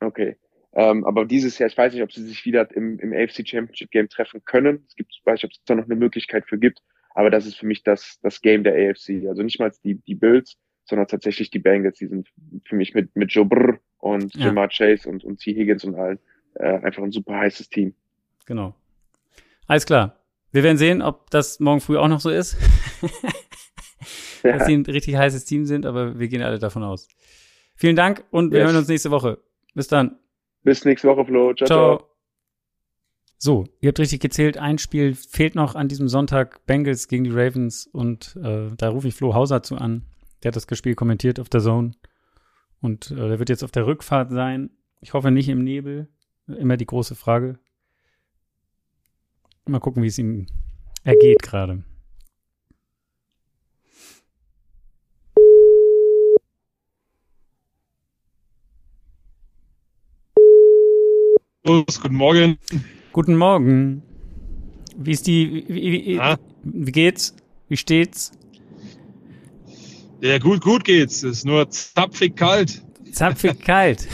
Okay. 0.00 0.36
Ähm, 0.74 1.04
aber 1.04 1.24
dieses 1.24 1.58
Jahr, 1.58 1.68
ich 1.68 1.78
weiß 1.78 1.92
nicht, 1.92 2.02
ob 2.02 2.12
sie 2.12 2.24
sich 2.24 2.44
wieder 2.44 2.68
im, 2.74 2.98
im 2.98 3.12
AFC 3.12 3.46
Championship 3.46 3.90
Game 3.90 4.08
treffen 4.08 4.44
können. 4.44 4.84
Es 4.88 4.96
gibt, 4.96 5.12
weiß 5.24 5.34
nicht, 5.34 5.44
ob 5.44 5.50
es 5.52 5.64
da 5.64 5.74
noch 5.74 5.84
eine 5.84 5.96
Möglichkeit 5.96 6.46
für 6.48 6.58
gibt. 6.58 6.80
Aber 7.14 7.30
das 7.30 7.46
ist 7.46 7.56
für 7.56 7.66
mich 7.66 7.84
das, 7.84 8.18
das 8.22 8.40
Game 8.40 8.64
der 8.64 8.74
AFC. 8.74 9.28
Also 9.28 9.42
nicht 9.42 9.60
mal 9.60 9.72
die, 9.84 9.94
die 10.02 10.16
Bills, 10.16 10.56
sondern 10.84 11.06
tatsächlich 11.06 11.50
die 11.50 11.60
Bengals. 11.60 11.98
Die 11.98 12.08
sind 12.08 12.28
für 12.64 12.74
mich 12.74 12.92
mit, 12.92 13.14
mit 13.14 13.32
Joe 13.32 13.46
Brr 13.46 13.78
und 13.98 14.34
ja. 14.34 14.46
Jamar 14.46 14.68
Chase 14.68 15.08
und, 15.08 15.22
und 15.22 15.38
T. 15.38 15.54
Higgins 15.54 15.84
und 15.84 15.94
allen 15.94 16.18
äh, 16.54 16.78
einfach 16.78 17.02
ein 17.02 17.12
super 17.12 17.36
heißes 17.36 17.68
Team. 17.68 17.94
Genau. 18.46 18.74
Alles 19.66 19.86
klar. 19.86 20.18
Wir 20.50 20.62
werden 20.62 20.76
sehen, 20.76 21.02
ob 21.02 21.30
das 21.30 21.60
morgen 21.60 21.80
früh 21.80 21.96
auch 21.96 22.08
noch 22.08 22.20
so 22.20 22.30
ist. 22.30 22.56
ja. 24.42 24.58
Dass 24.58 24.66
sie 24.66 24.74
ein 24.74 24.86
richtig 24.86 25.16
heißes 25.16 25.44
Team 25.44 25.66
sind, 25.66 25.86
aber 25.86 26.18
wir 26.18 26.28
gehen 26.28 26.42
alle 26.42 26.58
davon 26.58 26.82
aus. 26.82 27.08
Vielen 27.76 27.96
Dank 27.96 28.24
und 28.30 28.52
wir 28.52 28.60
yes. 28.60 28.68
hören 28.68 28.76
uns 28.76 28.88
nächste 28.88 29.10
Woche. 29.10 29.38
Bis 29.74 29.88
dann. 29.88 30.18
Bis 30.64 30.84
nächste 30.84 31.08
Woche, 31.08 31.24
Flo. 31.24 31.54
Ciao, 31.54 31.66
ciao. 31.66 31.96
ciao. 31.98 32.08
So, 33.38 33.64
ihr 33.80 33.88
habt 33.88 33.98
richtig 33.98 34.20
gezählt. 34.20 34.56
Ein 34.56 34.78
Spiel 34.78 35.14
fehlt 35.14 35.54
noch 35.54 35.74
an 35.74 35.88
diesem 35.88 36.08
Sonntag. 36.08 36.64
Bengals 36.66 37.08
gegen 37.08 37.24
die 37.24 37.30
Ravens. 37.30 37.86
Und 37.86 38.36
äh, 38.42 38.70
da 38.76 38.88
rufe 38.88 39.08
ich 39.08 39.14
Flo 39.14 39.34
Hauser 39.34 39.62
zu 39.62 39.76
an. 39.76 40.06
Der 40.42 40.48
hat 40.50 40.56
das 40.56 40.78
Spiel 40.78 40.94
kommentiert 40.94 41.38
auf 41.38 41.50
der 41.50 41.60
Zone. 41.60 41.92
Und 42.80 43.10
äh, 43.10 43.16
der 43.16 43.38
wird 43.38 43.50
jetzt 43.50 43.62
auf 43.62 43.70
der 43.70 43.86
Rückfahrt 43.86 44.30
sein. 44.30 44.70
Ich 45.00 45.12
hoffe 45.12 45.30
nicht 45.30 45.50
im 45.50 45.62
Nebel. 45.62 46.08
Immer 46.46 46.78
die 46.78 46.86
große 46.86 47.14
Frage. 47.14 47.58
Mal 49.66 49.80
gucken, 49.80 50.02
wie 50.02 50.08
es 50.08 50.18
ihm 50.18 50.46
ergeht 51.04 51.42
gerade. 51.42 51.84
Guten 61.66 62.14
Morgen. 62.14 62.58
Guten 63.14 63.36
Morgen. 63.36 64.02
Wie 64.98 65.12
ist 65.12 65.26
die, 65.26 65.64
wie, 65.66 65.92
wie, 65.92 66.20
wie 66.62 66.92
geht's? 66.92 67.34
Wie 67.70 67.78
steht's? 67.78 68.32
Ja, 70.20 70.36
gut, 70.36 70.60
gut 70.60 70.84
geht's. 70.84 71.22
Es 71.22 71.38
ist 71.38 71.46
nur 71.46 71.70
zapfig 71.70 72.36
kalt. 72.36 72.82
Zapfig 73.12 73.60
kalt. 73.64 74.06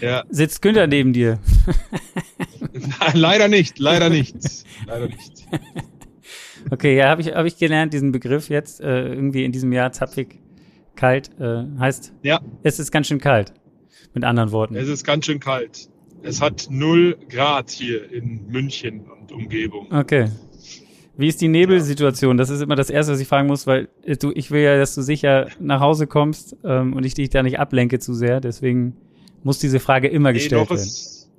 ja. 0.00 0.24
Sitzt 0.30 0.62
Günther 0.62 0.88
neben 0.88 1.12
dir? 1.12 1.38
leider 3.14 3.46
nicht, 3.46 3.78
leider 3.78 4.10
nicht. 4.10 4.36
Leider 4.86 5.06
nicht. 5.06 5.46
Okay, 6.70 6.94
ja, 6.94 7.08
habe 7.08 7.22
ich, 7.22 7.28
hab 7.28 7.46
ich 7.46 7.56
gelernt, 7.56 7.94
diesen 7.94 8.12
Begriff 8.12 8.50
jetzt, 8.50 8.82
äh, 8.82 9.08
irgendwie 9.08 9.44
in 9.44 9.50
diesem 9.50 9.72
Jahr 9.72 9.92
zapfig 9.92 10.38
kalt, 10.94 11.30
äh, 11.40 11.64
heißt, 11.78 12.12
ja. 12.22 12.38
es 12.62 12.78
ist 12.78 12.92
ganz 12.92 13.06
schön 13.06 13.18
kalt. 13.18 13.54
Mit 14.12 14.24
anderen 14.24 14.52
Worten. 14.52 14.76
Es 14.76 14.86
ist 14.86 15.02
ganz 15.04 15.24
schön 15.24 15.40
kalt. 15.40 15.88
Es 16.22 16.40
hat 16.40 16.68
0 16.70 17.16
Grad 17.28 17.70
hier 17.70 18.10
in 18.12 18.46
München 18.48 19.02
und 19.10 19.32
Umgebung. 19.32 19.92
Okay. 19.92 20.30
Wie 21.16 21.28
ist 21.28 21.40
die 21.40 21.48
Nebelsituation? 21.48 22.36
Das 22.36 22.50
ist 22.50 22.62
immer 22.62 22.76
das 22.76 22.88
Erste, 22.88 23.12
was 23.12 23.20
ich 23.20 23.28
fragen 23.28 23.46
muss, 23.46 23.66
weil 23.66 23.88
äh, 24.04 24.16
du, 24.16 24.32
ich 24.34 24.50
will 24.50 24.62
ja, 24.62 24.78
dass 24.78 24.94
du 24.94 25.02
sicher 25.02 25.48
nach 25.58 25.80
Hause 25.80 26.06
kommst 26.06 26.56
ähm, 26.64 26.94
und 26.94 27.04
ich 27.04 27.14
dich 27.14 27.30
da 27.30 27.42
nicht 27.42 27.58
ablenke 27.58 27.98
zu 27.98 28.14
sehr. 28.14 28.40
Deswegen 28.40 28.96
muss 29.42 29.58
diese 29.58 29.80
Frage 29.80 30.08
immer 30.08 30.30
nee, 30.30 30.38
gestellt 30.38 30.62
noch 30.62 30.70
werden. 30.70 30.82
Ist, 30.82 31.30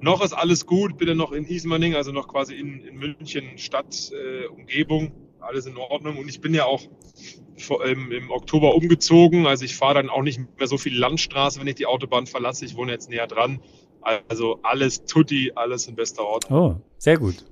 noch 0.00 0.22
ist 0.22 0.32
alles 0.32 0.66
gut, 0.66 0.98
bitte 0.98 1.14
noch 1.14 1.32
in 1.32 1.44
Ismaning, 1.44 1.94
also 1.94 2.12
noch 2.12 2.28
quasi 2.28 2.54
in, 2.54 2.80
in 2.80 2.96
München 2.96 3.56
Stadt, 3.56 4.12
äh, 4.12 4.46
Umgebung, 4.48 5.12
alles 5.40 5.66
in 5.66 5.76
Ordnung. 5.76 6.18
Und 6.18 6.28
ich 6.28 6.40
bin 6.40 6.52
ja 6.52 6.66
auch 6.66 6.82
vor, 7.56 7.86
im, 7.86 8.12
im 8.12 8.30
Oktober 8.30 8.74
umgezogen, 8.74 9.46
also 9.46 9.64
ich 9.64 9.76
fahre 9.76 9.94
dann 9.94 10.10
auch 10.10 10.22
nicht 10.22 10.40
mehr 10.58 10.66
so 10.66 10.76
viel 10.76 10.96
Landstraße, 10.96 11.58
wenn 11.58 11.66
ich 11.66 11.76
die 11.76 11.86
Autobahn 11.86 12.26
verlasse. 12.26 12.64
Ich 12.64 12.76
wohne 12.76 12.92
jetzt 12.92 13.08
näher 13.08 13.26
dran. 13.26 13.60
Also 14.28 14.60
alles 14.62 15.04
tutti, 15.04 15.52
alles 15.54 15.88
in 15.88 15.96
bester 15.96 16.24
Ordnung. 16.24 16.60
Oh, 16.60 16.80
sehr 16.98 17.18
gut. 17.18 17.44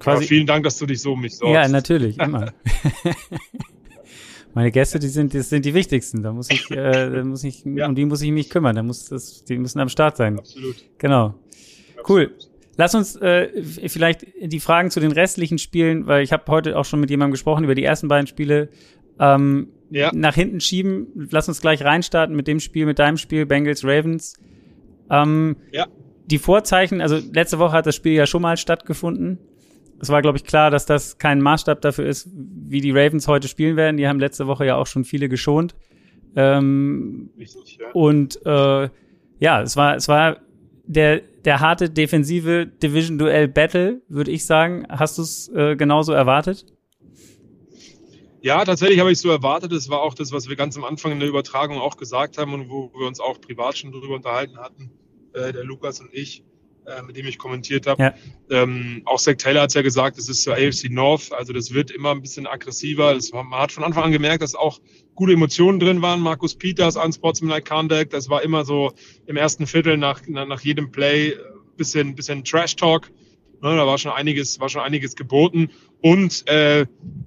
Quasi 0.00 0.16
Aber 0.16 0.26
vielen 0.26 0.46
Dank, 0.46 0.64
dass 0.64 0.76
du 0.78 0.86
dich 0.86 1.00
so 1.00 1.12
um 1.12 1.20
mich 1.20 1.36
sorgst. 1.36 1.54
Ja, 1.54 1.68
natürlich, 1.68 2.18
immer. 2.18 2.52
Meine 4.54 4.70
Gäste, 4.70 4.98
die 4.98 5.08
sind, 5.08 5.34
das 5.34 5.48
sind 5.48 5.64
die 5.64 5.74
wichtigsten. 5.74 6.22
Da 6.22 6.32
muss 6.32 6.50
ich, 6.50 6.70
äh, 6.70 7.10
da 7.10 7.24
muss 7.24 7.44
ich, 7.44 7.64
ja. 7.64 7.86
um 7.86 7.94
die 7.94 8.04
muss 8.04 8.22
ich 8.22 8.30
mich 8.30 8.50
kümmern. 8.50 8.74
Da 8.74 8.82
muss 8.82 9.06
das, 9.06 9.44
die 9.44 9.56
müssen 9.58 9.80
am 9.80 9.88
Start 9.88 10.16
sein. 10.16 10.38
Absolut. 10.38 10.76
Genau. 10.98 11.34
Absolut. 11.96 12.08
Cool. 12.08 12.34
Lass 12.76 12.94
uns 12.94 13.14
äh, 13.16 13.62
vielleicht 13.62 14.26
die 14.40 14.60
Fragen 14.60 14.90
zu 14.90 14.98
den 14.98 15.12
restlichen 15.12 15.58
Spielen, 15.58 16.06
weil 16.06 16.24
ich 16.24 16.32
habe 16.32 16.44
heute 16.48 16.76
auch 16.76 16.84
schon 16.84 16.98
mit 17.00 17.10
jemandem 17.10 17.32
gesprochen 17.32 17.62
über 17.64 17.76
die 17.76 17.84
ersten 17.84 18.08
beiden 18.08 18.26
Spiele, 18.26 18.68
ähm, 19.20 19.68
ja. 19.90 20.10
nach 20.12 20.34
hinten 20.34 20.60
schieben. 20.60 21.28
Lass 21.30 21.48
uns 21.48 21.60
gleich 21.60 21.84
reinstarten 21.84 22.34
mit 22.34 22.48
dem 22.48 22.58
Spiel, 22.58 22.86
mit 22.86 22.98
deinem 22.98 23.16
Spiel, 23.16 23.46
Bengals 23.46 23.84
Ravens. 23.84 24.34
Ähm, 25.10 25.56
ja. 25.72 25.86
Die 26.26 26.38
Vorzeichen, 26.38 27.00
also 27.00 27.18
letzte 27.32 27.58
Woche 27.58 27.72
hat 27.72 27.86
das 27.86 27.94
Spiel 27.94 28.12
ja 28.12 28.26
schon 28.26 28.42
mal 28.42 28.56
stattgefunden. 28.56 29.38
Es 30.00 30.08
war, 30.08 30.22
glaube 30.22 30.38
ich, 30.38 30.44
klar, 30.44 30.70
dass 30.70 30.86
das 30.86 31.18
kein 31.18 31.40
Maßstab 31.40 31.80
dafür 31.80 32.06
ist, 32.06 32.28
wie 32.34 32.80
die 32.80 32.90
Ravens 32.90 33.28
heute 33.28 33.48
spielen 33.48 33.76
werden. 33.76 33.96
Die 33.96 34.08
haben 34.08 34.18
letzte 34.18 34.46
Woche 34.46 34.66
ja 34.66 34.76
auch 34.76 34.86
schon 34.86 35.04
viele 35.04 35.28
geschont. 35.28 35.74
Ähm, 36.36 37.30
Richtig, 37.38 37.78
ja. 37.80 37.90
Und 37.92 38.44
äh, 38.44 38.88
ja, 39.38 39.62
es 39.62 39.76
war, 39.76 39.96
es 39.96 40.08
war 40.08 40.38
der, 40.86 41.20
der 41.44 41.60
harte 41.60 41.90
defensive 41.90 42.66
Division-Duell 42.66 43.48
Battle, 43.48 44.02
würde 44.08 44.30
ich 44.30 44.46
sagen. 44.46 44.86
Hast 44.88 45.18
du 45.18 45.22
es 45.22 45.48
äh, 45.54 45.76
genauso 45.76 46.12
erwartet? 46.12 46.66
Ja, 48.44 48.62
tatsächlich 48.62 49.00
habe 49.00 49.10
ich 49.10 49.18
so 49.18 49.30
erwartet. 49.30 49.72
Das 49.72 49.88
war 49.88 50.02
auch 50.02 50.12
das, 50.12 50.30
was 50.30 50.50
wir 50.50 50.54
ganz 50.54 50.76
am 50.76 50.84
Anfang 50.84 51.12
in 51.12 51.18
der 51.18 51.30
Übertragung 51.30 51.78
auch 51.78 51.96
gesagt 51.96 52.36
haben 52.36 52.52
und 52.52 52.68
wo 52.68 52.92
wir 52.94 53.06
uns 53.06 53.18
auch 53.18 53.40
privat 53.40 53.78
schon 53.78 53.90
drüber 53.90 54.16
unterhalten 54.16 54.58
hatten, 54.58 54.90
äh, 55.32 55.50
der 55.50 55.64
Lukas 55.64 55.98
und 56.00 56.10
ich, 56.12 56.44
äh, 56.84 57.00
mit 57.00 57.16
dem 57.16 57.26
ich 57.26 57.38
kommentiert 57.38 57.86
habe. 57.86 58.02
Ja. 58.02 58.14
Ähm, 58.50 59.00
auch 59.06 59.18
Zach 59.18 59.36
Taylor 59.36 59.62
hat 59.62 59.70
es 59.70 59.74
ja 59.74 59.80
gesagt, 59.80 60.18
es 60.18 60.28
ist 60.28 60.42
zur 60.42 60.56
AFC 60.56 60.90
North, 60.90 61.32
also 61.32 61.54
das 61.54 61.72
wird 61.72 61.90
immer 61.90 62.10
ein 62.10 62.20
bisschen 62.20 62.46
aggressiver. 62.46 63.14
Das 63.14 63.32
man 63.32 63.50
hat 63.52 63.72
von 63.72 63.82
Anfang 63.82 64.04
an 64.04 64.12
gemerkt, 64.12 64.42
dass 64.42 64.54
auch 64.54 64.78
gute 65.14 65.32
Emotionen 65.32 65.80
drin 65.80 66.02
waren. 66.02 66.20
Markus 66.20 66.54
Peters, 66.54 66.96
Unsportsmanlike 66.96 67.66
Conduct, 67.66 68.12
das 68.12 68.28
war 68.28 68.42
immer 68.42 68.66
so 68.66 68.92
im 69.24 69.38
ersten 69.38 69.66
Viertel 69.66 69.96
nach, 69.96 70.20
nach, 70.26 70.46
nach 70.46 70.60
jedem 70.60 70.92
Play 70.92 71.30
äh, 71.30 71.36
bisschen, 71.78 72.14
bisschen 72.14 72.44
Trash-Talk. 72.44 73.10
Ne, 73.62 73.74
da 73.74 73.86
war 73.86 73.96
schon 73.96 74.12
einiges, 74.12 74.60
war 74.60 74.68
schon 74.68 74.82
einiges 74.82 75.16
geboten. 75.16 75.70
Und 76.02 76.46
äh, 76.46 76.82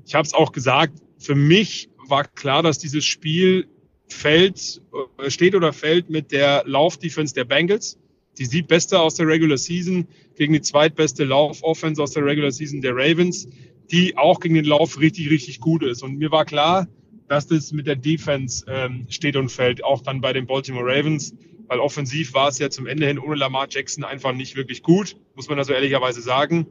ich 0.06 0.14
habe 0.14 0.28
es 0.28 0.36
auch 0.36 0.52
gesagt, 0.52 0.94
für 1.18 1.36
mich 1.36 1.90
war 2.08 2.24
klar, 2.26 2.64
dass 2.64 2.80
dieses 2.80 3.06
Spiel 3.06 3.68
fällt, 4.08 4.82
äh, 5.18 5.30
steht 5.30 5.56
oder 5.56 5.74
fällt 5.74 6.10
mit 6.10 6.32
der 6.32 6.64
Laufdefense 6.66 7.34
der 7.34 7.46
Bengals. 7.46 8.00
Die 8.38 8.46
siebtbeste 8.46 9.00
aus 9.00 9.16
der 9.16 9.28
Regular 9.28 9.58
Season 9.58 10.08
gegen 10.36 10.54
die 10.54 10.62
zweitbeste 10.62 11.24
Laufoffense 11.24 12.02
aus 12.02 12.12
der 12.12 12.24
Regular 12.24 12.52
Season 12.52 12.82
der 12.82 12.96
Ravens, 12.96 13.48
die 13.92 14.16
auch 14.16 14.40
gegen 14.40 14.56
den 14.56 14.66
Lauf 14.66 15.00
richtig, 15.00 15.30
richtig 15.30 15.60
gut 15.60 15.84
ist. 15.84 16.04
Und 16.04 16.18
mir 16.18 16.32
war 16.32 16.46
klar, 16.46 16.88
dass 17.28 17.48
das 17.48 17.72
mit 17.72 17.88
der 17.88 17.96
Defense 17.96 18.66
ähm, 18.68 19.08
steht 19.10 19.36
und 19.36 19.50
fällt, 19.50 19.84
auch 19.84 20.02
dann 20.02 20.22
bei 20.22 20.34
den 20.34 20.46
Baltimore 20.46 20.86
Ravens, 20.86 21.34
weil 21.68 21.80
offensiv 21.80 22.34
war 22.34 22.48
es 22.48 22.60
ja 22.60 22.70
zum 22.70 22.86
Ende 22.86 23.08
hin 23.08 23.20
ohne 23.20 23.36
Lamar 23.36 23.68
Jackson 23.70 24.04
einfach 24.04 24.34
nicht 24.34 24.56
wirklich 24.56 24.84
gut, 24.84 25.18
muss 25.36 25.50
man 25.50 25.58
also 25.58 25.74
ehrlicherweise 25.74 26.22
sagen. 26.22 26.68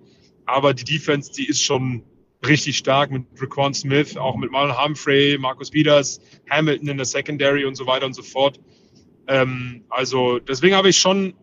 Aber 0.47 0.73
die 0.73 0.85
Defense, 0.85 1.33
die 1.33 1.47
ist 1.47 1.63
schon 1.63 2.05
richtig 2.47 2.79
stark 2.79 3.11
mit 3.11 3.25
Raquan 3.41 3.75
Smith, 3.75 4.17
auch 4.17 4.37
mit 4.37 4.51
Marlon 4.51 4.77
Humphrey, 4.83 5.39
Marcus 5.39 5.71
Peters, 5.71 6.21
Hamilton 6.51 6.89
in 6.89 6.97
der 6.97 7.07
Secondary 7.07 7.65
und 7.65 7.77
so 7.77 7.87
weiter 7.87 8.07
und 8.07 8.15
so 8.15 8.23
fort. 8.23 8.61
Ähm, 9.29 9.85
also 9.89 10.39
deswegen 10.39 10.75
habe 10.75 10.89
ich 10.89 10.99
schon 10.99 11.35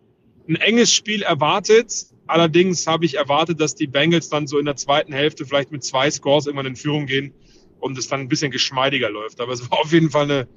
ein 0.48 0.56
enges 0.56 0.92
Spiel 0.92 1.22
erwartet. 1.22 2.06
Allerdings 2.26 2.86
habe 2.86 3.04
ich 3.04 3.16
erwartet, 3.16 3.60
dass 3.60 3.74
die 3.74 3.86
Bengals 3.86 4.28
dann 4.28 4.46
so 4.46 4.58
in 4.58 4.64
der 4.64 4.76
zweiten 4.76 5.12
Hälfte 5.12 5.44
vielleicht 5.44 5.72
mit 5.72 5.84
zwei 5.84 6.10
Scores 6.10 6.46
irgendwann 6.46 6.66
in 6.66 6.76
Führung 6.76 7.06
gehen 7.06 7.34
und 7.80 7.98
es 7.98 8.08
dann 8.08 8.20
ein 8.20 8.28
bisschen 8.28 8.50
geschmeidiger 8.50 9.10
läuft. 9.10 9.40
Aber 9.40 9.52
es 9.52 9.70
war 9.70 9.80
auf 9.80 9.92
jeden 9.92 10.10
Fall 10.10 10.24
eine 10.24 10.48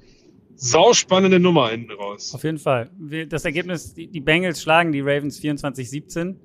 sauspannende 0.54 1.38
Nummer 1.38 1.68
hinten 1.68 1.92
raus. 1.92 2.34
Auf 2.34 2.42
jeden 2.42 2.58
Fall. 2.58 2.90
Das 3.28 3.44
Ergebnis, 3.44 3.94
die 3.94 4.20
Bengals 4.20 4.62
schlagen 4.62 4.92
die 4.92 5.00
Ravens 5.00 5.40
24-17. 5.40 6.36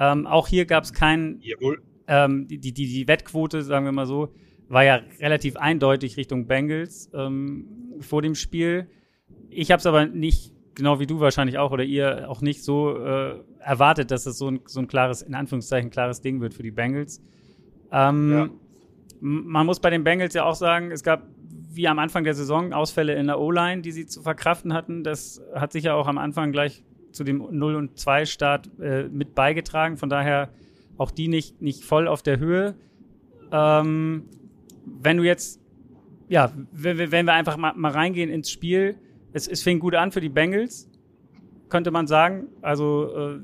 Ähm, 0.00 0.26
auch 0.26 0.48
hier 0.48 0.64
gab 0.66 0.84
es 0.84 0.92
keinen 0.92 1.40
Jawohl 1.40 1.82
ähm, 2.08 2.48
die, 2.48 2.58
die, 2.58 2.72
die 2.72 3.06
Wettquote, 3.06 3.62
sagen 3.62 3.84
wir 3.84 3.92
mal 3.92 4.06
so, 4.06 4.34
war 4.68 4.84
ja 4.84 5.00
relativ 5.20 5.56
eindeutig 5.56 6.16
Richtung 6.16 6.46
Bengals 6.46 7.10
ähm, 7.14 7.66
vor 8.00 8.22
dem 8.22 8.34
Spiel. 8.34 8.88
Ich 9.50 9.70
habe 9.70 9.78
es 9.78 9.86
aber 9.86 10.06
nicht 10.06 10.52
genau 10.74 11.00
wie 11.00 11.06
du 11.06 11.20
wahrscheinlich 11.20 11.58
auch 11.58 11.72
oder 11.72 11.84
ihr 11.84 12.30
auch 12.30 12.40
nicht 12.40 12.64
so 12.64 12.96
äh, 12.96 13.34
erwartet, 13.58 14.10
dass 14.10 14.26
es 14.26 14.38
so 14.38 14.50
ein, 14.50 14.60
so 14.64 14.80
ein 14.80 14.88
klares, 14.88 15.22
in 15.22 15.34
Anführungszeichen, 15.34 15.90
klares 15.90 16.20
Ding 16.20 16.40
wird 16.40 16.54
für 16.54 16.62
die 16.62 16.70
Bengals. 16.70 17.22
Ähm, 17.92 18.32
ja. 18.32 18.48
Man 19.20 19.66
muss 19.66 19.80
bei 19.80 19.90
den 19.90 20.04
Bengals 20.04 20.34
ja 20.34 20.44
auch 20.44 20.54
sagen, 20.54 20.92
es 20.92 21.02
gab 21.02 21.26
wie 21.70 21.88
am 21.88 21.98
Anfang 21.98 22.24
der 22.24 22.34
Saison 22.34 22.72
Ausfälle 22.72 23.14
in 23.14 23.26
der 23.26 23.40
O-Line, 23.40 23.82
die 23.82 23.92
sie 23.92 24.06
zu 24.06 24.22
verkraften 24.22 24.72
hatten. 24.72 25.04
Das 25.04 25.42
hat 25.54 25.72
sich 25.72 25.84
ja 25.84 25.94
auch 25.94 26.06
am 26.06 26.18
Anfang 26.18 26.52
gleich 26.52 26.84
zu 27.12 27.24
dem 27.24 27.46
0 27.50 27.74
und 27.74 27.98
2 27.98 28.26
Start 28.26 28.70
äh, 28.80 29.04
mit 29.08 29.34
beigetragen. 29.34 29.96
Von 29.96 30.08
daher 30.08 30.50
auch 30.98 31.10
die 31.10 31.28
nicht, 31.28 31.62
nicht 31.62 31.84
voll 31.84 32.06
auf 32.06 32.22
der 32.22 32.38
Höhe. 32.38 32.74
Ähm, 33.50 34.24
wenn 34.84 35.16
du 35.16 35.22
jetzt, 35.22 35.60
ja, 36.28 36.52
wenn, 36.72 37.26
wir 37.26 37.32
einfach 37.32 37.56
mal, 37.56 37.72
mal 37.74 37.92
reingehen 37.92 38.30
ins 38.30 38.50
Spiel, 38.50 38.96
es, 39.32 39.48
es 39.48 39.62
fing 39.62 39.78
gut 39.78 39.94
an 39.94 40.12
für 40.12 40.20
die 40.20 40.28
Bengals, 40.28 40.90
könnte 41.68 41.90
man 41.90 42.06
sagen. 42.06 42.48
Also 42.60 43.14
äh, 43.16 43.40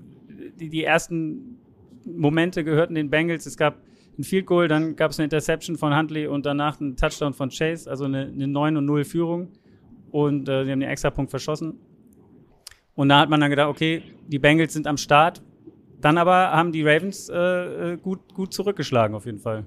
die, 0.59 0.69
die 0.69 0.85
ersten 0.85 1.59
Momente 2.05 2.65
gehörten 2.65 2.95
den 2.95 3.11
Bengals. 3.11 3.47
Es 3.47 3.57
gab 3.57 3.79
ein 4.19 4.25
Field 4.25 4.47
Goal, 4.47 4.69
dann 4.69 4.97
gab 4.97 5.11
es 5.11 5.19
eine 5.19 5.25
Interception 5.25 5.77
von 5.77 5.97
Huntley 5.97 6.27
und 6.27 6.47
danach 6.47 6.81
einen 6.81 6.97
Touchdown 6.97 7.33
von 7.33 7.51
Chase, 7.51 7.91
also 7.91 8.05
eine, 8.05 8.27
eine 8.27 8.47
9 8.47 8.77
und 8.77 8.85
0 8.85 9.05
Führung. 9.05 9.49
Und 10.11 10.49
äh, 10.49 10.65
die 10.65 10.71
haben 10.71 10.81
den 10.81 10.89
Extrapunkt 10.89 11.31
verschossen. 11.31 11.79
Und 12.95 13.09
da 13.09 13.21
hat 13.21 13.29
man 13.29 13.41
dann 13.41 13.51
gedacht, 13.51 13.69
okay, 13.69 14.03
die 14.29 14.39
Bengals 14.39 14.73
sind 14.73 14.87
am 14.87 14.97
Start. 14.97 15.43
Dann 16.05 16.19
aber 16.19 16.51
haben 16.51 16.71
die 16.71 16.83
Ravens 16.83 17.31
äh, 17.31 17.93
äh 17.93 17.97
gut, 17.97 18.35
gut 18.35 18.53
zurückgeschlagen, 18.53 19.17
auf 19.17 19.25
jeden 19.25 19.39
Fall. 19.39 19.65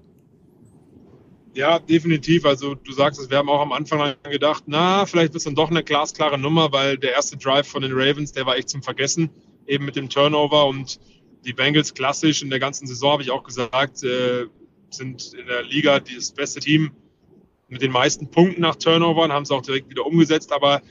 Ja, 1.55 1.79
definitiv. 1.79 2.45
Also 2.45 2.75
du 2.75 2.91
sagst 2.91 3.19
es, 3.19 3.31
wir 3.31 3.39
haben 3.39 3.49
auch 3.49 3.59
am 3.59 3.71
Anfang 3.71 4.13
gedacht, 4.29 4.65
na, 4.67 5.07
vielleicht 5.07 5.33
ist 5.33 5.47
dann 5.47 5.55
doch 5.55 5.71
eine 5.71 5.83
glasklare 5.83 6.37
Nummer, 6.37 6.71
weil 6.71 6.99
der 6.99 7.13
erste 7.13 7.37
Drive 7.37 7.67
von 7.67 7.81
den 7.81 7.91
Ravens, 7.91 8.33
der 8.33 8.45
war 8.45 8.55
echt 8.55 8.69
zum 8.69 8.83
Vergessen, 8.83 9.31
eben 9.65 9.85
mit 9.85 9.95
dem 9.95 10.09
Turnover 10.09 10.67
und 10.67 10.99
die 11.43 11.53
Bengals 11.53 11.95
klassisch 11.95 12.43
in 12.43 12.51
der 12.51 12.59
ganzen 12.59 12.85
Saison, 12.85 13.13
habe 13.13 13.23
ich 13.23 13.31
auch 13.31 13.43
gesagt, 13.43 14.03
äh, 14.03 14.45
sind 14.91 15.33
in 15.33 15.47
der 15.47 15.63
Liga 15.63 15.99
das 15.99 16.31
beste 16.33 16.59
Team 16.59 16.91
mit 17.67 17.81
den 17.81 17.91
meisten 17.91 18.29
Punkten 18.29 18.61
nach 18.61 18.75
Turnovern, 18.75 19.33
haben 19.33 19.41
es 19.41 19.49
auch 19.49 19.63
direkt 19.63 19.89
wieder 19.89 20.05
umgesetzt, 20.05 20.53
aber 20.53 20.83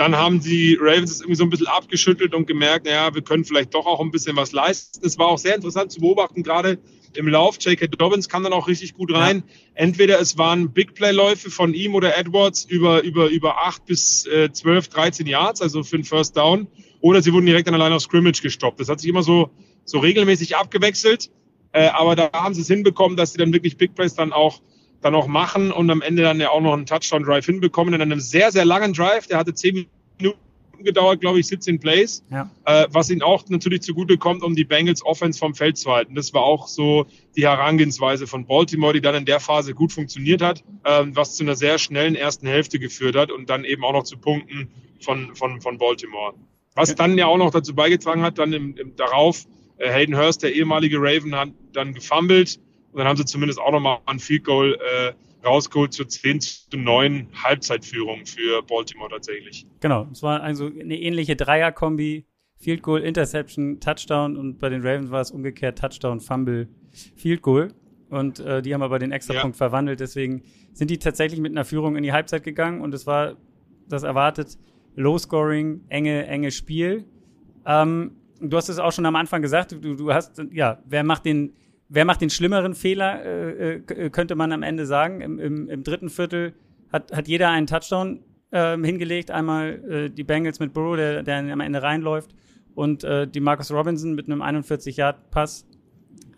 dann 0.00 0.16
haben 0.16 0.40
die 0.40 0.78
Ravens 0.80 1.10
es 1.10 1.20
irgendwie 1.20 1.36
so 1.36 1.44
ein 1.44 1.50
bisschen 1.50 1.66
abgeschüttelt 1.66 2.34
und 2.34 2.46
gemerkt, 2.46 2.86
naja, 2.86 3.14
wir 3.14 3.20
können 3.20 3.44
vielleicht 3.44 3.74
doch 3.74 3.84
auch 3.84 4.00
ein 4.00 4.10
bisschen 4.10 4.34
was 4.34 4.52
leisten. 4.52 5.04
Es 5.04 5.18
war 5.18 5.28
auch 5.28 5.36
sehr 5.36 5.54
interessant 5.54 5.92
zu 5.92 6.00
beobachten, 6.00 6.42
gerade 6.42 6.78
im 7.12 7.28
Lauf. 7.28 7.58
J.K. 7.60 7.88
Dobbins 7.88 8.30
kam 8.30 8.42
dann 8.42 8.54
auch 8.54 8.66
richtig 8.66 8.94
gut 8.94 9.12
rein. 9.12 9.44
Ja. 9.46 9.54
Entweder 9.74 10.18
es 10.18 10.38
waren 10.38 10.72
Big 10.72 10.94
Play-Läufe 10.94 11.50
von 11.50 11.74
ihm 11.74 11.94
oder 11.94 12.16
Edwards 12.16 12.64
über, 12.64 13.02
über, 13.02 13.28
über 13.28 13.66
acht 13.66 13.84
bis 13.84 14.24
äh, 14.24 14.50
12, 14.50 14.88
13 14.88 15.26
Yards, 15.26 15.60
also 15.60 15.82
für 15.82 15.98
den 15.98 16.04
First 16.04 16.34
Down. 16.34 16.66
Oder 17.02 17.20
sie 17.20 17.34
wurden 17.34 17.44
direkt 17.44 17.68
an 17.68 17.74
der 17.74 17.84
Line 17.84 17.94
of 17.94 18.00
Scrimmage 18.00 18.40
gestoppt. 18.40 18.80
Das 18.80 18.88
hat 18.88 19.00
sich 19.00 19.10
immer 19.10 19.22
so, 19.22 19.50
so 19.84 19.98
regelmäßig 19.98 20.56
abgewechselt. 20.56 21.30
Äh, 21.72 21.88
aber 21.88 22.16
da 22.16 22.30
haben 22.32 22.54
sie 22.54 22.62
es 22.62 22.68
hinbekommen, 22.68 23.18
dass 23.18 23.32
sie 23.32 23.38
dann 23.38 23.52
wirklich 23.52 23.76
Big 23.76 23.94
Plays 23.94 24.14
dann 24.14 24.32
auch 24.32 24.62
dann 25.02 25.14
auch 25.14 25.26
machen 25.26 25.72
und 25.72 25.90
am 25.90 26.02
Ende 26.02 26.22
dann 26.22 26.40
ja 26.40 26.50
auch 26.50 26.60
noch 26.60 26.72
einen 26.72 26.86
Touchdown-Drive 26.86 27.46
hinbekommen 27.46 27.94
in 27.94 28.02
einem 28.02 28.20
sehr, 28.20 28.52
sehr 28.52 28.64
langen 28.64 28.92
Drive. 28.92 29.26
Der 29.26 29.38
hatte 29.38 29.54
zehn 29.54 29.86
Minuten 30.18 30.38
gedauert, 30.84 31.20
glaube 31.20 31.40
ich, 31.40 31.46
17 31.46 31.78
Plays, 31.78 32.24
ja. 32.30 32.50
äh, 32.64 32.86
was 32.90 33.10
ihnen 33.10 33.22
auch 33.22 33.46
natürlich 33.48 33.82
zugute 33.82 34.16
kommt, 34.16 34.42
um 34.42 34.54
die 34.54 34.64
Bengals 34.64 35.04
Offense 35.04 35.38
vom 35.38 35.54
Feld 35.54 35.76
zu 35.76 35.90
halten. 35.90 36.14
Das 36.14 36.32
war 36.32 36.42
auch 36.42 36.68
so 36.68 37.06
die 37.36 37.46
Herangehensweise 37.46 38.26
von 38.26 38.46
Baltimore, 38.46 38.92
die 38.92 39.00
dann 39.00 39.14
in 39.14 39.24
der 39.24 39.40
Phase 39.40 39.74
gut 39.74 39.92
funktioniert 39.92 40.42
hat, 40.42 40.64
äh, 40.84 41.04
was 41.08 41.36
zu 41.36 41.44
einer 41.44 41.56
sehr 41.56 41.78
schnellen 41.78 42.14
ersten 42.14 42.46
Hälfte 42.46 42.78
geführt 42.78 43.16
hat 43.16 43.30
und 43.30 43.50
dann 43.50 43.64
eben 43.64 43.84
auch 43.84 43.92
noch 43.92 44.04
zu 44.04 44.16
Punkten 44.18 44.68
von, 45.00 45.34
von, 45.34 45.60
von 45.60 45.78
Baltimore. 45.78 46.34
Was 46.74 46.94
dann 46.94 47.18
ja 47.18 47.26
auch 47.26 47.36
noch 47.36 47.50
dazu 47.50 47.74
beigetragen 47.74 48.22
hat, 48.22 48.38
dann 48.38 48.52
im, 48.52 48.76
im 48.76 48.96
darauf, 48.96 49.44
äh, 49.78 49.90
Hayden 49.90 50.16
Hurst, 50.16 50.42
der 50.42 50.54
ehemalige 50.54 50.98
Raven, 50.98 51.34
hat 51.34 51.50
dann 51.72 51.92
gefummelt 51.94 52.58
und 52.92 52.98
dann 52.98 53.06
haben 53.06 53.16
sie 53.16 53.24
zumindest 53.24 53.60
auch 53.60 53.72
nochmal 53.72 53.98
ein 54.06 54.18
Field 54.18 54.44
Goal 54.44 54.74
äh, 54.74 55.12
rausgeholt 55.46 55.92
zur 55.92 56.08
10 56.08 56.40
zu 56.40 56.76
9 56.76 57.28
Halbzeitführung 57.42 58.26
für 58.26 58.62
Baltimore 58.62 59.10
tatsächlich. 59.10 59.66
Genau, 59.80 60.08
es 60.12 60.22
war 60.22 60.42
also 60.42 60.66
eine 60.66 60.98
ähnliche 60.98 61.36
Dreier-Kombi. 61.36 62.26
Field 62.56 62.82
Goal, 62.82 63.00
Interception, 63.00 63.80
Touchdown 63.80 64.36
und 64.36 64.58
bei 64.58 64.68
den 64.68 64.82
Ravens 64.82 65.10
war 65.10 65.22
es 65.22 65.30
umgekehrt 65.30 65.78
Touchdown, 65.78 66.20
Fumble, 66.20 66.68
Field 67.16 67.40
Goal. 67.40 67.72
Und 68.10 68.38
äh, 68.40 68.60
die 68.60 68.74
haben 68.74 68.82
aber 68.82 68.98
den 68.98 69.12
Extrapunkt 69.12 69.56
ja. 69.56 69.58
verwandelt. 69.58 70.00
Deswegen 70.00 70.42
sind 70.74 70.90
die 70.90 70.98
tatsächlich 70.98 71.40
mit 71.40 71.52
einer 71.52 71.64
Führung 71.64 71.96
in 71.96 72.02
die 72.02 72.12
Halbzeit 72.12 72.42
gegangen 72.42 72.82
und 72.82 72.92
es 72.92 73.06
war 73.06 73.36
das 73.88 74.02
erwartet 74.02 74.58
Low-Scoring, 74.96 75.84
enge, 75.88 76.26
enge 76.26 76.50
Spiel. 76.50 77.04
Ähm, 77.64 78.16
du 78.40 78.56
hast 78.56 78.68
es 78.68 78.78
auch 78.78 78.92
schon 78.92 79.06
am 79.06 79.16
Anfang 79.16 79.40
gesagt, 79.40 79.72
du, 79.72 79.94
du 79.94 80.12
hast, 80.12 80.42
ja, 80.52 80.82
wer 80.86 81.04
macht 81.04 81.24
den 81.24 81.54
wer 81.90 82.04
macht 82.04 82.22
den 82.22 82.30
schlimmeren 82.30 82.74
Fehler, 82.74 83.22
äh, 83.22 83.74
äh, 83.74 84.10
könnte 84.10 84.36
man 84.36 84.52
am 84.52 84.62
Ende 84.62 84.86
sagen. 84.86 85.20
Im, 85.20 85.38
im, 85.38 85.68
im 85.68 85.84
dritten 85.84 86.08
Viertel 86.08 86.54
hat, 86.90 87.12
hat 87.12 87.28
jeder 87.28 87.50
einen 87.50 87.66
Touchdown 87.66 88.20
äh, 88.52 88.78
hingelegt. 88.78 89.30
Einmal 89.30 89.84
äh, 89.90 90.10
die 90.10 90.24
Bengals 90.24 90.60
mit 90.60 90.72
Burrow, 90.72 90.96
der, 90.96 91.22
der 91.22 91.38
am 91.38 91.60
Ende 91.60 91.82
reinläuft, 91.82 92.30
und 92.74 93.04
äh, 93.04 93.26
die 93.26 93.40
Marcus 93.40 93.70
Robinson 93.70 94.14
mit 94.14 94.26
einem 94.26 94.40
41-Yard-Pass. 94.40 95.66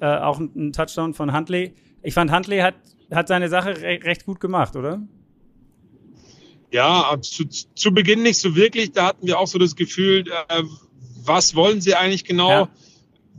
Äh, 0.00 0.06
auch 0.06 0.40
ein, 0.40 0.50
ein, 0.56 0.72
Touchdown 0.72 1.14
von 1.14 1.32
Huntley. 1.32 1.74
Ich 2.02 2.14
fand, 2.14 2.32
Huntley 2.32 2.58
hat, 2.58 2.74
hat 3.12 3.28
seine 3.28 3.48
Sache 3.48 3.76
re 3.80 4.00
recht 4.02 4.24
gut 4.24 4.40
gemacht, 4.40 4.74
oder? 4.74 5.00
Ja, 6.72 7.14
zu, 7.20 7.46
zu 7.46 7.92
Beginn 7.92 8.22
nicht 8.22 8.38
so 8.38 8.56
wirklich. 8.56 8.92
Da 8.92 9.08
hatten 9.08 9.26
wir 9.26 9.38
auch 9.38 9.46
so 9.46 9.58
das 9.58 9.76
Gefühl, 9.76 10.24
was 11.22 11.54
wollen 11.54 11.82
sie 11.82 11.94
eigentlich 11.94 12.24
genau? 12.24 12.50
Ja 12.50 12.68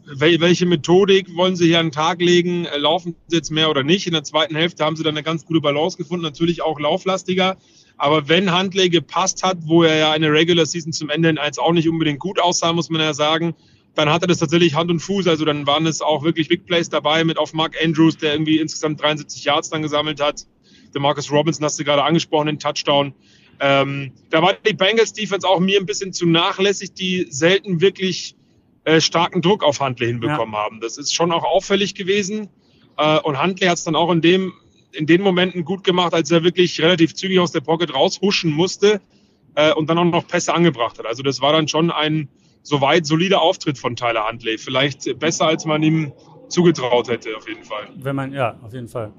welche 0.06 0.66
Methodik 0.66 1.36
wollen 1.36 1.56
sie 1.56 1.68
hier 1.68 1.80
an 1.80 1.88
den 1.88 1.92
Tag 1.92 2.22
legen? 2.22 2.66
Äh, 2.66 2.78
laufen 2.78 3.16
sie 3.28 3.38
jetzt 3.38 3.52
mehr 3.52 3.70
oder 3.70 3.84
nicht? 3.84 4.08
In 4.08 4.14
der 4.14 4.24
zweiten 4.24 4.56
Hälfte 4.56 4.84
haben 4.84 4.96
sie 4.96 5.04
dann 5.04 5.16
eine 5.16 5.24
ganz 5.24 5.46
gute 5.46 5.62
Balance 5.62 5.98
gefunden, 5.98 6.24
natürlich 6.24 6.62
auch 6.62 6.80
lauflastiger. 6.80 7.58
Aber 7.98 8.28
wenn 8.28 8.58
Huntley 8.58 8.90
gepasst 8.90 9.44
hat, 9.44 9.58
wo 9.62 9.84
er 9.84 9.96
ja 9.96 10.12
eine 10.12 10.32
Regular 10.32 10.66
Season 10.66 10.92
zum 10.94 11.10
Ende 11.10 11.30
hin 11.30 11.38
als 11.38 11.60
auch 11.60 11.72
nicht 11.72 11.88
unbedingt 11.88 12.20
gut 12.20 12.40
aussah, 12.40 12.74
muss 12.74 12.90
man 12.90 13.02
ja 13.02 13.14
sagen, 13.14 13.56
dann 13.96 14.10
hat 14.10 14.24
er 14.24 14.28
das 14.28 14.40
tatsächlich 14.40 14.74
Hand 14.74 14.90
und 14.90 15.00
Fuß. 15.00 15.28
Also 15.28 15.46
dann 15.46 15.68
waren 15.68 15.86
es 15.86 16.02
auch 16.02 16.24
wirklich 16.24 16.48
Big 16.48 16.66
Plays 16.66 16.90
dabei 16.90 17.24
mit 17.24 17.38
auf 17.38 17.54
Mark 17.54 17.76
Andrews, 17.82 18.18
der 18.18 18.34
irgendwie 18.34 18.58
insgesamt 18.58 19.02
73 19.02 19.44
Yards 19.46 19.70
dann 19.70 19.84
gesammelt 19.84 20.20
hat. 20.20 20.48
Der 20.94 21.02
Marcus 21.02 21.32
Robinson 21.32 21.64
hast 21.64 21.80
du 21.80 21.84
gerade 21.84 22.04
angesprochen, 22.04 22.48
den 22.48 22.60
Touchdown. 22.60 23.14
Ähm, 23.60 24.12
da 24.32 24.42
war 24.42 24.54
die 24.54 24.74
Bengals 24.74 25.14
Defense 25.14 25.48
auch 25.48 25.60
mir 25.60 25.80
ein 25.80 25.86
bisschen 25.86 26.12
zu 26.12 26.26
nachlässig, 26.26 26.94
die 26.94 27.28
selten 27.30 27.82
wirklich 27.82 28.36
äh, 28.86 29.02
starken 29.02 29.42
Druck 29.42 29.64
auf 29.64 29.80
Huntley 29.80 30.08
hinbekommen 30.08 30.54
ja. 30.54 30.64
haben. 30.64 30.80
Das 30.82 30.98
ist 30.98 31.14
schon 31.14 31.32
auch 31.32 31.44
auffällig 31.44 31.96
gewesen. 31.96 32.50
Äh, 32.98 33.20
und 33.20 33.42
Huntley 33.42 33.68
hat 33.68 33.78
es 33.78 33.84
dann 33.84 33.96
auch 33.96 34.12
in 34.12 34.22
dem 34.22 34.54
in 34.94 35.08
den 35.08 35.22
Momenten 35.22 35.66
gut 35.66 35.84
gemacht, 35.84 36.14
als 36.14 36.30
er 36.30 36.44
wirklich 36.44 36.80
relativ 36.80 37.16
zügig 37.16 37.40
aus 37.40 37.52
der 37.52 37.62
Pocket 37.62 37.94
raushuschen 37.94 38.52
musste 38.52 39.02
äh, 39.56 39.74
und 39.74 39.90
dann 39.90 39.98
auch 39.98 40.06
noch 40.06 40.28
Pässe 40.28 40.54
angebracht 40.54 41.00
hat. 41.00 41.06
Also 41.06 41.24
das 41.24 41.42
war 41.42 41.54
dann 41.54 41.68
schon 41.68 41.92
ein 41.92 42.30
soweit 42.62 43.06
solider 43.06 43.42
Auftritt 43.42 43.78
von 43.78 43.96
Tyler 43.96 44.28
Huntley. 44.30 44.58
Vielleicht 44.58 45.20
besser, 45.20 45.48
als 45.48 45.66
man 45.66 45.84
ihm 45.84 46.14
zugetraut 46.48 47.10
hätte, 47.10 47.36
auf 47.36 47.48
jeden 47.48 47.64
Fall. 47.64 47.90
Wenn 47.96 48.16
man, 48.16 48.32
ja, 48.32 48.60
auf 48.62 48.74
jeden 48.74 48.88
Fall. 48.88 49.12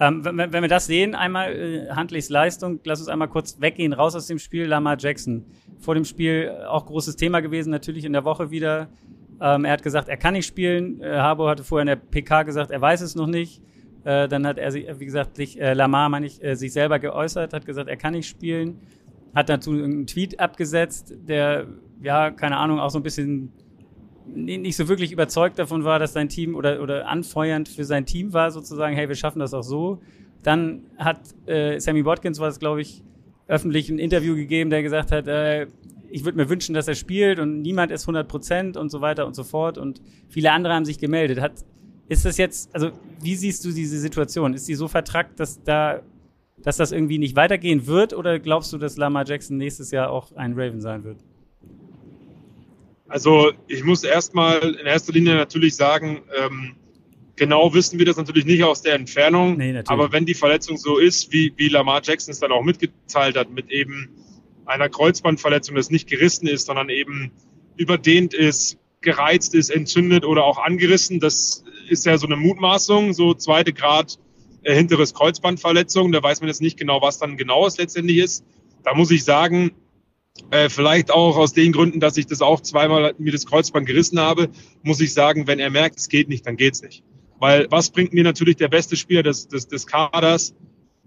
Ähm, 0.00 0.24
wenn, 0.24 0.36
wenn, 0.36 0.62
wir 0.62 0.68
das 0.68 0.86
sehen, 0.86 1.14
einmal 1.14 1.52
äh, 1.52 1.94
Huntleys 1.94 2.28
Leistung, 2.28 2.80
lass 2.84 3.00
uns 3.00 3.08
einmal 3.08 3.28
kurz 3.28 3.60
weggehen, 3.60 3.92
raus 3.92 4.16
aus 4.16 4.26
dem 4.26 4.38
Spiel, 4.38 4.66
Lamar 4.66 4.96
Jackson. 4.98 5.44
Vor 5.82 5.94
dem 5.94 6.04
Spiel 6.04 6.50
auch 6.68 6.86
großes 6.86 7.16
Thema 7.16 7.40
gewesen, 7.40 7.70
natürlich 7.70 8.04
in 8.04 8.12
der 8.12 8.24
Woche 8.24 8.50
wieder. 8.50 8.88
Ähm, 9.40 9.64
er 9.64 9.72
hat 9.72 9.82
gesagt, 9.82 10.08
er 10.08 10.16
kann 10.16 10.34
nicht 10.34 10.46
spielen. 10.46 11.02
Äh, 11.02 11.16
Harbour 11.16 11.50
hatte 11.50 11.64
vorher 11.64 11.82
in 11.82 11.88
der 11.88 11.96
PK 11.96 12.44
gesagt, 12.44 12.70
er 12.70 12.80
weiß 12.80 13.00
es 13.00 13.16
noch 13.16 13.26
nicht. 13.26 13.60
Äh, 14.04 14.28
dann 14.28 14.46
hat 14.46 14.58
er, 14.58 14.70
sich, 14.70 14.86
wie 14.98 15.04
gesagt, 15.04 15.36
sich, 15.36 15.60
äh, 15.60 15.74
Lamar, 15.74 16.08
meine 16.08 16.26
ich, 16.26 16.42
äh, 16.42 16.54
sich 16.54 16.72
selber 16.72 16.98
geäußert, 16.98 17.52
hat 17.52 17.66
gesagt, 17.66 17.88
er 17.88 17.96
kann 17.96 18.12
nicht 18.12 18.28
spielen. 18.28 18.78
Hat 19.34 19.48
dazu 19.48 19.72
einen 19.72 20.06
Tweet 20.06 20.38
abgesetzt, 20.38 21.14
der, 21.26 21.66
ja, 22.00 22.30
keine 22.30 22.58
Ahnung, 22.58 22.78
auch 22.78 22.90
so 22.90 22.98
ein 22.98 23.02
bisschen 23.02 23.52
nicht 24.26 24.76
so 24.76 24.88
wirklich 24.88 25.10
überzeugt 25.10 25.58
davon 25.58 25.84
war, 25.84 25.98
dass 25.98 26.12
sein 26.12 26.28
Team 26.28 26.54
oder, 26.54 26.80
oder 26.80 27.08
anfeuernd 27.08 27.68
für 27.68 27.84
sein 27.84 28.06
Team 28.06 28.32
war, 28.32 28.50
sozusagen, 28.50 28.94
hey, 28.94 29.08
wir 29.08 29.16
schaffen 29.16 29.40
das 29.40 29.52
auch 29.52 29.62
so. 29.62 30.00
Dann 30.42 30.84
hat 30.96 31.20
äh, 31.46 31.78
Sammy 31.80 32.04
Watkins, 32.04 32.38
war 32.38 32.48
es, 32.48 32.58
glaube 32.58 32.80
ich, 32.82 33.02
öffentlich 33.46 33.88
ein 33.88 33.98
Interview 33.98 34.34
gegeben, 34.34 34.70
der 34.70 34.82
gesagt 34.82 35.12
hat, 35.12 35.26
äh, 35.26 35.66
ich 36.10 36.24
würde 36.24 36.36
mir 36.36 36.48
wünschen, 36.48 36.74
dass 36.74 36.88
er 36.88 36.94
spielt 36.94 37.38
und 37.38 37.62
niemand 37.62 37.90
ist 37.90 38.02
100 38.02 38.28
Prozent 38.28 38.76
und 38.76 38.90
so 38.90 39.00
weiter 39.00 39.26
und 39.26 39.34
so 39.34 39.44
fort. 39.44 39.78
Und 39.78 40.00
viele 40.28 40.52
andere 40.52 40.74
haben 40.74 40.84
sich 40.84 40.98
gemeldet. 40.98 41.40
Hat, 41.40 41.52
ist 42.08 42.24
das 42.24 42.36
jetzt, 42.36 42.74
also 42.74 42.90
wie 43.20 43.34
siehst 43.34 43.64
du 43.64 43.72
diese 43.72 43.98
Situation? 43.98 44.52
Ist 44.52 44.66
sie 44.66 44.74
so 44.74 44.88
vertrackt, 44.88 45.40
dass 45.40 45.62
da, 45.62 46.02
dass 46.58 46.76
das 46.76 46.92
irgendwie 46.92 47.18
nicht 47.18 47.34
weitergehen 47.34 47.86
wird? 47.86 48.12
Oder 48.12 48.38
glaubst 48.38 48.72
du, 48.72 48.78
dass 48.78 48.98
Lamar 48.98 49.26
Jackson 49.26 49.56
nächstes 49.56 49.90
Jahr 49.90 50.10
auch 50.10 50.32
ein 50.36 50.52
Raven 50.52 50.82
sein 50.82 51.02
wird? 51.04 51.16
Also 53.08 53.52
ich 53.66 53.82
muss 53.84 54.04
erstmal 54.04 54.58
in 54.58 54.86
erster 54.86 55.12
Linie 55.12 55.34
natürlich 55.34 55.76
sagen, 55.76 56.22
ähm, 56.38 56.76
genau 57.42 57.74
wissen 57.74 57.98
wir 57.98 58.06
das 58.06 58.16
natürlich 58.16 58.44
nicht 58.44 58.62
aus 58.62 58.82
der 58.82 58.94
Entfernung. 58.94 59.56
Nee, 59.56 59.82
aber 59.86 60.12
wenn 60.12 60.26
die 60.26 60.34
Verletzung 60.34 60.76
so 60.76 60.98
ist, 60.98 61.32
wie, 61.32 61.52
wie 61.56 61.68
Lamar 61.68 62.00
Jackson 62.00 62.30
es 62.30 62.38
dann 62.38 62.52
auch 62.52 62.62
mitgeteilt 62.62 63.36
hat, 63.36 63.50
mit 63.50 63.68
eben 63.68 64.10
einer 64.64 64.88
Kreuzbandverletzung, 64.88 65.74
das 65.74 65.90
nicht 65.90 66.08
gerissen 66.08 66.46
ist, 66.46 66.66
sondern 66.66 66.88
eben 66.88 67.32
überdehnt 67.76 68.32
ist, 68.32 68.78
gereizt 69.00 69.56
ist, 69.56 69.70
entzündet 69.70 70.24
oder 70.24 70.44
auch 70.44 70.58
angerissen. 70.58 71.18
Das 71.18 71.64
ist 71.88 72.06
ja 72.06 72.16
so 72.16 72.26
eine 72.26 72.36
Mutmaßung, 72.36 73.12
so 73.12 73.34
zweite 73.34 73.72
Grad 73.72 74.20
äh, 74.62 74.72
hinteres 74.76 75.12
Kreuzbandverletzung. 75.12 76.12
Da 76.12 76.22
weiß 76.22 76.42
man 76.42 76.48
jetzt 76.48 76.62
nicht 76.62 76.78
genau, 76.78 77.02
was 77.02 77.18
dann 77.18 77.36
genau 77.36 77.66
es 77.66 77.76
letztendlich 77.76 78.18
ist. 78.18 78.44
Da 78.84 78.94
muss 78.94 79.10
ich 79.10 79.24
sagen, 79.24 79.72
äh, 80.52 80.68
vielleicht 80.68 81.10
auch 81.10 81.36
aus 81.36 81.54
den 81.54 81.72
Gründen, 81.72 81.98
dass 81.98 82.16
ich 82.16 82.26
das 82.26 82.40
auch 82.40 82.60
zweimal 82.60 83.16
mir 83.18 83.32
das 83.32 83.46
Kreuzband 83.46 83.84
gerissen 83.88 84.20
habe, 84.20 84.48
muss 84.84 85.00
ich 85.00 85.12
sagen, 85.12 85.48
wenn 85.48 85.58
er 85.58 85.70
merkt, 85.70 85.98
es 85.98 86.08
geht 86.08 86.28
nicht, 86.28 86.46
dann 86.46 86.56
geht's 86.56 86.82
nicht. 86.82 87.02
Weil 87.42 87.66
was 87.70 87.90
bringt 87.90 88.12
mir 88.12 88.22
natürlich 88.22 88.54
der 88.54 88.68
beste 88.68 88.94
Spieler 88.94 89.24
des, 89.24 89.48
des, 89.48 89.66
des 89.66 89.88
Kaders, 89.88 90.54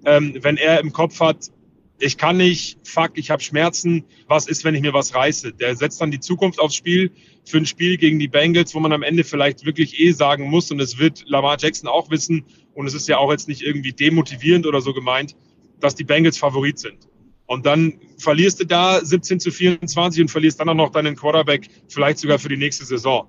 ähm, 0.03 0.35
wenn 0.41 0.57
er 0.57 0.81
im 0.81 0.91
Kopf 0.91 1.21
hat, 1.21 1.49
ich 1.97 2.17
kann 2.17 2.35
nicht, 2.35 2.77
fuck, 2.83 3.11
ich 3.13 3.31
habe 3.31 3.41
Schmerzen, 3.41 4.03
was 4.27 4.45
ist, 4.45 4.65
wenn 4.65 4.75
ich 4.75 4.81
mir 4.81 4.91
was 4.91 5.15
reiße? 5.15 5.53
Der 5.53 5.77
setzt 5.77 6.01
dann 6.01 6.11
die 6.11 6.19
Zukunft 6.19 6.59
aufs 6.59 6.75
Spiel 6.75 7.09
für 7.45 7.55
ein 7.55 7.65
Spiel 7.65 7.95
gegen 7.95 8.19
die 8.19 8.27
Bengals, 8.27 8.75
wo 8.75 8.81
man 8.81 8.91
am 8.91 9.01
Ende 9.01 9.23
vielleicht 9.23 9.65
wirklich 9.65 9.97
eh 9.97 10.11
sagen 10.11 10.49
muss, 10.49 10.69
und 10.71 10.81
es 10.81 10.99
wird 10.99 11.23
Lamar 11.25 11.55
Jackson 11.57 11.87
auch 11.87 12.09
wissen, 12.11 12.43
und 12.73 12.85
es 12.85 12.93
ist 12.93 13.07
ja 13.07 13.17
auch 13.17 13.31
jetzt 13.31 13.47
nicht 13.47 13.61
irgendwie 13.61 13.93
demotivierend 13.93 14.67
oder 14.67 14.81
so 14.81 14.93
gemeint, 14.93 15.37
dass 15.79 15.95
die 15.95 16.03
Bengals 16.03 16.37
Favorit 16.37 16.79
sind. 16.79 17.07
Und 17.45 17.65
dann 17.65 17.93
verlierst 18.17 18.59
du 18.59 18.65
da 18.65 18.99
17 18.99 19.39
zu 19.39 19.51
24 19.51 20.23
und 20.23 20.27
verlierst 20.27 20.59
dann 20.59 20.67
auch 20.67 20.73
noch 20.73 20.89
deinen 20.89 21.15
Quarterback, 21.15 21.69
vielleicht 21.87 22.19
sogar 22.19 22.39
für 22.39 22.49
die 22.49 22.57
nächste 22.57 22.83
Saison. 22.83 23.25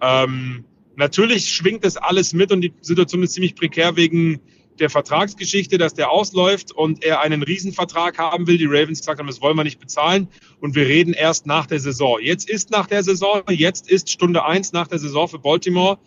Ähm, 0.00 0.64
natürlich 0.96 1.50
schwingt 1.50 1.84
das 1.84 1.96
alles 1.96 2.32
mit 2.32 2.52
und 2.52 2.60
die 2.60 2.72
Situation 2.80 3.22
ist 3.22 3.32
ziemlich 3.32 3.54
prekär 3.54 3.96
wegen 3.96 4.40
der 4.78 4.90
Vertragsgeschichte, 4.90 5.78
dass 5.78 5.94
der 5.94 6.10
ausläuft 6.10 6.72
und 6.72 7.04
er 7.04 7.20
einen 7.20 7.42
Riesenvertrag 7.42 8.18
haben 8.18 8.46
will. 8.46 8.58
Die 8.58 8.66
Ravens 8.66 9.00
gesagt 9.00 9.20
haben, 9.20 9.26
das 9.26 9.40
wollen 9.40 9.56
wir 9.56 9.64
nicht 9.64 9.78
bezahlen 9.78 10.28
und 10.60 10.74
wir 10.74 10.86
reden 10.86 11.14
erst 11.14 11.46
nach 11.46 11.66
der 11.66 11.80
Saison. 11.80 12.18
Jetzt 12.20 12.48
ist 12.48 12.70
nach 12.70 12.86
der 12.86 13.02
Saison, 13.02 13.42
jetzt 13.50 13.88
ist 13.88 14.10
Stunde 14.10 14.44
eins 14.44 14.72
nach 14.72 14.88
der 14.88 14.98
Saison 14.98 15.28
für 15.28 15.38
Baltimore. 15.38 15.98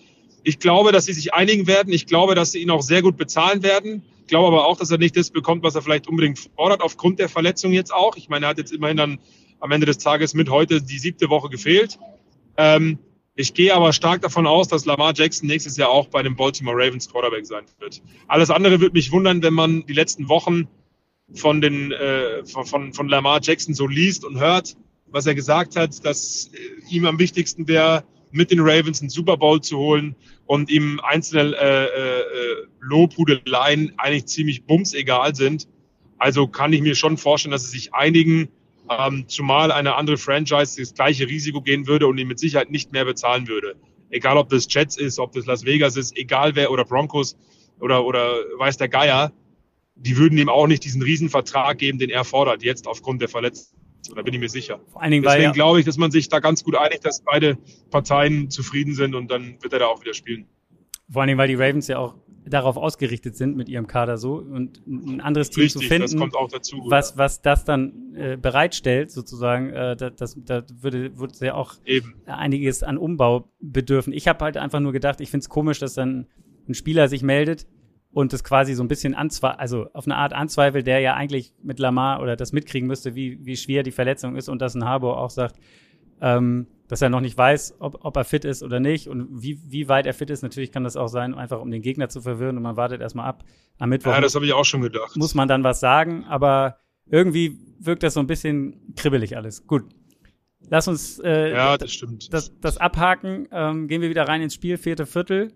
Ich 0.43 0.59
glaube, 0.59 0.91
dass 0.91 1.05
sie 1.05 1.13
sich 1.13 1.33
einigen 1.33 1.67
werden. 1.67 1.93
Ich 1.93 2.05
glaube, 2.07 2.35
dass 2.35 2.51
sie 2.51 2.59
ihn 2.59 2.69
auch 2.69 2.81
sehr 2.81 3.01
gut 3.01 3.17
bezahlen 3.17 3.63
werden. 3.63 4.03
Ich 4.21 4.27
glaube 4.27 4.47
aber 4.47 4.65
auch, 4.65 4.77
dass 4.77 4.91
er 4.91 4.97
nicht 4.97 5.15
das 5.15 5.29
bekommt, 5.29 5.63
was 5.63 5.75
er 5.75 5.81
vielleicht 5.81 6.07
unbedingt 6.07 6.39
fordert, 6.55 6.81
aufgrund 6.81 7.19
der 7.19 7.29
Verletzung 7.29 7.71
jetzt 7.71 7.93
auch. 7.93 8.17
Ich 8.17 8.27
meine, 8.27 8.45
er 8.45 8.49
hat 8.49 8.57
jetzt 8.57 8.73
immerhin 8.73 8.97
dann 8.97 9.19
am 9.59 9.71
Ende 9.71 9.85
des 9.85 9.97
Tages 9.97 10.33
mit 10.33 10.49
heute 10.49 10.81
die 10.81 10.99
siebte 10.99 11.29
Woche 11.29 11.49
gefehlt. 11.49 11.97
Ähm, 12.57 12.99
ich 13.37 13.53
gehe 13.53 13.73
aber 13.73 13.93
stark 13.93 14.23
davon 14.23 14.47
aus, 14.47 14.67
dass 14.67 14.85
Lamar 14.85 15.13
Jackson 15.15 15.47
nächstes 15.47 15.77
Jahr 15.77 15.89
auch 15.89 16.07
bei 16.07 16.23
dem 16.23 16.35
Baltimore 16.35 16.75
Ravens 16.75 17.07
Quarterback 17.07 17.45
sein 17.45 17.63
wird. 17.77 18.01
Alles 18.27 18.49
andere 18.49 18.81
würde 18.81 18.93
mich 18.93 19.11
wundern, 19.11 19.43
wenn 19.43 19.53
man 19.53 19.85
die 19.85 19.93
letzten 19.93 20.27
Wochen 20.27 20.67
von, 21.35 21.61
den, 21.61 21.91
äh, 21.91 22.43
von, 22.45 22.93
von 22.93 23.07
Lamar 23.07 23.39
Jackson 23.41 23.75
so 23.75 23.85
liest 23.85 24.25
und 24.25 24.39
hört, 24.39 24.75
was 25.05 25.27
er 25.27 25.35
gesagt 25.35 25.75
hat, 25.75 26.03
dass 26.03 26.49
äh, 26.51 26.93
ihm 26.93 27.05
am 27.05 27.19
wichtigsten 27.19 27.67
wäre, 27.67 28.03
mit 28.31 28.49
den 28.49 28.59
Ravens 28.59 29.01
einen 29.01 29.09
Super 29.09 29.37
Bowl 29.37 29.61
zu 29.61 29.77
holen 29.77 30.15
und 30.47 30.71
ihm 30.71 30.99
einzelne 31.01 31.55
äh, 31.55 31.85
äh, 31.85 32.67
Lobhudeleien 32.81 33.93
eigentlich 33.97 34.25
ziemlich 34.25 34.65
bumsegal 34.65 35.35
sind. 35.35 35.67
Also 36.17 36.47
kann 36.47 36.73
ich 36.73 36.81
mir 36.81 36.95
schon 36.95 37.17
vorstellen, 37.17 37.51
dass 37.51 37.65
sie 37.65 37.77
sich 37.77 37.93
einigen 37.93 38.49
ähm, 38.89 39.27
zumal 39.27 39.71
eine 39.71 39.95
andere 39.95 40.17
Franchise 40.17 40.79
das 40.79 40.93
gleiche 40.93 41.27
Risiko 41.27 41.61
gehen 41.61 41.87
würde 41.87 42.07
und 42.07 42.17
ihn 42.17 42.27
mit 42.27 42.39
Sicherheit 42.39 42.71
nicht 42.71 42.91
mehr 42.91 43.05
bezahlen 43.05 43.47
würde. 43.47 43.75
Egal, 44.09 44.37
ob 44.37 44.49
das 44.49 44.67
Jets 44.69 44.97
ist, 44.97 45.19
ob 45.19 45.33
das 45.33 45.45
Las 45.45 45.65
Vegas 45.65 45.97
ist, 45.97 46.17
egal 46.17 46.55
wer 46.55 46.71
oder 46.71 46.85
Broncos 46.85 47.37
oder, 47.79 48.05
oder 48.05 48.35
weiß 48.57 48.77
der 48.77 48.89
Geier, 48.89 49.31
die 49.95 50.17
würden 50.17 50.37
ihm 50.37 50.49
auch 50.49 50.67
nicht 50.67 50.83
diesen 50.83 51.01
Riesenvertrag 51.01 51.77
geben, 51.77 51.97
den 51.99 52.09
er 52.09 52.23
fordert, 52.23 52.63
jetzt 52.63 52.87
aufgrund 52.87 53.21
der 53.21 53.29
Verletzung. 53.29 53.77
Da 54.15 54.21
bin 54.21 54.33
ich 54.33 54.39
mir 54.39 54.49
sicher. 54.49 54.79
Vor 54.91 55.01
allen 55.01 55.11
Dingen, 55.11 55.23
Deswegen 55.23 55.43
ja 55.43 55.51
glaube 55.51 55.79
ich, 55.79 55.85
dass 55.85 55.97
man 55.97 56.11
sich 56.11 56.29
da 56.29 56.39
ganz 56.39 56.63
gut 56.63 56.75
einigt, 56.75 57.03
dass 57.03 57.21
beide 57.21 57.57
Parteien 57.89 58.49
zufrieden 58.49 58.93
sind 58.93 59.15
und 59.15 59.29
dann 59.29 59.57
wird 59.61 59.73
er 59.73 59.79
da 59.79 59.87
auch 59.87 60.01
wieder 60.01 60.13
spielen. 60.13 60.47
Vor 61.09 61.21
allen 61.21 61.27
Dingen, 61.27 61.39
weil 61.39 61.47
die 61.47 61.55
Ravens 61.55 61.87
ja 61.87 61.97
auch 61.99 62.15
darauf 62.49 62.77
ausgerichtet 62.77 63.35
sind 63.35 63.55
mit 63.55 63.69
ihrem 63.69 63.87
Kader 63.87 64.17
so 64.17 64.35
und 64.35 64.81
ein 64.87 65.21
anderes 65.21 65.49
Team 65.49 65.63
Richtig, 65.63 65.81
zu 65.81 65.87
finden, 65.87 66.31
dazu, 66.51 66.83
was, 66.85 67.17
was 67.17 67.41
das 67.41 67.65
dann 67.65 68.15
äh, 68.15 68.37
bereitstellt 68.37 69.11
sozusagen, 69.11 69.69
äh, 69.69 69.95
da, 69.95 70.09
das, 70.09 70.37
da 70.43 70.63
würde, 70.81 71.17
würde 71.17 71.45
ja 71.45 71.55
auch 71.55 71.75
Eben. 71.85 72.15
einiges 72.25 72.83
an 72.83 72.97
Umbau 72.97 73.49
bedürfen. 73.59 74.13
Ich 74.13 74.27
habe 74.27 74.43
halt 74.43 74.57
einfach 74.57 74.79
nur 74.79 74.91
gedacht, 74.91 75.21
ich 75.21 75.29
finde 75.29 75.43
es 75.43 75.49
komisch, 75.49 75.79
dass 75.79 75.93
dann 75.93 76.27
ein 76.67 76.73
Spieler 76.73 77.07
sich 77.07 77.21
meldet 77.21 77.67
und 78.11 78.33
das 78.33 78.43
quasi 78.43 78.73
so 78.73 78.83
ein 78.83 78.87
bisschen 78.87 79.13
anzweifelt, 79.13 79.59
also 79.59 79.87
auf 79.93 80.05
eine 80.05 80.15
Art 80.15 80.33
anzweifelt, 80.33 80.87
der 80.87 80.99
ja 80.99 81.13
eigentlich 81.13 81.53
mit 81.61 81.79
Lamar 81.79 82.21
oder 82.21 82.35
das 82.35 82.53
mitkriegen 82.53 82.87
müsste, 82.87 83.15
wie, 83.15 83.45
wie 83.45 83.55
schwer 83.55 83.83
die 83.83 83.91
Verletzung 83.91 84.35
ist 84.35 84.49
und 84.49 84.61
dass 84.61 84.75
ein 84.75 84.85
Harbour 84.85 85.19
auch 85.19 85.29
sagt, 85.29 85.57
ähm, 86.21 86.67
dass 86.87 87.01
er 87.01 87.09
noch 87.09 87.21
nicht 87.21 87.37
weiß, 87.37 87.75
ob, 87.79 88.05
ob 88.05 88.15
er 88.15 88.23
fit 88.23 88.45
ist 88.45 88.63
oder 88.63 88.79
nicht 88.79 89.07
und 89.07 89.27
wie, 89.41 89.59
wie 89.65 89.89
weit 89.89 90.05
er 90.05 90.13
fit 90.13 90.29
ist. 90.29 90.41
Natürlich 90.41 90.71
kann 90.71 90.83
das 90.83 90.95
auch 90.95 91.07
sein, 91.07 91.35
einfach 91.35 91.61
um 91.61 91.69
den 91.69 91.81
Gegner 91.81 92.09
zu 92.09 92.21
verwirren 92.21 92.57
und 92.57 92.63
man 92.63 92.77
wartet 92.77 93.01
erstmal 93.01 93.27
ab. 93.27 93.43
Am 93.77 93.89
Mittwoch 93.89 94.11
ja, 94.11 94.21
das 94.21 94.35
habe 94.35 94.45
ich 94.45 94.53
auch 94.53 94.65
schon 94.65 94.81
gedacht. 94.81 95.15
Muss 95.15 95.35
man 95.35 95.47
dann 95.47 95.63
was 95.63 95.79
sagen, 95.79 96.23
aber 96.25 96.77
irgendwie 97.09 97.59
wirkt 97.79 98.03
das 98.03 98.13
so 98.13 98.19
ein 98.19 98.27
bisschen 98.27 98.93
kribbelig 98.95 99.35
alles. 99.35 99.67
Gut. 99.67 99.83
Lass 100.69 100.87
uns 100.87 101.19
äh, 101.19 101.51
ja, 101.51 101.77
das, 101.77 101.93
stimmt. 101.93 102.33
Das, 102.33 102.57
das 102.59 102.77
abhaken. 102.77 103.47
Ähm, 103.51 103.87
gehen 103.87 104.01
wir 104.01 104.09
wieder 104.09 104.27
rein 104.27 104.41
ins 104.41 104.53
Spiel, 104.53 104.77
vierte 104.77 105.05
Viertel. 105.05 105.53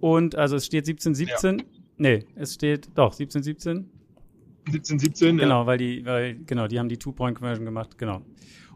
Und 0.00 0.34
also 0.34 0.56
es 0.56 0.66
steht 0.66 0.86
17-17. 0.86 1.58
Ja. 1.58 1.64
Nee, 1.96 2.24
es 2.34 2.54
steht 2.54 2.88
doch 2.94 3.12
17-17. 3.12 3.84
17-17, 4.68 5.24
ja. 5.24 5.32
Genau, 5.32 5.66
weil 5.66 5.78
die, 5.78 6.04
weil, 6.04 6.36
genau, 6.44 6.66
die 6.66 6.78
haben 6.78 6.88
die 6.88 6.98
Two-Point-Conversion 6.98 7.64
gemacht, 7.64 7.98
genau. 7.98 8.22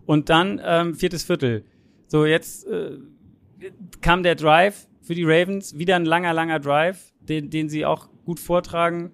Und 0.07 0.29
dann 0.29 0.61
ähm, 0.65 0.95
viertes 0.95 1.25
Viertel. 1.25 1.65
So, 2.07 2.27
jetzt 2.27 2.67
äh, 2.67 2.99
kam 4.01 4.23
der 4.23 4.35
Drive 4.35 4.87
für 5.03 5.15
die 5.15 5.25
Ravens. 5.25 5.79
Wieder 5.79 5.97
ein 5.97 6.05
langer, 6.05 6.35
langer 6.35 6.61
Drive, 6.61 7.13
den, 7.21 7.51
den 7.51 7.69
sie 7.69 7.85
auch 7.87 8.09
gut 8.25 8.41
vortragen, 8.41 9.11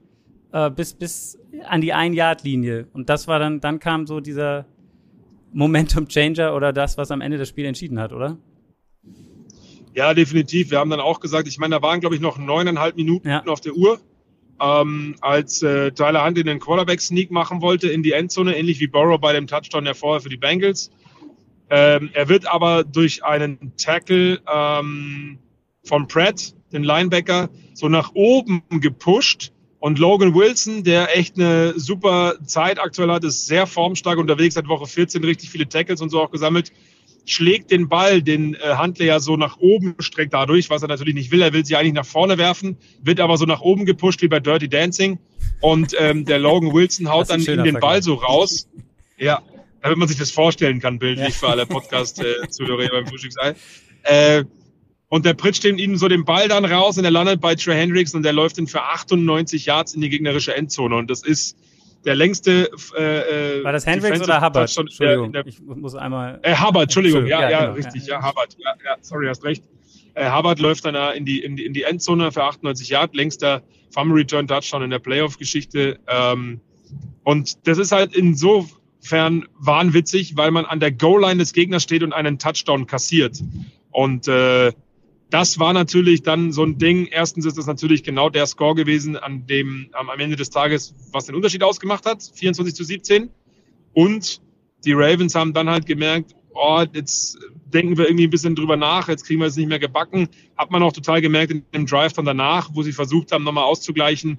äh, 0.52 0.70
bis, 0.70 0.94
bis 0.94 1.38
an 1.64 1.80
die 1.80 1.92
Ein-Yard-Linie. 1.92 2.88
Und 2.92 3.08
das 3.08 3.28
war 3.28 3.38
dann, 3.38 3.60
dann 3.60 3.78
kam 3.78 4.06
so 4.06 4.20
dieser 4.20 4.66
Momentum-Changer 5.52 6.54
oder 6.54 6.72
das, 6.72 6.96
was 6.96 7.10
am 7.10 7.20
Ende 7.20 7.38
das 7.38 7.48
Spiel 7.48 7.64
entschieden 7.64 7.98
hat, 7.98 8.12
oder? 8.12 8.38
Ja, 9.94 10.14
definitiv. 10.14 10.70
Wir 10.70 10.78
haben 10.78 10.90
dann 10.90 11.00
auch 11.00 11.20
gesagt, 11.20 11.48
ich 11.48 11.58
meine, 11.58 11.76
da 11.76 11.82
waren, 11.82 12.00
glaube 12.00 12.14
ich, 12.14 12.20
noch 12.20 12.38
neuneinhalb 12.38 12.96
Minuten 12.96 13.28
ja. 13.28 13.44
auf 13.46 13.60
der 13.60 13.74
Uhr 13.74 14.00
ähm, 14.60 15.16
als 15.20 15.62
äh, 15.62 15.92
Tyler 15.92 16.24
Hunt 16.24 16.38
in 16.38 16.46
den 16.46 16.60
Quarterback-Sneak 16.60 17.30
machen 17.30 17.62
wollte 17.62 17.88
in 17.88 18.02
die 18.02 18.12
Endzone, 18.12 18.56
ähnlich 18.56 18.80
wie 18.80 18.86
Burrow 18.86 19.20
bei 19.20 19.32
dem 19.32 19.46
Touchdown 19.46 19.84
der 19.84 19.94
vorher 19.94 20.20
für 20.20 20.28
die 20.28 20.36
Bengals. 20.36 20.90
Ähm, 21.70 22.10
er 22.12 22.28
wird 22.28 22.46
aber 22.46 22.84
durch 22.84 23.24
einen 23.24 23.72
Tackle 23.76 24.40
ähm, 24.52 25.38
von 25.84 26.08
Pratt, 26.08 26.54
den 26.72 26.84
Linebacker, 26.84 27.48
so 27.74 27.88
nach 27.88 28.10
oben 28.14 28.62
gepusht. 28.70 29.52
Und 29.78 29.98
Logan 29.98 30.34
Wilson, 30.34 30.84
der 30.84 31.16
echt 31.16 31.36
eine 31.38 31.72
super 31.78 32.34
Zeit 32.44 32.78
aktuell 32.78 33.10
hat, 33.10 33.24
ist 33.24 33.46
sehr 33.46 33.66
formstark 33.66 34.18
unterwegs, 34.18 34.56
hat 34.56 34.68
Woche 34.68 34.86
14 34.86 35.24
richtig 35.24 35.48
viele 35.48 35.68
Tackles 35.68 36.02
und 36.02 36.10
so 36.10 36.20
auch 36.20 36.30
gesammelt, 36.30 36.70
schlägt 37.30 37.70
den 37.70 37.88
Ball, 37.88 38.22
den 38.22 38.54
äh, 38.54 38.74
Handler 38.74 39.06
ja 39.06 39.20
so 39.20 39.36
nach 39.36 39.58
oben 39.58 39.94
streckt 39.98 40.34
dadurch, 40.34 40.70
was 40.70 40.82
er 40.82 40.88
natürlich 40.88 41.14
nicht 41.14 41.30
will. 41.30 41.42
Er 41.42 41.52
will 41.52 41.64
sie 41.64 41.76
eigentlich 41.76 41.94
nach 41.94 42.06
vorne 42.06 42.38
werfen, 42.38 42.76
wird 43.02 43.20
aber 43.20 43.36
so 43.36 43.44
nach 43.44 43.60
oben 43.60 43.86
gepusht 43.86 44.22
wie 44.22 44.28
bei 44.28 44.40
Dirty 44.40 44.68
Dancing. 44.68 45.18
Und 45.60 45.94
ähm, 45.98 46.24
der 46.24 46.38
Logan 46.38 46.72
Wilson 46.72 47.08
haut 47.10 47.30
dann 47.30 47.42
in 47.42 47.64
den 47.64 47.78
Ball 47.80 48.02
so 48.02 48.14
raus. 48.14 48.68
Ja, 49.18 49.42
damit 49.82 49.98
man 49.98 50.08
sich 50.08 50.18
das 50.18 50.30
vorstellen 50.30 50.80
kann, 50.80 50.98
bildlich 50.98 51.28
ja. 51.28 51.34
für 51.34 51.48
alle 51.48 51.66
Podcast-Zuhörer 51.66 52.88
beim 52.88 53.06
Frühstücksei. 53.06 53.54
Äh, 54.02 54.44
und 55.08 55.26
der 55.26 55.34
pritscht 55.34 55.64
ihm 55.64 55.96
so 55.96 56.08
den 56.08 56.24
Ball 56.24 56.48
dann 56.48 56.64
raus 56.64 56.96
und 56.96 57.04
er 57.04 57.10
landet 57.10 57.40
bei 57.40 57.54
Trey 57.54 57.76
Hendricks 57.76 58.14
und 58.14 58.22
der 58.22 58.32
läuft 58.32 58.58
dann 58.58 58.66
für 58.66 58.82
98 58.82 59.66
Yards 59.66 59.94
in 59.94 60.00
die 60.00 60.08
gegnerische 60.08 60.54
Endzone. 60.54 60.96
Und 60.96 61.10
das 61.10 61.24
ist 61.24 61.56
der 62.04 62.14
längste. 62.14 62.70
Äh, 62.96 63.58
äh 63.58 63.64
War 63.64 63.72
das 63.72 63.86
Hendricks 63.86 64.20
oder 64.20 64.40
Hubbard? 64.40 64.76
Entschuldigung, 64.76 65.32
der, 65.32 65.46
ich 65.46 65.60
muss 65.60 65.94
einmal. 65.94 66.40
Äh, 66.42 66.56
Hubbard, 66.56 66.84
Entschuldigung, 66.84 67.26
ja, 67.26 67.42
ja, 67.42 67.50
ja 67.50 67.60
genau, 67.60 67.72
richtig, 67.74 68.06
ja, 68.06 68.20
ja 68.20 68.28
Hubbard, 68.28 68.56
ja, 68.58 68.74
ja, 68.84 68.96
sorry, 69.00 69.26
hast 69.26 69.44
recht. 69.44 69.64
Äh, 70.14 70.30
Hubbard 70.30 70.58
läuft 70.58 70.84
dann 70.84 70.94
in 71.16 71.24
die, 71.24 71.40
in 71.42 71.56
die, 71.56 71.64
in 71.64 71.72
die 71.72 71.82
Endzone 71.82 72.32
für 72.32 72.44
98 72.44 72.88
Yard, 72.88 73.14
längster 73.14 73.62
Fumble 73.90 74.18
Return 74.18 74.46
Touchdown 74.46 74.82
in 74.82 74.90
der 74.90 74.98
Playoff-Geschichte. 74.98 75.98
Ähm, 76.06 76.60
und 77.24 77.66
das 77.66 77.78
ist 77.78 77.92
halt 77.92 78.14
insofern 78.14 79.46
wahnwitzig, 79.58 80.36
weil 80.36 80.50
man 80.50 80.64
an 80.64 80.80
der 80.80 80.92
Goal-Line 80.92 81.38
des 81.38 81.52
Gegners 81.52 81.82
steht 81.82 82.02
und 82.02 82.12
einen 82.12 82.38
Touchdown 82.38 82.86
kassiert. 82.86 83.40
Und 83.90 84.28
äh, 84.28 84.72
das 85.30 85.58
war 85.58 85.72
natürlich 85.72 86.22
dann 86.22 86.52
so 86.52 86.64
ein 86.64 86.78
Ding. 86.78 87.06
Erstens 87.06 87.46
ist 87.46 87.56
das 87.56 87.66
natürlich 87.66 88.02
genau 88.02 88.28
der 88.28 88.46
Score 88.46 88.74
gewesen, 88.74 89.16
an 89.16 89.46
dem 89.46 89.88
am 89.92 90.08
Ende 90.18 90.36
des 90.36 90.50
Tages, 90.50 90.94
was 91.12 91.26
den 91.26 91.34
Unterschied 91.34 91.62
ausgemacht 91.62 92.04
hat, 92.04 92.22
24 92.34 92.74
zu 92.74 92.84
17. 92.84 93.30
Und 93.94 94.40
die 94.84 94.92
Ravens 94.92 95.34
haben 95.34 95.52
dann 95.52 95.70
halt 95.70 95.86
gemerkt, 95.86 96.34
oh, 96.52 96.84
jetzt 96.92 97.38
denken 97.72 97.96
wir 97.96 98.06
irgendwie 98.06 98.24
ein 98.24 98.30
bisschen 98.30 98.54
drüber 98.56 98.76
nach, 98.76 99.08
jetzt 99.08 99.24
kriegen 99.24 99.40
wir 99.40 99.46
es 99.46 99.56
nicht 99.56 99.68
mehr 99.68 99.78
gebacken. 99.78 100.28
Hat 100.56 100.70
man 100.70 100.82
auch 100.82 100.92
total 100.92 101.20
gemerkt 101.20 101.52
in 101.52 101.64
dem 101.72 101.86
Drive 101.86 102.12
dann 102.14 102.24
danach, 102.24 102.70
wo 102.72 102.82
sie 102.82 102.92
versucht 102.92 103.32
haben, 103.32 103.44
nochmal 103.44 103.64
auszugleichen, 103.64 104.38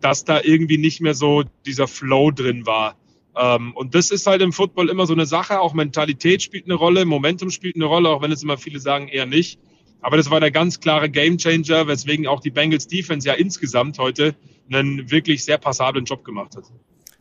dass 0.00 0.24
da 0.24 0.40
irgendwie 0.42 0.78
nicht 0.78 1.00
mehr 1.00 1.14
so 1.14 1.44
dieser 1.66 1.88
Flow 1.88 2.30
drin 2.30 2.66
war. 2.66 2.96
Ähm, 3.36 3.72
und 3.74 3.94
das 3.94 4.10
ist 4.10 4.26
halt 4.26 4.42
im 4.42 4.52
Football 4.52 4.88
immer 4.88 5.06
so 5.06 5.12
eine 5.12 5.26
Sache. 5.26 5.60
Auch 5.60 5.74
Mentalität 5.74 6.42
spielt 6.42 6.64
eine 6.66 6.74
Rolle, 6.74 7.04
Momentum 7.04 7.50
spielt 7.50 7.76
eine 7.76 7.84
Rolle, 7.84 8.08
auch 8.08 8.22
wenn 8.22 8.32
es 8.32 8.42
immer 8.42 8.58
viele 8.58 8.80
sagen, 8.80 9.08
eher 9.08 9.26
nicht. 9.26 9.58
Aber 10.02 10.16
das 10.16 10.30
war 10.30 10.40
der 10.40 10.50
ganz 10.50 10.80
klare 10.80 11.10
Gamechanger, 11.10 11.86
weswegen 11.86 12.26
auch 12.26 12.40
die 12.40 12.50
Bengals 12.50 12.86
Defense 12.86 13.28
ja 13.28 13.34
insgesamt 13.34 13.98
heute 13.98 14.34
einen 14.72 15.10
wirklich 15.10 15.44
sehr 15.44 15.58
passablen 15.58 16.04
Job 16.04 16.24
gemacht 16.24 16.56
hat. 16.56 16.64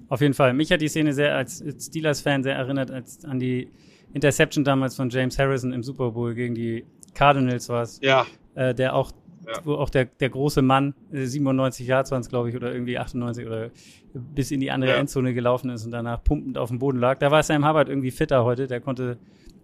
Auf 0.08 0.22
jeden 0.22 0.34
Fall. 0.34 0.54
Mich 0.54 0.72
hat 0.72 0.82
die 0.82 0.88
Szene 0.88 1.14
sehr 1.14 1.36
als 1.36 1.64
Steelers-Fan 1.80 2.44
sehr 2.44 2.56
erinnert 2.56 2.90
als 2.92 3.24
an 3.26 3.40
die 3.40 3.70
Interception 4.14 4.64
damals 4.64 4.96
von 4.96 5.10
James 5.10 5.38
Harrison 5.38 5.72
im 5.72 5.84
Super 5.84 6.12
Bowl 6.12 6.34
gegen 6.34 6.56
die 6.56 6.86
Cardinals 7.14 7.70
war 7.70 7.84
es. 7.84 8.00
Ja. 8.02 8.26
Äh, 8.56 8.74
der 8.74 8.96
auch, 8.96 9.12
ja. 9.46 9.54
wo 9.64 9.76
auch 9.76 9.90
der, 9.90 10.06
der 10.06 10.30
große 10.30 10.62
Mann, 10.62 10.96
97 11.12 11.86
äh, 11.86 11.90
Jahre 11.90 12.10
waren 12.10 12.22
es, 12.22 12.30
glaube 12.30 12.50
ich, 12.50 12.56
oder 12.56 12.74
irgendwie 12.74 12.98
98 12.98 13.46
oder 13.46 13.70
bis 14.14 14.52
in 14.52 14.60
die 14.60 14.72
andere 14.72 14.92
ja. 14.92 14.98
Endzone 14.98 15.34
gelaufen 15.34 15.70
ist 15.70 15.86
und 15.86 15.92
danach 15.92 16.24
pumpend 16.24 16.58
auf 16.58 16.70
dem 16.70 16.80
Boden 16.80 17.00
lag. 17.00 17.20
Da 17.20 17.30
war 17.30 17.44
Sam 17.44 17.68
Hubbard 17.68 17.90
irgendwie 17.90 18.12
fitter 18.12 18.44
heute, 18.44 18.68
der 18.68 18.82
konnte 18.82 19.18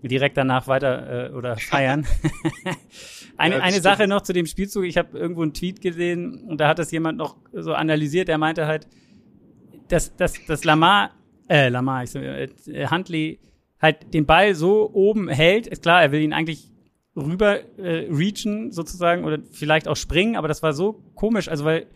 direkt 0.08 0.38
danach 0.38 0.68
weiter 0.68 1.30
äh, 1.30 1.34
oder 1.34 1.56
feiern. 1.58 2.06
eine 3.38 3.56
ja, 3.56 3.62
eine 3.62 3.82
Sache 3.82 4.08
noch 4.08 4.22
zu 4.22 4.34
dem 4.34 4.46
Spielzug. 4.46 4.86
Ich 4.86 4.98
habe 4.98 5.18
irgendwo 5.18 5.42
einen 5.42 5.54
Tweet 5.54 5.82
gesehen 5.82 6.42
und 6.48 6.60
da 6.60 6.68
hat 6.68 6.80
das 6.80 6.92
jemand 6.92 7.18
noch 7.18 7.38
so 7.54 7.74
analysiert. 7.74 8.28
Der 8.28 8.38
meinte 8.38 8.68
halt, 8.68 8.88
dass, 9.88 10.16
dass, 10.16 10.46
dass 10.46 10.64
Lamar, 10.64 11.12
äh, 11.50 11.70
Lamar, 11.70 12.04
ich 12.04 12.12
so, 12.12 12.20
äh, 12.20 12.50
Huntley 12.90 13.40
halt 13.82 14.14
den 14.14 14.26
Ball 14.26 14.56
so 14.56 14.90
oben 14.94 15.30
hält. 15.30 15.68
Ist 15.68 15.84
klar, 15.84 16.02
er 16.02 16.12
will 16.12 16.22
ihn 16.22 16.34
eigentlich 16.34 16.72
rüber 17.16 17.60
äh, 17.78 18.08
reachen 18.12 18.72
sozusagen 18.72 19.24
oder 19.24 19.40
vielleicht 19.52 19.88
auch 19.88 19.96
springen, 19.96 20.36
aber 20.36 20.48
das 20.48 20.62
war 20.64 20.74
so 20.74 21.04
komisch, 21.16 21.48
also 21.48 21.64
weil 21.64 21.88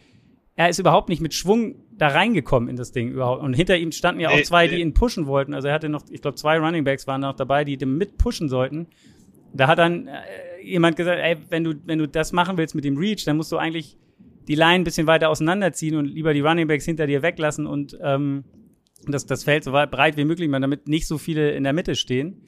er 0.59 0.67
ist 0.67 0.77
überhaupt 0.77 1.07
nicht 1.07 1.21
mit 1.21 1.33
Schwung 1.33 1.75
da 1.97 2.09
reingekommen 2.09 2.67
in 2.67 2.75
das 2.75 2.91
Ding 2.91 3.11
überhaupt. 3.11 3.41
Und 3.41 3.53
hinter 3.53 3.77
ihm 3.77 3.93
standen 3.93 4.19
ja 4.19 4.29
auch 4.29 4.41
zwei, 4.41 4.67
die 4.67 4.81
ihn 4.81 4.93
pushen 4.93 5.25
wollten. 5.25 5.53
Also 5.53 5.69
er 5.69 5.73
hatte 5.73 5.87
noch, 5.87 6.03
ich 6.09 6.21
glaube, 6.21 6.35
zwei 6.35 6.59
Running 6.59 6.83
Backs 6.83 7.07
waren 7.07 7.21
noch 7.21 7.33
dabei, 7.33 7.63
die 7.63 7.77
dem 7.77 7.97
mit 7.97 8.17
pushen 8.17 8.49
sollten. 8.49 8.87
Da 9.53 9.67
hat 9.67 9.79
dann 9.79 10.07
äh, 10.07 10.11
jemand 10.61 10.97
gesagt, 10.97 11.17
ey, 11.17 11.37
wenn 11.49 11.63
du, 11.63 11.75
wenn 11.85 11.97
du 11.97 12.09
das 12.09 12.33
machen 12.33 12.57
willst 12.57 12.75
mit 12.75 12.83
dem 12.83 12.97
Reach, 12.97 13.23
dann 13.23 13.37
musst 13.37 13.53
du 13.53 13.57
eigentlich 13.57 13.97
die 14.49 14.55
Line 14.55 14.81
ein 14.81 14.83
bisschen 14.83 15.07
weiter 15.07 15.29
auseinanderziehen 15.29 15.95
und 15.95 16.07
lieber 16.07 16.33
die 16.33 16.41
Running 16.41 16.67
Backs 16.67 16.83
hinter 16.83 17.07
dir 17.07 17.21
weglassen 17.21 17.65
und 17.65 17.97
ähm, 18.01 18.43
das, 19.07 19.25
das 19.25 19.45
Feld 19.45 19.63
so 19.63 19.71
weit 19.71 19.91
breit 19.91 20.17
wie 20.17 20.25
möglich 20.25 20.49
machen, 20.49 20.63
damit 20.63 20.89
nicht 20.89 21.07
so 21.07 21.17
viele 21.17 21.51
in 21.51 21.63
der 21.63 21.71
Mitte 21.71 21.95
stehen. 21.95 22.41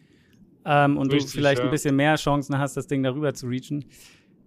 Ähm, 0.65 0.97
und 0.97 1.13
Richtig, 1.13 1.31
du 1.31 1.37
vielleicht 1.37 1.59
ja. 1.59 1.63
ein 1.63 1.71
bisschen 1.71 1.95
mehr 1.95 2.17
Chancen 2.17 2.57
hast, 2.57 2.75
das 2.75 2.87
Ding 2.87 3.03
darüber 3.03 3.33
zu 3.33 3.47
reachen. 3.47 3.85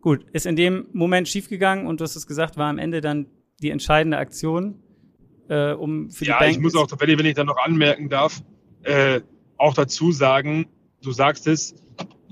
Gut, 0.03 0.27
ist 0.35 0.45
in 0.45 0.55
dem 0.55 0.87
Moment 0.93 1.29
schiefgegangen 1.29 1.87
und 1.87 2.01
du 2.01 2.05
hast 2.05 2.15
es 2.15 2.27
gesagt, 2.27 2.59
war 2.59 2.69
am 2.69 2.77
Ende 2.77 3.01
dann 3.01 3.25
die 3.61 3.71
entscheidende 3.71 4.19
Aktion, 4.19 4.77
äh, 5.49 5.73
um 5.73 6.11
für 6.11 6.25
ja, 6.25 6.35
die 6.35 6.45
Bank. 6.45 6.53
Ja, 6.53 6.57
ich 6.57 6.61
muss 6.61 6.75
auch, 6.75 6.89
wenn 6.99 7.27
ich 7.27 7.35
da 7.35 7.45
noch 7.45 7.59
anmerken 7.59 8.09
darf, 8.09 8.43
äh, 8.83 9.21
auch 9.57 9.75
dazu 9.75 10.13
sagen, 10.13 10.67
du 11.03 11.13
sagst 11.13 11.47
es, 11.47 11.75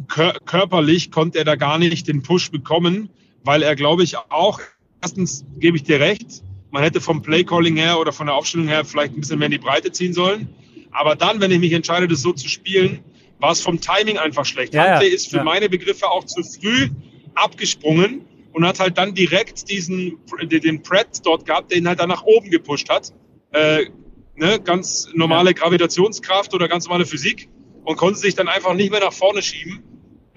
kör 0.08 0.34
körperlich 0.44 1.10
konnte 1.10 1.38
er 1.38 1.44
da 1.44 1.56
gar 1.56 1.78
nicht 1.78 2.08
den 2.08 2.22
Push 2.22 2.50
bekommen, 2.50 3.10
weil 3.44 3.62
er, 3.62 3.76
glaube 3.76 4.02
ich, 4.02 4.16
auch, 4.16 4.60
erstens 5.00 5.44
gebe 5.56 5.76
ich 5.76 5.82
dir 5.82 6.00
recht, 6.00 6.42
man 6.70 6.82
hätte 6.82 7.00
vom 7.00 7.22
Playcalling 7.22 7.76
her 7.76 7.98
oder 8.00 8.12
von 8.12 8.26
der 8.26 8.34
Aufstellung 8.34 8.68
her 8.68 8.84
vielleicht 8.84 9.14
ein 9.14 9.20
bisschen 9.20 9.38
mehr 9.38 9.46
in 9.46 9.52
die 9.52 9.58
Breite 9.58 9.92
ziehen 9.92 10.14
sollen. 10.14 10.48
Aber 10.90 11.16
dann, 11.16 11.40
wenn 11.40 11.50
ich 11.50 11.58
mich 11.58 11.72
entscheide, 11.72 12.08
das 12.08 12.22
so 12.22 12.32
zu 12.32 12.48
spielen, 12.48 13.00
war 13.38 13.52
es 13.52 13.60
vom 13.60 13.80
Timing 13.80 14.18
einfach 14.18 14.44
schlecht. 14.44 14.72
Ja, 14.74 14.92
Huntley 14.92 15.08
ja, 15.08 15.14
ist 15.14 15.28
für 15.28 15.38
ja. 15.38 15.44
meine 15.44 15.68
Begriffe 15.68 16.08
auch 16.08 16.24
zu 16.24 16.42
früh 16.42 16.88
abgesprungen 17.34 18.22
und 18.52 18.66
hat 18.66 18.80
halt 18.80 18.98
dann 18.98 19.14
direkt 19.14 19.68
diesen 19.70 20.18
den 20.42 20.82
Pratt 20.82 21.20
dort 21.24 21.46
gehabt, 21.46 21.70
der 21.70 21.78
ihn 21.78 21.88
halt 21.88 22.00
dann 22.00 22.08
nach 22.08 22.22
oben 22.24 22.50
gepusht 22.50 22.88
hat. 22.88 23.12
Äh, 23.52 23.86
ne, 24.34 24.60
ganz 24.60 25.08
normale 25.14 25.54
Gravitationskraft 25.54 26.54
oder 26.54 26.68
ganz 26.68 26.86
normale 26.86 27.06
Physik 27.06 27.48
und 27.84 27.96
konnte 27.96 28.18
sich 28.18 28.34
dann 28.34 28.48
einfach 28.48 28.74
nicht 28.74 28.90
mehr 28.90 29.00
nach 29.00 29.12
vorne 29.12 29.42
schieben. 29.42 29.82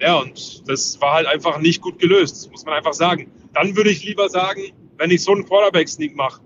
Ja, 0.00 0.18
und 0.18 0.68
das 0.68 1.00
war 1.00 1.14
halt 1.14 1.26
einfach 1.26 1.58
nicht 1.58 1.80
gut 1.80 1.98
gelöst, 1.98 2.50
muss 2.50 2.64
man 2.66 2.74
einfach 2.74 2.92
sagen. 2.92 3.30
Dann 3.54 3.76
würde 3.76 3.90
ich 3.90 4.04
lieber 4.04 4.28
sagen, 4.28 4.62
wenn 4.98 5.10
ich 5.10 5.22
so 5.22 5.32
einen 5.32 5.46
Quarterback-Sneak 5.46 6.14
mache, 6.16 6.42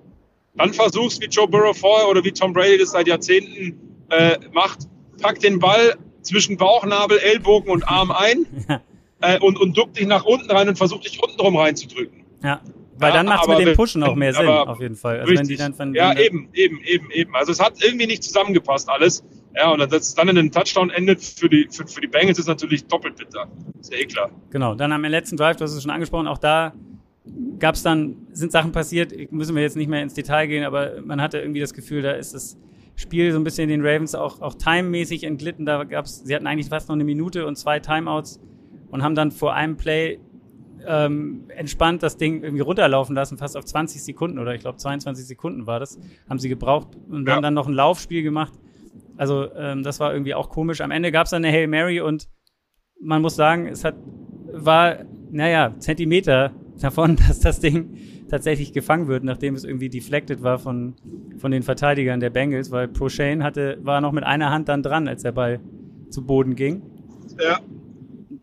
dann 0.55 0.73
versuch's 0.73 1.21
wie 1.21 1.27
Joe 1.27 1.49
Burrow 1.49 1.77
vorher 1.77 2.09
oder 2.09 2.23
wie 2.23 2.33
Tom 2.33 2.53
Brady 2.53 2.79
das 2.79 2.91
seit 2.91 3.09
Jahrzehnten 3.09 4.07
äh, 4.11 4.39
macht. 4.53 4.81
Pack 5.21 5.41
den 5.41 5.59
Ball 5.59 5.97
zwischen 6.23 6.57
Bauchnabel, 6.57 7.19
Ellbogen 7.19 7.71
und 7.71 7.83
Arm 7.89 8.11
ein 8.11 8.47
äh, 9.21 9.39
und, 9.39 9.59
und 9.59 9.77
duck 9.77 9.95
dich 9.95 10.07
nach 10.07 10.25
unten 10.25 10.51
rein 10.51 10.69
und 10.69 10.77
versuch 10.77 11.01
dich 11.01 11.23
unten 11.23 11.37
drum 11.37 11.57
reinzudrücken. 11.57 12.25
Ja. 12.43 12.61
Weil 12.99 13.13
dann 13.13 13.27
macht 13.27 13.49
es 13.49 13.49
mit 13.49 13.67
dem 13.67 13.77
Pushen 13.77 14.03
auch 14.03 14.15
mehr 14.15 14.35
Sinn, 14.35 14.47
auf 14.47 14.79
jeden 14.79 14.95
Fall. 14.95 15.21
Also 15.21 15.33
wenn 15.33 15.47
die 15.47 15.57
dann 15.57 15.95
ja, 15.95 16.17
eben, 16.19 16.51
eben, 16.53 16.81
eben, 16.85 17.11
eben. 17.11 17.35
Also 17.35 17.53
es 17.53 17.61
hat 17.61 17.83
irgendwie 17.83 18.07
nicht 18.07 18.23
zusammengepasst 18.23 18.91
alles. 18.91 19.25
Ja, 19.57 19.73
und 19.73 19.81
dass 19.81 19.91
es 19.91 20.15
dann 20.15 20.29
in 20.29 20.39
einem 20.39 20.53
Touchdown 20.53 20.91
endet 20.91 21.23
für 21.23 21.49
die, 21.49 21.67
für, 21.71 21.87
für 21.87 22.01
die 22.01 22.07
Bengals 22.07 22.39
ist 22.39 22.47
natürlich 22.47 22.85
doppelt 22.87 23.17
bitter. 23.17 23.49
Ist 23.81 23.93
ja 23.93 23.99
eh 23.99 24.05
klar. 24.05 24.31
Genau, 24.51 24.75
dann 24.75 24.93
am 24.93 25.03
letzten 25.03 25.37
Drive, 25.37 25.57
du 25.57 25.65
hast 25.65 25.73
es 25.73 25.83
schon 25.83 25.91
angesprochen, 25.91 26.29
auch 26.29 26.39
da 26.39 26.73
gab 27.59 27.75
es 27.75 27.83
dann, 27.83 28.29
sind 28.33 28.53
Sachen 28.53 28.73
passiert, 28.73 29.13
müssen 29.33 29.55
wir 29.57 29.63
jetzt 29.63 29.77
nicht 29.77 29.89
mehr 29.89 30.03
ins 30.03 30.15
Detail 30.15 30.47
gehen, 30.47 30.65
aber 30.65 31.01
man 31.03 31.21
hatte 31.21 31.39
irgendwie 31.39 31.61
das 31.61 31.75
Gefühl, 31.75 32.03
da 32.03 32.13
ist 32.13 32.35
das 32.35 32.59
Spiel 32.97 33.33
so 33.33 33.39
ein 33.39 33.45
bisschen 33.45 33.69
den 33.69 33.85
Ravens 33.85 34.15
auch, 34.15 34.41
auch 34.41 34.55
timemäßig 34.55 35.25
entglitten. 35.25 35.65
Da 35.65 35.85
gab's, 35.85 36.23
sie 36.25 36.35
hatten 36.35 36.47
eigentlich 36.47 36.69
fast 36.69 36.89
noch 36.89 36.95
eine 36.95 37.05
Minute 37.05 37.47
und 37.47 37.57
zwei 37.57 37.81
Timeouts 37.81 38.41
und 38.91 39.03
haben 39.03 39.15
dann 39.15 39.31
vor 39.31 39.55
einem 39.55 39.77
Play 39.77 40.19
ähm, 40.87 41.45
entspannt 41.49 42.03
das 42.03 42.17
Ding 42.17 42.43
irgendwie 42.43 42.63
runterlaufen 42.63 43.15
lassen, 43.15 43.37
fast 43.37 43.57
auf 43.57 43.65
20 43.65 44.03
Sekunden 44.03 44.39
oder 44.39 44.55
ich 44.55 44.63
glaube 44.63 44.79
22 44.79 45.27
Sekunden 45.27 45.67
war 45.67 45.79
das, 45.79 45.99
haben 46.29 46.39
sie 46.39 46.49
gebraucht 46.49 46.97
und 47.09 47.29
ja. 47.29 47.35
haben 47.35 47.43
dann 47.43 47.55
noch 47.55 47.69
ein 47.69 47.75
Laufspiel 47.75 48.23
gemacht. 48.23 48.55
Also 49.17 49.53
ähm, 49.55 49.83
das 49.83 50.01
war 50.01 50.13
irgendwie 50.13 50.35
auch 50.35 50.49
komisch. 50.49 50.81
Am 50.81 50.91
Ende 50.91 51.13
gab 51.13 51.27
es 51.27 51.31
dann 51.31 51.45
eine 51.45 51.55
Hail 51.55 51.67
Mary 51.67 52.01
und 52.01 52.29
man 53.03 53.21
muss 53.21 53.37
sagen, 53.37 53.67
es 53.67 53.85
hat 53.85 53.95
war, 54.53 54.99
naja, 55.31 55.75
Zentimeter 55.79 56.53
davon, 56.81 57.17
dass 57.29 57.41
das 57.41 57.61
Ding 57.61 57.97
tatsächlich 58.29 58.73
gefangen 58.73 59.09
wird, 59.09 59.25
nachdem 59.25 59.55
es 59.55 59.65
irgendwie 59.65 59.89
deflected 59.89 60.43
war 60.43 60.59
von, 60.59 60.95
von 61.39 61.51
den 61.51 61.63
Verteidigern 61.63 62.21
der 62.21 62.31
Bengals, 62.31 62.71
weil 62.71 62.89
Prochain 62.89 63.43
hatte, 63.43 63.79
war 63.83 64.01
noch 64.01 64.13
mit 64.13 64.25
einer 64.25 64.51
Hand 64.51 64.69
dann 64.69 64.83
dran, 64.83 65.09
als 65.09 65.23
der 65.23 65.33
Ball 65.33 65.61
zu 66.11 66.25
Boden 66.25 66.55
ging. 66.55 66.83
Ja. 67.41 67.61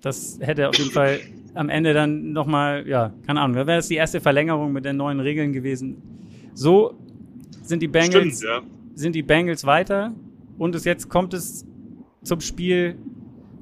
Das 0.02 0.38
hätte 0.42 0.70
auf 0.70 0.78
jeden 0.78 0.92
Fall 0.92 1.20
am 1.54 1.70
Ende 1.70 1.94
dann 1.94 2.32
nochmal, 2.32 2.88
ja, 2.88 3.14
keine 3.26 3.42
Ahnung, 3.42 3.56
wäre 3.56 3.78
das 3.78 3.88
die 3.88 3.96
erste 3.96 4.22
Verlängerung 4.22 4.72
mit 4.74 4.86
den 4.86 4.98
neuen 4.98 5.20
Regeln 5.20 5.54
gewesen. 5.54 6.02
So 6.54 6.94
sind 7.64 7.82
die 7.82 7.88
Bengals, 7.88 8.38
Stimmt, 8.38 8.44
ja. 8.44 8.62
sind 8.96 9.16
die 9.16 9.24
Bengals 9.24 9.66
weiter 9.66 10.14
und 10.58 10.76
es 10.76 10.86
jetzt 10.86 11.10
kommt 11.10 11.34
es 11.34 11.66
zum 12.24 12.42
Spiel, 12.42 12.98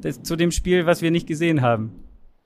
das, 0.02 0.22
zu 0.24 0.36
dem 0.36 0.52
Spiel, 0.52 0.86
was 0.86 1.02
wir 1.02 1.12
nicht 1.12 1.28
gesehen 1.28 1.62
haben. 1.62 1.92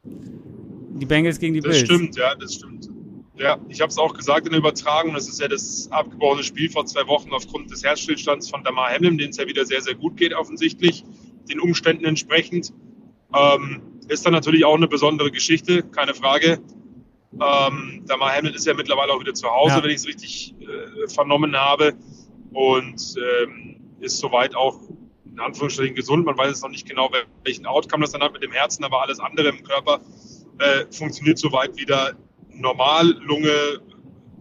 Die 0.04 1.06
Bengals 1.06 1.40
gegen 1.40 1.54
die 1.56 1.62
das 1.62 1.72
Bills. 1.72 1.88
Das 1.88 1.98
stimmt, 1.98 2.16
ja, 2.16 2.36
das 2.36 2.54
stimmt. 2.56 2.90
Ja, 3.38 3.58
ich 3.70 3.80
habe 3.80 3.90
es 3.90 3.98
auch 3.98 4.14
gesagt 4.14 4.46
in 4.48 4.52
der 4.52 4.60
Übertragung. 4.60 5.14
Das 5.14 5.30
ist 5.30 5.40
ja 5.40 5.48
das 5.48 5.90
abgebrochene 5.92 6.44
Spiel 6.44 6.70
vor 6.70 6.86
zwei 6.86 7.08
Wochen 7.08 7.32
aufgrund 7.32 7.72
des 7.72 7.84
Herzstillstands 7.84 8.50
von 8.50 8.64
Damar 8.64 8.92
Hamlin, 8.94 9.18
den 9.18 9.30
es 9.30 9.38
ja 9.38 9.48
wieder 9.48 9.66
sehr, 9.66 9.82
sehr 9.82 9.96
gut 9.96 10.18
geht, 10.18 10.34
offensichtlich, 10.34 11.06
den 11.50 11.60
Umständen 11.62 12.04
entsprechend. 12.04 12.74
Ähm, 13.36 13.82
ist 14.08 14.26
dann 14.26 14.34
natürlich 14.34 14.66
auch 14.66 14.76
eine 14.76 14.88
besondere 14.88 15.32
Geschichte, 15.32 15.84
keine 15.84 16.14
Frage. 16.14 16.60
Ähm, 17.34 18.04
Damar 18.08 18.36
Hamlin 18.36 18.54
ist 18.54 18.66
ja 18.66 18.74
mittlerweile 18.74 19.14
auch 19.14 19.20
wieder 19.20 19.34
zu 19.34 19.48
Hause, 19.48 19.78
ja. 19.78 19.84
wenn 19.84 19.92
ich 19.92 19.98
es 19.98 20.08
richtig 20.08 20.56
äh, 20.62 21.08
vernommen 21.08 21.56
habe. 21.56 21.94
Und 22.52 23.16
ähm, 23.18 23.80
ist 24.00 24.18
soweit 24.18 24.56
auch 24.56 24.80
in 25.26 25.40
Anführungsstrichen 25.40 25.96
gesund. 25.96 26.26
Man 26.26 26.38
weiß 26.38 26.50
jetzt 26.50 26.64
noch 26.64 26.70
nicht 26.70 26.88
genau, 26.88 27.12
welchen 27.44 27.66
Outcome 27.66 28.04
das 28.04 28.12
dann 28.12 28.22
hat 28.22 28.34
mit 28.34 28.44
dem 28.44 28.52
Herzen, 28.52 28.84
aber 28.84 29.02
alles 29.02 29.20
andere 29.20 29.50
im 29.50 29.64
Körper 29.64 30.02
äh, 30.60 30.86
funktioniert 30.92 31.38
soweit 31.38 31.78
wieder 31.78 32.14
normal, 32.50 33.08
Lunge, 33.22 33.80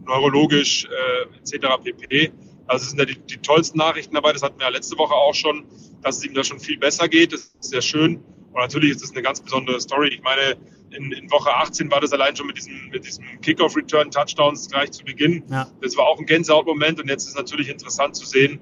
neurologisch 0.05 0.87
äh, 0.87 1.39
etc. 1.39 1.83
pp. 1.83 2.33
Also 2.67 2.85
das 2.85 2.91
sind 2.91 2.99
ja 2.99 3.05
die, 3.05 3.19
die 3.19 3.39
tollsten 3.39 3.79
Nachrichten 3.79 4.15
dabei. 4.15 4.33
Das 4.33 4.43
hatten 4.43 4.59
wir 4.59 4.67
ja 4.67 4.73
letzte 4.73 4.97
Woche 4.99 5.15
auch 5.15 5.35
schon, 5.35 5.65
dass 6.03 6.19
es 6.19 6.25
ihm 6.25 6.35
da 6.35 6.43
schon 6.43 6.61
viel 6.61 6.79
besser 6.79 7.09
geht. 7.09 7.33
Das 7.33 7.41
ist 7.41 7.71
sehr 7.71 7.83
schön. 7.83 8.23
Und 8.59 8.65
natürlich 8.65 8.91
ist 8.91 9.03
das 9.05 9.13
eine 9.13 9.23
ganz 9.23 9.41
besondere 9.41 9.81
Story. 9.81 10.09
Ich 10.09 10.23
meine, 10.23 10.57
in, 10.91 11.13
in 11.13 11.31
Woche 11.31 11.55
18 11.55 11.93
war 11.93 12.01
das 12.01 12.13
allein 12.13 12.35
schon 12.35 12.49
mit 12.49 12.57
diesem, 12.57 12.89
mit 12.91 13.07
diesem 13.07 13.25
Kickoff-Return-Touchdowns 13.41 14.69
gleich 14.69 14.91
zu 14.91 15.05
Beginn. 15.05 15.45
Ja. 15.49 15.69
Das 15.81 15.97
war 15.97 16.09
auch 16.09 16.19
ein 16.19 16.27
Gänsehautmoment. 16.27 17.01
Und 17.01 17.09
jetzt 17.09 17.23
ist 17.23 17.31
es 17.31 17.37
natürlich 17.37 17.69
interessant 17.69 18.17
zu 18.17 18.27
sehen, 18.27 18.59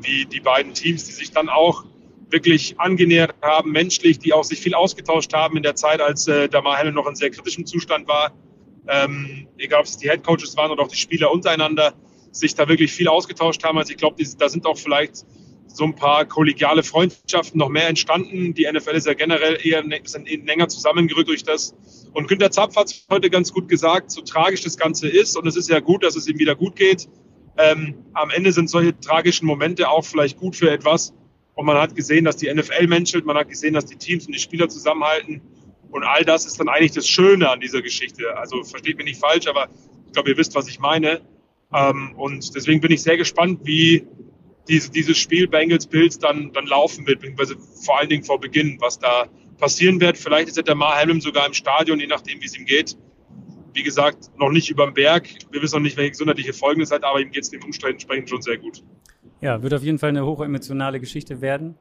wie 0.00 0.26
die 0.26 0.40
beiden 0.40 0.74
Teams, 0.74 1.04
die 1.04 1.12
sich 1.12 1.30
dann 1.30 1.48
auch 1.48 1.84
wirklich 2.30 2.80
angenähert 2.80 3.36
haben, 3.40 3.70
menschlich, 3.70 4.18
die 4.18 4.32
auch 4.32 4.42
sich 4.42 4.58
viel 4.58 4.74
ausgetauscht 4.74 5.32
haben 5.32 5.56
in 5.56 5.62
der 5.62 5.76
Zeit, 5.76 6.00
als 6.00 6.26
äh, 6.26 6.48
Damar 6.48 6.76
Hamlin 6.76 6.94
noch 6.94 7.06
in 7.06 7.14
sehr 7.14 7.30
kritischem 7.30 7.64
Zustand 7.64 8.08
war. 8.08 8.32
Ähm, 8.88 9.46
egal, 9.56 9.80
ob 9.80 9.86
es 9.86 9.98
die 9.98 10.10
Headcoaches 10.10 10.56
waren 10.56 10.72
oder 10.72 10.82
auch 10.82 10.88
die 10.88 10.96
Spieler 10.96 11.30
untereinander, 11.30 11.94
sich 12.32 12.56
da 12.56 12.68
wirklich 12.68 12.90
viel 12.92 13.06
ausgetauscht 13.06 13.62
haben. 13.62 13.78
Also 13.78 13.92
ich 13.92 13.98
glaube, 13.98 14.16
da 14.36 14.48
sind 14.48 14.66
auch 14.66 14.78
vielleicht 14.78 15.24
so 15.68 15.84
ein 15.84 15.94
paar 15.94 16.24
kollegiale 16.24 16.82
Freundschaften 16.82 17.58
noch 17.58 17.68
mehr 17.68 17.88
entstanden. 17.88 18.54
Die 18.54 18.66
NFL 18.70 18.90
ist 18.90 19.06
ja 19.06 19.14
generell 19.14 19.58
eher 19.62 19.84
sind 20.04 20.28
länger 20.46 20.68
zusammengerückt 20.68 21.28
durch 21.28 21.44
das. 21.44 21.74
Und 22.12 22.28
Günter 22.28 22.50
Zapf 22.50 22.76
hat 22.76 22.86
es 22.86 23.06
heute 23.10 23.30
ganz 23.30 23.52
gut 23.52 23.68
gesagt, 23.68 24.10
so 24.10 24.22
tragisch 24.22 24.62
das 24.62 24.76
Ganze 24.76 25.08
ist. 25.08 25.36
Und 25.36 25.46
es 25.46 25.56
ist 25.56 25.68
ja 25.68 25.80
gut, 25.80 26.02
dass 26.02 26.16
es 26.16 26.26
ihm 26.26 26.38
wieder 26.38 26.54
gut 26.54 26.76
geht. 26.76 27.08
ähm, 27.58 27.94
am 28.14 28.30
Ende 28.30 28.52
sind 28.52 28.70
solche 28.70 28.98
tragischen 28.98 29.46
Momente 29.46 29.88
auch 29.90 30.04
vielleicht 30.04 30.38
gut 30.38 30.56
für 30.56 30.70
etwas. 30.70 31.12
Und 31.54 31.66
man 31.66 31.76
hat 31.76 31.96
gesehen, 31.96 32.24
dass 32.24 32.36
die 32.36 32.52
NFL 32.52 32.86
menschelt, 32.86 33.26
man 33.26 33.36
hat 33.36 33.48
gesehen, 33.48 33.74
dass 33.74 33.86
die 33.86 33.96
Teams 33.96 34.26
und 34.26 34.32
die 34.32 34.38
Spieler 34.38 34.68
zusammenhalten. 34.68 35.40
Und 35.90 36.04
all 36.04 36.24
das 36.24 36.46
ist 36.46 36.60
dann 36.60 36.68
eigentlich 36.68 36.92
das 36.92 37.08
Schöne 37.08 37.50
an 37.50 37.58
dieser 37.58 37.82
Geschichte. 37.82 38.36
Also 38.36 38.62
versteht 38.62 38.96
mich 38.96 39.06
nicht 39.06 39.20
falsch, 39.20 39.48
aber 39.48 39.68
ich 40.06 40.12
glaube, 40.12 40.30
ihr 40.30 40.36
wisst, 40.36 40.54
was 40.54 40.68
ich 40.68 40.78
meine. 40.78 41.20
Ähm, 41.74 42.14
und 42.16 42.54
deswegen 42.54 42.80
bin 42.80 42.92
ich 42.92 43.02
sehr 43.02 43.16
gespannt, 43.16 43.60
wie 43.64 44.06
diese, 44.68 44.90
dieses 44.90 45.18
Spiel 45.18 45.48
Bengals 45.48 45.86
Bills 45.86 46.18
dann, 46.18 46.52
dann 46.52 46.66
laufen 46.66 47.06
wird, 47.06 47.20
beziehungsweise 47.20 47.56
vor 47.84 47.98
allen 47.98 48.08
Dingen 48.08 48.24
vor 48.24 48.40
Beginn, 48.40 48.78
was 48.80 48.98
da 48.98 49.26
passieren 49.58 50.00
wird. 50.00 50.16
Vielleicht 50.16 50.48
ist 50.48 50.66
der 50.66 50.74
Mar 50.74 51.00
Hamlin 51.00 51.20
sogar 51.20 51.46
im 51.46 51.54
Stadion, 51.54 51.98
je 51.98 52.06
nachdem, 52.06 52.40
wie 52.40 52.46
es 52.46 52.56
ihm 52.56 52.64
geht. 52.64 52.96
Wie 53.74 53.82
gesagt, 53.82 54.30
noch 54.38 54.50
nicht 54.50 54.70
über 54.70 54.86
dem 54.86 54.94
Berg. 54.94 55.28
Wir 55.50 55.62
wissen 55.62 55.76
noch 55.76 55.82
nicht, 55.82 55.96
welche 55.96 56.10
gesundheitliche 56.10 56.52
Folgen 56.52 56.80
es 56.80 56.90
hat, 56.90 57.04
aber 57.04 57.20
ihm 57.20 57.30
geht 57.30 57.44
es 57.44 57.50
dem 57.50 57.62
Umständen 57.62 57.94
entsprechend 57.94 58.30
schon 58.30 58.42
sehr 58.42 58.58
gut. 58.58 58.82
Ja, 59.40 59.62
wird 59.62 59.72
auf 59.74 59.82
jeden 59.82 59.98
Fall 59.98 60.08
eine 60.08 60.26
hochemotionale 60.26 60.98
Geschichte 60.98 61.40
werden. 61.40 61.76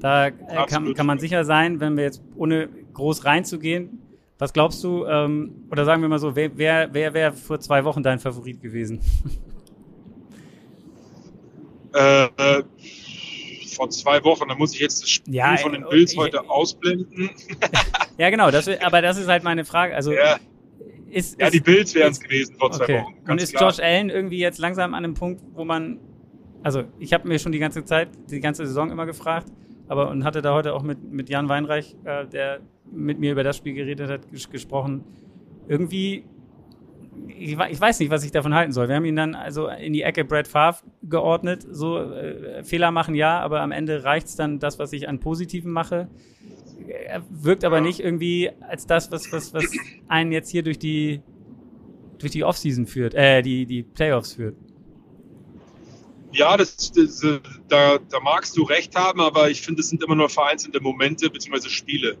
Da 0.00 0.28
äh, 0.28 0.32
kann, 0.66 0.94
kann, 0.94 1.06
man 1.06 1.18
sicher 1.18 1.44
sein, 1.44 1.80
wenn 1.80 1.96
wir 1.96 2.04
jetzt 2.04 2.22
ohne 2.36 2.68
groß 2.94 3.24
reinzugehen. 3.24 3.98
Was 4.38 4.52
glaubst 4.52 4.82
du, 4.82 5.04
ähm, 5.04 5.66
oder 5.70 5.84
sagen 5.84 6.00
wir 6.00 6.08
mal 6.08 6.18
so, 6.18 6.34
wer 6.34 6.56
wäre 6.56 6.88
wer, 6.92 7.12
wer 7.12 7.32
vor 7.32 7.60
zwei 7.60 7.84
Wochen 7.84 8.02
dein 8.02 8.18
Favorit 8.18 8.60
gewesen? 8.60 9.00
Äh, 11.94 12.24
äh, 12.24 12.62
vor 13.74 13.90
zwei 13.90 14.22
Wochen, 14.24 14.48
da 14.48 14.54
muss 14.54 14.74
ich 14.74 14.80
jetzt 14.80 15.02
das 15.02 15.10
Spiel 15.10 15.34
ja, 15.34 15.56
von 15.56 15.72
den 15.72 15.84
Bills 15.88 16.12
ich, 16.12 16.18
heute 16.18 16.48
ausblenden. 16.48 17.30
ja, 18.18 18.30
genau, 18.30 18.50
das, 18.50 18.68
aber 18.68 19.02
das 19.02 19.16
ist 19.16 19.28
halt 19.28 19.44
meine 19.44 19.64
Frage. 19.64 19.94
Also, 19.94 20.12
ja. 20.12 20.38
Ist, 21.10 21.38
ja, 21.38 21.46
ist, 21.46 21.54
die 21.54 21.60
Bills 21.60 21.94
wären 21.94 22.12
es 22.12 22.20
gewesen 22.20 22.56
vor 22.58 22.72
zwei 22.72 22.84
okay. 22.84 23.02
Wochen. 23.02 23.30
Und 23.30 23.42
ist 23.42 23.54
klar. 23.54 23.70
Josh 23.70 23.80
Allen 23.80 24.08
irgendwie 24.08 24.38
jetzt 24.38 24.58
langsam 24.58 24.94
an 24.94 25.04
einem 25.04 25.14
Punkt, 25.14 25.42
wo 25.54 25.64
man 25.64 25.98
also 26.62 26.84
ich 26.98 27.12
habe 27.12 27.28
mir 27.28 27.38
schon 27.38 27.52
die 27.52 27.58
ganze 27.58 27.84
Zeit, 27.84 28.08
die 28.30 28.40
ganze 28.40 28.66
Saison 28.66 28.90
immer 28.90 29.06
gefragt, 29.06 29.48
aber 29.88 30.10
und 30.10 30.24
hatte 30.24 30.42
da 30.42 30.54
heute 30.54 30.74
auch 30.74 30.82
mit, 30.82 31.02
mit 31.02 31.28
Jan 31.28 31.48
Weinreich, 31.48 31.96
äh, 32.04 32.26
der 32.26 32.60
mit 32.90 33.18
mir 33.18 33.32
über 33.32 33.42
das 33.42 33.56
Spiel 33.56 33.74
geredet 33.74 34.08
hat, 34.10 34.30
ges 34.30 34.48
gesprochen. 34.50 35.04
Irgendwie, 35.68 36.24
ich, 37.28 37.58
ich, 37.58 37.80
weiß 37.80 38.00
nicht, 38.00 38.10
was 38.10 38.24
ich 38.24 38.30
davon 38.30 38.54
halten 38.54 38.72
soll. 38.72 38.88
Wir 38.88 38.96
haben 38.96 39.04
ihn 39.04 39.16
dann 39.16 39.34
also 39.34 39.68
in 39.68 39.92
die 39.92 40.02
Ecke 40.02 40.24
Brad 40.24 40.48
Favre 40.48 40.82
geordnet. 41.02 41.66
So 41.70 41.98
äh, 41.98 42.62
Fehler 42.64 42.90
machen 42.90 43.14
ja, 43.14 43.40
aber 43.40 43.60
am 43.60 43.72
Ende 43.72 44.04
reicht's 44.04 44.36
dann 44.36 44.58
das, 44.58 44.78
was 44.78 44.92
ich 44.92 45.08
an 45.08 45.20
Positiven 45.20 45.72
mache. 45.72 46.08
Er 46.88 47.22
wirkt 47.30 47.64
aber 47.64 47.80
nicht 47.80 48.00
irgendwie 48.00 48.50
als 48.60 48.86
das, 48.86 49.12
was, 49.12 49.32
was, 49.32 49.54
was 49.54 49.66
einen 50.08 50.32
jetzt 50.32 50.50
hier 50.50 50.62
durch 50.62 50.78
die 50.78 51.22
durch 52.22 52.32
die 52.32 52.44
Offseason 52.44 52.86
führt, 52.86 53.14
äh, 53.14 53.42
die, 53.42 53.66
die 53.66 53.82
Playoffs 53.82 54.34
führt. 54.34 54.56
Ja, 56.30 56.56
das, 56.56 56.92
das, 56.92 57.20
da, 57.68 57.98
da 57.98 58.20
magst 58.20 58.56
du 58.56 58.62
recht 58.62 58.94
haben, 58.94 59.20
aber 59.20 59.50
ich 59.50 59.60
finde, 59.60 59.80
es 59.80 59.88
sind 59.88 60.02
immer 60.02 60.14
nur 60.14 60.28
vereinzelte 60.30 60.80
Momente 60.80 61.28
bzw. 61.28 61.68
Spiele. 61.68 62.16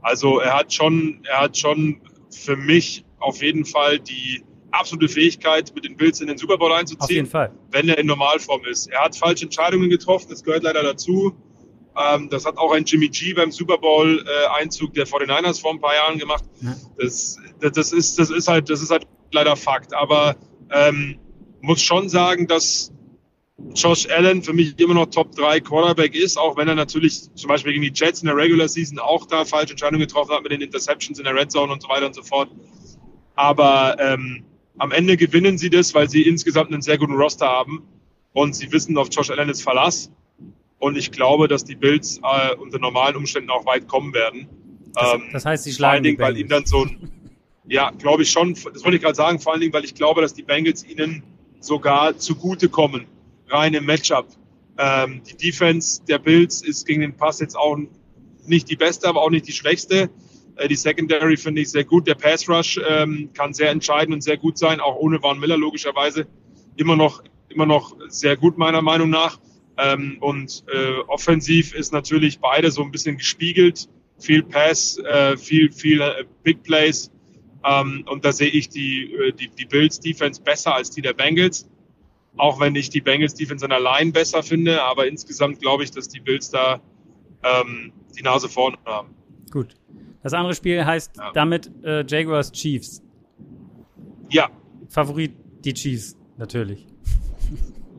Also 0.00 0.40
er 0.40 0.58
hat 0.58 0.72
schon, 0.72 1.20
er 1.24 1.42
hat 1.42 1.56
schon 1.56 2.00
für 2.30 2.56
mich 2.56 3.03
auf 3.24 3.42
jeden 3.42 3.64
Fall 3.64 3.98
die 3.98 4.44
absolute 4.70 5.08
Fähigkeit, 5.08 5.72
mit 5.74 5.84
den 5.84 5.96
Bills 5.96 6.20
in 6.20 6.26
den 6.26 6.36
Super 6.38 6.58
Bowl 6.58 6.72
einzuziehen, 6.72 7.02
auf 7.02 7.10
jeden 7.10 7.26
Fall. 7.28 7.52
wenn 7.70 7.88
er 7.88 7.98
in 7.98 8.06
Normalform 8.06 8.64
ist. 8.64 8.88
Er 8.88 9.04
hat 9.04 9.16
falsche 9.16 9.44
Entscheidungen 9.44 9.88
getroffen, 9.88 10.26
das 10.30 10.42
gehört 10.42 10.64
leider 10.64 10.82
dazu. 10.82 11.34
Ähm, 11.96 12.28
das 12.28 12.44
hat 12.44 12.58
auch 12.58 12.72
ein 12.72 12.84
Jimmy 12.84 13.08
G 13.08 13.34
beim 13.34 13.52
Super 13.52 13.78
Bowl-Einzug 13.78 14.90
äh, 14.90 14.94
der 14.94 15.06
49ers 15.06 15.60
vor 15.60 15.70
ein 15.70 15.80
paar 15.80 15.94
Jahren 15.94 16.18
gemacht. 16.18 16.44
Ja. 16.60 16.74
Das, 16.98 17.38
das, 17.60 17.72
das, 17.72 17.92
ist, 17.92 18.18
das, 18.18 18.30
ist 18.30 18.48
halt, 18.48 18.68
das 18.68 18.82
ist 18.82 18.90
halt 18.90 19.06
leider 19.30 19.54
Fakt. 19.54 19.94
Aber 19.94 20.34
ähm, 20.70 21.18
muss 21.60 21.80
schon 21.80 22.08
sagen, 22.08 22.48
dass 22.48 22.92
Josh 23.74 24.08
Allen 24.10 24.42
für 24.42 24.52
mich 24.52 24.78
immer 24.80 24.94
noch 24.94 25.06
Top 25.06 25.34
3 25.36 25.60
Quarterback 25.60 26.16
ist, 26.16 26.36
auch 26.36 26.56
wenn 26.56 26.66
er 26.66 26.74
natürlich 26.74 27.32
zum 27.34 27.48
Beispiel 27.48 27.72
gegen 27.72 27.84
die 27.84 27.92
Jets 27.94 28.22
in 28.22 28.26
der 28.26 28.36
Regular 28.36 28.68
Season 28.68 28.98
auch 28.98 29.26
da 29.26 29.44
falsche 29.44 29.72
Entscheidungen 29.72 30.00
getroffen 30.00 30.34
hat 30.34 30.42
mit 30.42 30.50
den 30.50 30.60
Interceptions 30.60 31.18
in 31.18 31.24
der 31.24 31.34
Red 31.34 31.52
Zone 31.52 31.72
und 31.72 31.80
so 31.80 31.88
weiter 31.88 32.06
und 32.06 32.14
so 32.14 32.22
fort. 32.22 32.50
Aber 33.34 33.96
ähm, 33.98 34.44
am 34.78 34.92
Ende 34.92 35.16
gewinnen 35.16 35.58
sie 35.58 35.70
das, 35.70 35.94
weil 35.94 36.08
sie 36.08 36.22
insgesamt 36.22 36.72
einen 36.72 36.82
sehr 36.82 36.98
guten 36.98 37.14
Roster 37.14 37.46
haben 37.46 37.82
und 38.32 38.54
sie 38.54 38.70
wissen, 38.72 38.96
auf 38.98 39.08
Josh 39.10 39.30
Allen 39.30 39.48
ist 39.48 39.62
Verlass. 39.62 40.10
Und 40.78 40.96
ich 40.96 41.12
glaube, 41.12 41.48
dass 41.48 41.64
die 41.64 41.76
Bills 41.76 42.18
äh, 42.18 42.54
unter 42.56 42.78
normalen 42.78 43.16
Umständen 43.16 43.50
auch 43.50 43.64
weit 43.64 43.88
kommen 43.88 44.12
werden. 44.12 44.48
Das, 44.92 45.14
ähm, 45.14 45.22
das 45.32 45.44
heißt, 45.44 45.64
sie 45.64 45.72
schlagen 45.72 45.90
Vor 45.90 45.94
allen 45.94 46.02
Dingen, 46.02 46.18
weil 46.18 46.36
ihnen 46.36 46.48
dann 46.48 46.66
so 46.66 46.84
ein, 46.84 47.10
ja, 47.68 47.90
glaube 47.90 48.22
ich 48.22 48.30
schon, 48.30 48.54
das 48.54 48.84
wollte 48.84 48.96
ich 48.96 49.02
gerade 49.02 49.14
sagen, 49.14 49.40
vor 49.40 49.52
allen 49.52 49.60
Dingen, 49.60 49.72
weil 49.72 49.84
ich 49.84 49.94
glaube, 49.94 50.20
dass 50.20 50.34
die 50.34 50.42
Bengals 50.42 50.84
ihnen 50.84 51.22
sogar 51.60 52.18
zugute 52.18 52.68
kommen 52.68 53.06
rein 53.48 53.74
im 53.74 53.86
Matchup. 53.86 54.26
Ähm, 54.76 55.22
die 55.24 55.36
Defense 55.36 56.02
der 56.06 56.18
Bills 56.18 56.62
ist 56.62 56.86
gegen 56.86 57.00
den 57.00 57.16
Pass 57.16 57.40
jetzt 57.40 57.56
auch 57.56 57.78
nicht 58.44 58.68
die 58.68 58.76
beste, 58.76 59.08
aber 59.08 59.22
auch 59.22 59.30
nicht 59.30 59.46
die 59.46 59.52
schwächste. 59.52 60.10
Äh, 60.56 60.68
die 60.68 60.76
Secondary 60.76 61.36
finde 61.36 61.62
ich 61.62 61.70
sehr 61.70 61.84
gut. 61.84 62.06
Der 62.06 62.14
Pass 62.14 62.48
Rush 62.48 62.80
ähm, 62.88 63.30
kann 63.34 63.52
sehr 63.52 63.70
entscheidend 63.70 64.14
und 64.14 64.20
sehr 64.22 64.36
gut 64.36 64.58
sein, 64.58 64.80
auch 64.80 64.96
ohne 64.96 65.22
Van 65.22 65.38
Miller 65.38 65.56
logischerweise. 65.56 66.26
Immer 66.76 66.96
noch, 66.96 67.22
immer 67.48 67.66
noch 67.66 67.96
sehr 68.08 68.36
gut 68.36 68.58
meiner 68.58 68.82
Meinung 68.82 69.10
nach. 69.10 69.38
Ähm, 69.76 70.18
und 70.20 70.64
äh, 70.72 71.00
offensiv 71.08 71.74
ist 71.74 71.92
natürlich 71.92 72.38
beide 72.38 72.70
so 72.70 72.82
ein 72.82 72.90
bisschen 72.90 73.16
gespiegelt. 73.16 73.88
Viel 74.18 74.42
Pass, 74.44 74.98
äh, 74.98 75.36
viel, 75.36 75.72
viel 75.72 76.00
äh, 76.00 76.24
Big 76.42 76.62
Plays. 76.62 77.10
Ähm, 77.64 78.04
und 78.08 78.24
da 78.24 78.32
sehe 78.32 78.48
ich 78.48 78.68
die, 78.68 79.12
äh, 79.12 79.32
die, 79.32 79.48
die 79.48 79.64
Bills 79.64 79.98
Defense 79.98 80.40
besser 80.40 80.74
als 80.74 80.90
die 80.90 81.02
der 81.02 81.14
Bengals. 81.14 81.68
Auch 82.36 82.60
wenn 82.60 82.74
ich 82.74 82.90
die 82.90 83.00
Bengals 83.00 83.34
Defense 83.34 83.68
allein 83.68 84.12
besser 84.12 84.42
finde, 84.42 84.82
aber 84.82 85.06
insgesamt 85.06 85.60
glaube 85.60 85.84
ich, 85.84 85.90
dass 85.90 86.08
die 86.08 86.20
Bills 86.20 86.50
da 86.50 86.80
ähm, 87.42 87.92
die 88.16 88.22
Nase 88.22 88.48
vorne 88.48 88.76
haben. 88.84 89.14
Gut. 89.50 89.74
Das 90.24 90.32
andere 90.32 90.54
Spiel 90.54 90.84
heißt 90.84 91.18
ja. 91.18 91.30
damit 91.32 91.70
äh, 91.84 92.04
Jaguars 92.04 92.50
Chiefs. 92.50 93.02
Ja. 94.30 94.50
Favorit 94.88 95.32
die 95.64 95.74
Chiefs, 95.74 96.16
natürlich. 96.38 96.86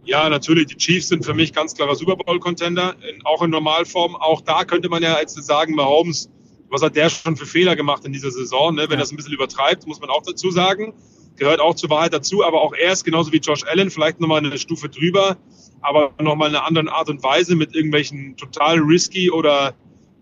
Ja, 0.03 0.27
natürlich. 0.29 0.67
Die 0.67 0.75
Chiefs 0.75 1.07
sind 1.07 1.23
für 1.23 1.33
mich 1.33 1.53
ganz 1.53 1.75
klarer 1.75 1.95
Super 1.95 2.15
Bowl-Contender, 2.15 2.95
auch 3.23 3.41
in 3.41 3.51
Normalform. 3.51 4.15
Auch 4.15 4.41
da 4.41 4.65
könnte 4.65 4.89
man 4.89 5.01
ja 5.01 5.19
jetzt 5.19 5.35
sagen, 5.43 5.75
Mahomes, 5.75 6.29
was 6.69 6.81
hat 6.81 6.95
der 6.95 7.09
schon 7.09 7.37
für 7.37 7.45
Fehler 7.45 7.75
gemacht 7.75 8.03
in 8.05 8.11
dieser 8.11 8.31
Saison? 8.31 8.75
Ne? 8.75 8.83
Wenn 8.83 8.91
ja. 8.91 8.97
das 8.97 9.11
ein 9.11 9.15
bisschen 9.15 9.33
übertreibt, 9.33 9.87
muss 9.87 10.01
man 10.01 10.09
auch 10.09 10.23
dazu 10.23 10.51
sagen 10.51 10.93
gehört 11.37 11.59
auch 11.59 11.75
zur 11.75 11.89
Wahrheit 11.89 12.13
dazu, 12.13 12.43
aber 12.43 12.61
auch 12.61 12.73
er 12.73 12.93
ist 12.93 13.03
genauso 13.03 13.31
wie 13.31 13.37
Josh 13.37 13.63
Allen, 13.65 13.89
vielleicht 13.89 14.19
nochmal 14.19 14.39
eine 14.39 14.57
Stufe 14.57 14.89
drüber, 14.89 15.37
aber 15.81 16.13
nochmal 16.21 16.49
eine 16.49 16.63
andere 16.63 16.91
Art 16.91 17.09
und 17.09 17.23
Weise 17.23 17.55
mit 17.55 17.75
irgendwelchen 17.75 18.37
total 18.37 18.79
risky 18.79 19.29
oder 19.29 19.73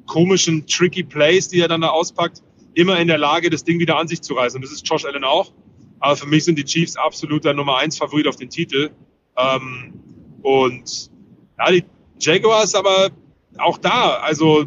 komischen, 0.06 0.68
tricky 0.68 1.04
Plays, 1.04 1.48
die 1.48 1.60
er 1.60 1.68
dann 1.68 1.82
da 1.82 1.90
auspackt, 1.90 2.42
immer 2.74 3.00
in 3.00 3.08
der 3.08 3.18
Lage, 3.18 3.50
das 3.50 3.64
Ding 3.64 3.80
wieder 3.80 3.98
an 3.98 4.08
sich 4.08 4.22
zu 4.22 4.34
reißen. 4.34 4.58
Und 4.58 4.64
das 4.64 4.72
ist 4.72 4.88
Josh 4.88 5.06
Allen 5.06 5.24
auch. 5.24 5.52
Aber 6.00 6.16
für 6.16 6.28
mich 6.28 6.44
sind 6.44 6.58
die 6.58 6.66
Chiefs 6.66 6.96
absoluter 6.96 7.54
Nummer 7.54 7.78
eins 7.78 7.98
Favorit 7.98 8.28
auf 8.28 8.36
den 8.36 8.50
Titel. 8.50 8.92
Ähm, 9.38 9.94
und 10.42 11.12
ja, 11.58 11.72
die 11.72 11.86
Jaguars 12.20 12.76
aber 12.76 13.10
auch 13.58 13.78
da, 13.78 14.16
also 14.16 14.66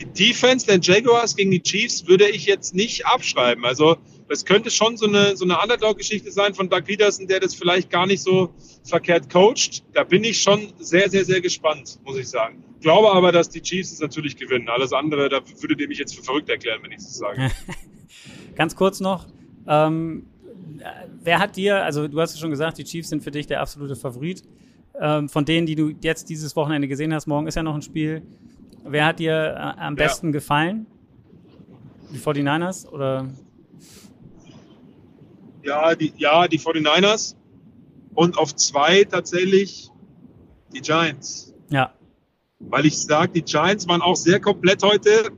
die 0.00 0.06
Defense 0.06 0.66
der 0.66 0.78
Jaguars 0.80 1.36
gegen 1.36 1.50
die 1.50 1.62
Chiefs 1.62 2.06
würde 2.06 2.28
ich 2.28 2.46
jetzt 2.46 2.74
nicht 2.74 3.06
abschreiben. 3.06 3.64
Also 3.64 3.96
das 4.28 4.44
könnte 4.44 4.70
schon 4.70 4.96
so 4.96 5.06
eine, 5.06 5.36
so 5.36 5.44
eine 5.44 5.60
Underdog-Geschichte 5.60 6.30
sein 6.30 6.54
von 6.54 6.68
Doug 6.68 6.84
Peterson, 6.84 7.26
der 7.26 7.40
das 7.40 7.54
vielleicht 7.54 7.90
gar 7.90 8.06
nicht 8.06 8.22
so 8.22 8.54
verkehrt 8.84 9.28
coacht. 9.28 9.82
Da 9.92 10.04
bin 10.04 10.24
ich 10.24 10.40
schon 10.40 10.72
sehr, 10.78 11.10
sehr, 11.10 11.24
sehr 11.24 11.40
gespannt, 11.40 11.98
muss 12.04 12.16
ich 12.16 12.28
sagen. 12.28 12.62
Glaube 12.80 13.12
aber, 13.12 13.32
dass 13.32 13.50
die 13.50 13.60
Chiefs 13.60 13.92
es 13.92 14.00
natürlich 14.00 14.36
gewinnen. 14.36 14.68
Alles 14.68 14.92
andere, 14.92 15.28
da 15.28 15.40
würdet 15.60 15.80
ihr 15.80 15.88
mich 15.88 15.98
jetzt 15.98 16.16
für 16.16 16.22
verrückt 16.22 16.48
erklären, 16.48 16.80
wenn 16.82 16.92
ich 16.92 16.98
es 16.98 17.16
sage. 17.16 17.50
Ganz 18.54 18.74
kurz 18.74 19.00
noch. 19.00 19.26
Ähm, 19.66 20.26
wer 21.22 21.38
hat 21.38 21.56
dir, 21.56 21.84
also 21.84 22.08
du 22.08 22.20
hast 22.20 22.32
es 22.34 22.40
schon 22.40 22.50
gesagt, 22.50 22.78
die 22.78 22.84
Chiefs 22.84 23.10
sind 23.10 23.22
für 23.22 23.30
dich 23.30 23.46
der 23.46 23.60
absolute 23.60 23.96
Favorit. 23.96 24.42
Ähm, 24.98 25.28
von 25.28 25.44
denen, 25.44 25.66
die 25.66 25.76
du 25.76 25.92
jetzt 26.02 26.28
dieses 26.28 26.56
Wochenende 26.56 26.88
gesehen 26.88 27.14
hast, 27.14 27.26
morgen 27.26 27.46
ist 27.46 27.54
ja 27.54 27.62
noch 27.62 27.74
ein 27.74 27.82
Spiel. 27.82 28.22
Wer 28.84 29.06
hat 29.06 29.18
dir 29.18 29.54
äh, 29.56 29.80
am 29.80 29.94
besten 29.94 30.28
ja. 30.28 30.32
gefallen? 30.32 30.86
Die 32.12 32.18
49ers 32.18 32.88
oder? 32.88 33.28
Ja, 35.62 35.94
die, 35.94 36.12
ja, 36.16 36.48
die 36.48 36.58
49ers. 36.58 37.36
Und 38.14 38.38
auf 38.38 38.54
zwei 38.56 39.04
tatsächlich 39.04 39.90
die 40.72 40.80
Giants. 40.80 41.54
Ja. 41.70 41.92
Weil 42.60 42.86
ich 42.86 42.98
sage, 42.98 43.32
die 43.32 43.42
Giants 43.42 43.88
waren 43.88 44.02
auch 44.02 44.16
sehr 44.16 44.40
komplett 44.40 44.82
heute. 44.82 45.30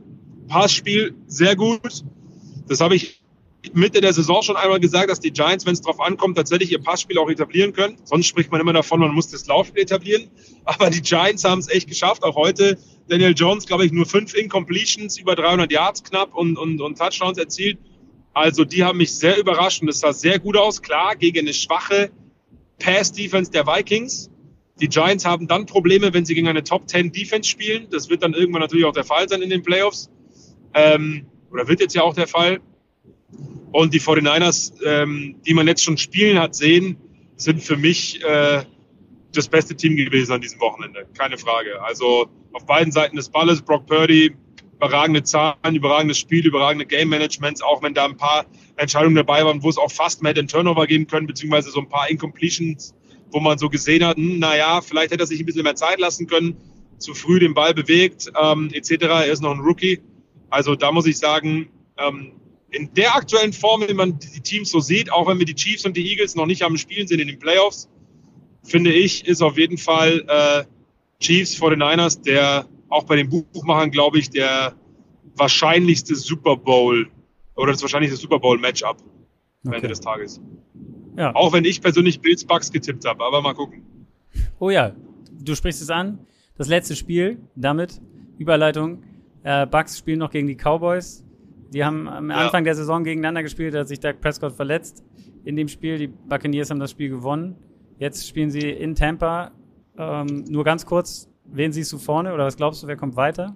Passspiel 0.49 1.15
sehr 1.27 1.57
gut. 1.57 2.05
Das 2.69 2.81
habe 2.81 2.97
ich 2.97 3.23
Mitte 3.73 4.01
der 4.01 4.13
Saison 4.13 4.43
schon 4.43 4.57
einmal 4.57 4.81
gesagt, 4.81 5.09
dass 5.09 5.21
die 5.21 5.31
Giants, 5.31 5.65
wenn 5.65 5.73
es 5.73 5.81
drauf 5.81 6.01
ankommt, 6.01 6.37
tatsächlich 6.37 6.73
ihr 6.73 6.83
Passspiel 6.83 7.19
auch 7.19 7.31
etablieren 7.31 7.73
können. 7.73 7.97
Sonst 8.05 8.27
spricht 8.27 8.51
man 8.51 8.61
immer 8.61 8.73
davon, 8.73 9.01
man 9.01 9.15
muss 9.15 9.29
das 9.29 9.47
Laufspiel 9.47 9.83
etablieren. 9.83 10.29
Aber 10.65 10.91
die 10.91 11.01
Giants 11.01 11.45
haben 11.45 11.61
es 11.61 11.69
echt 11.69 11.89
geschafft. 11.89 12.25
Auch 12.25 12.35
heute 12.35 12.77
Daniel 13.09 13.35
Jones, 13.37 13.67
glaube 13.67 13.87
ich, 13.87 13.93
nur 13.93 14.05
fünf 14.05 14.35
Incompletions, 14.35 15.19
über 15.19 15.37
300 15.37 15.71
Yards 15.71 16.03
knapp 16.03 16.35
und, 16.35 16.59
und, 16.59 16.81
und 16.81 16.99
Touchdowns 16.99 17.39
erzielt. 17.39 17.79
Also 18.35 18.65
die 18.65 18.83
haben 18.83 18.99
mich 18.99 19.15
sehr 19.15 19.39
überrascht 19.39 19.83
und 19.83 19.89
es 19.89 20.01
sah 20.01 20.13
sehr 20.13 20.39
gut 20.39 20.57
aus. 20.57 20.83
Klar, 20.83 21.17
gegen 21.17 21.41
eine 21.41 21.55
schwache 21.55 22.11
Pass-Defense 22.79 23.51
der 23.51 23.67
Vikings. 23.67 24.31
Die 24.83 24.89
Giants 24.89 25.25
haben 25.25 25.47
dann 25.47 25.65
Probleme, 25.65 26.13
wenn 26.13 26.25
sie 26.25 26.35
gegen 26.35 26.49
eine 26.49 26.65
Top 26.65 26.89
10 26.89 27.13
Defense 27.13 27.49
spielen. 27.49 27.87
Das 27.91 28.11
wird 28.11 28.25
dann 28.25 28.35
irgendwann 28.35 28.63
natürlich 28.63 28.85
auch 28.85 28.93
der 28.93 29.05
Fall 29.05 29.29
sein 29.29 29.41
in 29.41 29.49
den 29.49 29.63
Playoffs. 29.63 30.11
Ähm, 30.75 31.27
oder 31.53 31.69
wird 31.69 31.79
jetzt 31.79 31.95
ja 31.95 32.03
auch 32.03 32.15
der 32.15 32.27
Fall. 32.27 32.61
Und 33.71 33.95
die 33.95 34.01
49ers, 34.01 34.73
ähm, 34.85 35.37
die 35.47 35.55
man 35.55 35.69
jetzt 35.69 35.85
schon 35.85 35.97
spielen 35.97 36.41
hat 36.41 36.57
sehen, 36.57 36.97
sind 37.37 37.63
für 37.63 37.77
mich 37.77 38.25
äh, 38.25 38.65
das 39.33 39.47
beste 39.47 39.77
Team 39.77 39.95
gewesen 39.95 40.33
an 40.33 40.41
diesem 40.41 40.59
Wochenende. 40.59 41.07
Keine 41.17 41.39
Frage. 41.39 41.81
Also 41.81 42.27
auf 42.53 42.67
beiden 42.67 42.93
Seiten 42.93 43.15
des 43.15 43.29
Balles, 43.29 43.63
Brock 43.63 43.87
Purdy, 43.87 44.35
überragende 44.75 45.23
Zahlen, 45.23 45.77
überragendes 45.77 46.19
Spiel, 46.19 46.45
überragende 46.45 46.87
Game 46.87 47.09
Managements, 47.09 47.63
auch 47.63 47.85
wenn 47.85 47.95
da 47.95 48.05
ein 48.05 48.17
paar 48.17 48.47
Entscheidungen 48.75 49.15
dabei 49.15 49.45
waren, 49.45 49.63
wo 49.63 49.69
es 49.69 49.79
auch 49.79 49.93
fast 49.93 50.25
mehr 50.25 50.35
den 50.35 50.49
Turnover 50.49 50.89
geben 50.89 51.07
können, 51.07 51.29
beziehungsweise 51.29 51.71
so 51.71 51.79
ein 51.79 51.89
paar 51.89 52.11
Incompletions, 52.11 52.97
wo 53.33 53.41
man 53.41 53.59
so 53.59 53.69
gesehen 53.69 54.05
hat, 54.05 54.17
hm, 54.17 54.39
naja, 54.39 54.81
vielleicht 54.81 55.13
hätte 55.13 55.25
er 55.25 55.27
sich 55.27 55.41
ein 55.41 55.47
bisschen 55.47 55.65
mehr 55.65 55.75
Zeit 55.75 55.99
lassen 55.99 56.27
können, 56.27 56.57
zu 56.99 57.15
früh 57.15 57.41
den 57.41 57.55
Ball 57.55 57.75
bewegt, 57.75 58.31
ähm, 58.41 58.71
etc. 58.73 58.91
Er 59.03 59.33
ist 59.33 59.43
noch 59.43 59.53
ein 59.53 59.61
Rookie. 59.61 60.01
Also 60.51 60.77
da 60.77 60.93
muss 60.93 61.07
ich 61.07 61.19
sagen, 61.19 61.69
ähm, 61.99 62.33
in 62.71 62.93
der 62.95 63.15
aktuellen 63.17 63.53
Form, 63.53 63.85
wie 63.87 63.95
man 63.95 64.19
die 64.19 64.41
Teams 64.41 64.71
so 64.71 64.81
sieht, 64.81 65.13
auch 65.13 65.27
wenn 65.29 65.39
wir 65.39 65.47
die 65.47 65.55
Chiefs 65.55 65.85
und 65.85 65.97
die 65.97 66.09
Eagles 66.09 66.35
noch 66.35 66.47
nicht 66.47 66.63
am 66.63 66.77
Spielen 66.77 67.07
sind 67.07 67.21
in 67.21 67.29
den 67.29 67.39
Playoffs, 67.39 67.89
finde 68.63 68.93
ich, 68.93 69.27
ist 69.27 69.43
auf 69.43 69.59
jeden 69.59 69.79
Fall 69.79 70.25
äh, 70.29 70.65
Chiefs 71.21 71.55
vor 71.55 71.71
den 71.71 71.81
Niners 71.81 72.21
der 72.21 72.67
auch 72.89 73.05
bei 73.05 73.17
den 73.17 73.31
Buchmachern, 73.31 73.91
glaube 73.91 74.19
ich, 74.19 74.29
der 74.31 74.75
wahrscheinlichste 75.37 76.15
Super 76.15 76.57
Bowl 76.57 77.11
oder 77.57 77.73
das 77.73 77.81
wahrscheinlichste 77.81 78.19
Super 78.19 78.39
Bowl 78.39 78.59
Matchup 78.59 78.99
am 79.01 79.69
okay. 79.69 79.77
Ende 79.77 79.89
des 79.89 80.01
Tages. 80.01 80.41
Ja. 81.17 81.35
Auch 81.35 81.53
wenn 81.53 81.65
ich 81.65 81.81
persönlich 81.81 82.21
Bills 82.21 82.45
Bucks 82.45 82.73
getippt 82.73 83.05
habe, 83.05 83.25
aber 83.25 83.43
mal 83.43 83.55
gucken. 83.55 83.83
Oh 84.59 84.71
ja, 84.71 84.93
du 85.41 85.55
sprichst 85.55 85.83
es 85.83 85.91
an. 85.91 86.19
Das 86.57 86.69
letzte 86.69 86.97
Spiel, 86.97 87.39
damit 87.55 88.01
Überleitung. 88.39 89.03
Äh, 89.43 89.67
Bucks 89.67 89.99
spielen 89.99 90.19
noch 90.19 90.31
gegen 90.31 90.47
die 90.47 90.57
Cowboys. 90.57 91.25
Die 91.73 91.85
haben 91.85 92.09
am 92.09 92.31
ja. 92.31 92.37
Anfang 92.37 92.65
der 92.65 92.75
Saison 92.75 93.05
gegeneinander 93.05 93.43
gespielt, 93.43 93.75
da 93.75 93.81
hat 93.81 93.89
sich 93.89 94.01
Doug 94.01 94.21
Prescott 94.21 94.53
verletzt. 94.53 95.05
In 95.45 95.57
dem 95.57 95.69
Spiel, 95.69 95.99
die 95.99 96.07
Buccaneers 96.07 96.71
haben 96.71 96.81
das 96.81 96.91
Spiel 96.91 97.09
gewonnen. 97.09 97.57
Jetzt 97.99 98.29
spielen 98.29 98.51
sie 98.51 98.71
in 98.71 98.95
Tampa. 98.95 99.53
Ähm, 99.99 100.45
nur 100.49 100.65
ganz 100.65 100.87
kurz, 100.87 101.29
Wen 101.55 101.71
siehst 101.73 101.93
du 101.93 101.99
vorne 101.99 102.33
oder 102.33 102.47
was 102.47 102.57
glaubst 102.57 102.83
du, 102.83 102.87
wer 102.87 102.97
kommt 102.97 103.17
weiter? 103.17 103.55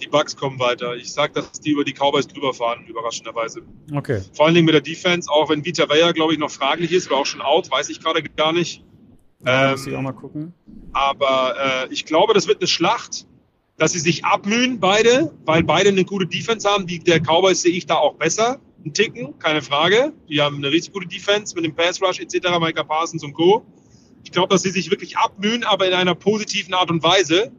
Die 0.00 0.06
Bucks 0.06 0.36
kommen 0.36 0.58
weiter. 0.58 0.96
Ich 0.96 1.12
sag, 1.12 1.34
dass 1.34 1.52
die 1.52 1.70
über 1.70 1.84
die 1.84 1.92
Cowboys 1.92 2.26
drüber 2.26 2.54
fahren, 2.54 2.84
überraschenderweise. 2.86 3.62
Okay. 3.94 4.22
Vor 4.32 4.46
allen 4.46 4.54
Dingen 4.54 4.66
mit 4.66 4.74
der 4.74 4.80
Defense, 4.80 5.30
auch 5.30 5.50
wenn 5.50 5.64
Vita 5.64 5.88
Weyer, 5.88 6.12
glaube 6.12 6.32
ich, 6.32 6.38
noch 6.38 6.50
fraglich 6.50 6.92
ist, 6.92 7.10
war 7.10 7.18
auch 7.18 7.26
schon 7.26 7.40
out, 7.40 7.70
weiß 7.70 7.88
ich 7.90 8.00
gerade 8.00 8.22
gar 8.22 8.52
nicht. 8.52 8.82
Ja, 9.44 9.66
ähm, 9.66 9.70
muss 9.72 9.86
ich 9.86 9.94
auch 9.94 10.02
mal 10.02 10.12
gucken. 10.12 10.54
Aber 10.92 11.54
äh, 11.88 11.92
ich 11.92 12.04
glaube, 12.04 12.34
das 12.34 12.46
wird 12.46 12.60
eine 12.60 12.68
Schlacht, 12.68 13.26
dass 13.76 13.92
sie 13.92 13.98
sich 13.98 14.24
abmühen, 14.24 14.80
beide, 14.80 15.32
weil 15.44 15.62
beide 15.62 15.88
eine 15.88 16.04
gute 16.04 16.26
Defense 16.26 16.68
haben. 16.68 16.86
Die 16.86 16.98
der 16.98 17.20
Cowboys 17.20 17.62
sehe 17.62 17.72
ich 17.72 17.86
da 17.86 17.96
auch 17.96 18.14
besser. 18.14 18.60
Ein 18.84 18.94
Ticken, 18.94 19.38
keine 19.38 19.62
Frage. 19.62 20.12
Die 20.28 20.40
haben 20.40 20.56
eine 20.56 20.70
richtig 20.70 20.92
gute 20.92 21.06
Defense 21.06 21.54
mit 21.54 21.64
dem 21.64 21.74
Pass 21.74 22.00
Rush 22.00 22.20
etc., 22.20 22.58
Micah 22.60 22.84
Parsons 22.84 23.22
und 23.22 23.34
Co. 23.34 23.64
Ich 24.24 24.32
glaube, 24.32 24.48
dass 24.48 24.62
sie 24.62 24.70
sich 24.70 24.90
wirklich 24.90 25.16
abmühen, 25.16 25.64
aber 25.64 25.86
in 25.86 25.94
einer 25.94 26.14
positiven 26.14 26.74
Art 26.74 26.90
und 26.90 27.02
Weise. 27.02 27.52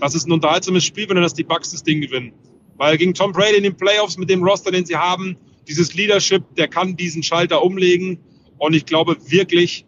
Das 0.00 0.14
ist 0.14 0.26
ein 0.26 0.32
unterhaltsames 0.32 0.84
Spiel, 0.84 1.08
wenn 1.08 1.16
dann 1.16 1.30
die 1.36 1.44
Bucks 1.44 1.70
das 1.70 1.82
Ding 1.82 2.00
gewinnen. 2.00 2.32
Weil 2.76 2.96
gegen 2.96 3.12
Tom 3.14 3.32
Brady 3.32 3.58
in 3.58 3.62
den 3.62 3.76
Playoffs 3.76 4.16
mit 4.16 4.30
dem 4.30 4.42
Roster, 4.42 4.70
den 4.70 4.86
sie 4.86 4.96
haben, 4.96 5.36
dieses 5.68 5.94
Leadership, 5.94 6.42
der 6.56 6.68
kann 6.68 6.96
diesen 6.96 7.22
Schalter 7.22 7.62
umlegen. 7.62 8.18
Und 8.58 8.74
ich 8.74 8.86
glaube 8.86 9.16
wirklich, 9.26 9.84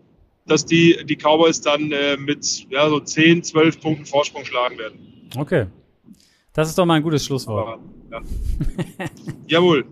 dass 0.47 0.67
die, 0.67 0.99
die 1.05 1.17
Cowboys 1.17 1.61
dann 1.61 1.93
äh, 1.93 2.17
mit 2.17 2.67
ja, 2.71 2.89
so 2.89 3.01
10, 3.01 3.43
12 3.45 3.81
Punkten 3.81 4.07
Vorsprung 4.07 4.45
schlagen 4.45 4.79
werden. 4.79 5.31
Okay. 5.37 5.67
Das 6.53 6.69
ist 6.69 6.77
doch 6.77 6.85
mal 6.85 6.95
ein 6.95 7.03
gutes 7.03 7.25
Schlusswort. 7.25 7.67
Aber, 7.67 7.81
ja. 8.11 9.07
Jawohl. 9.47 9.87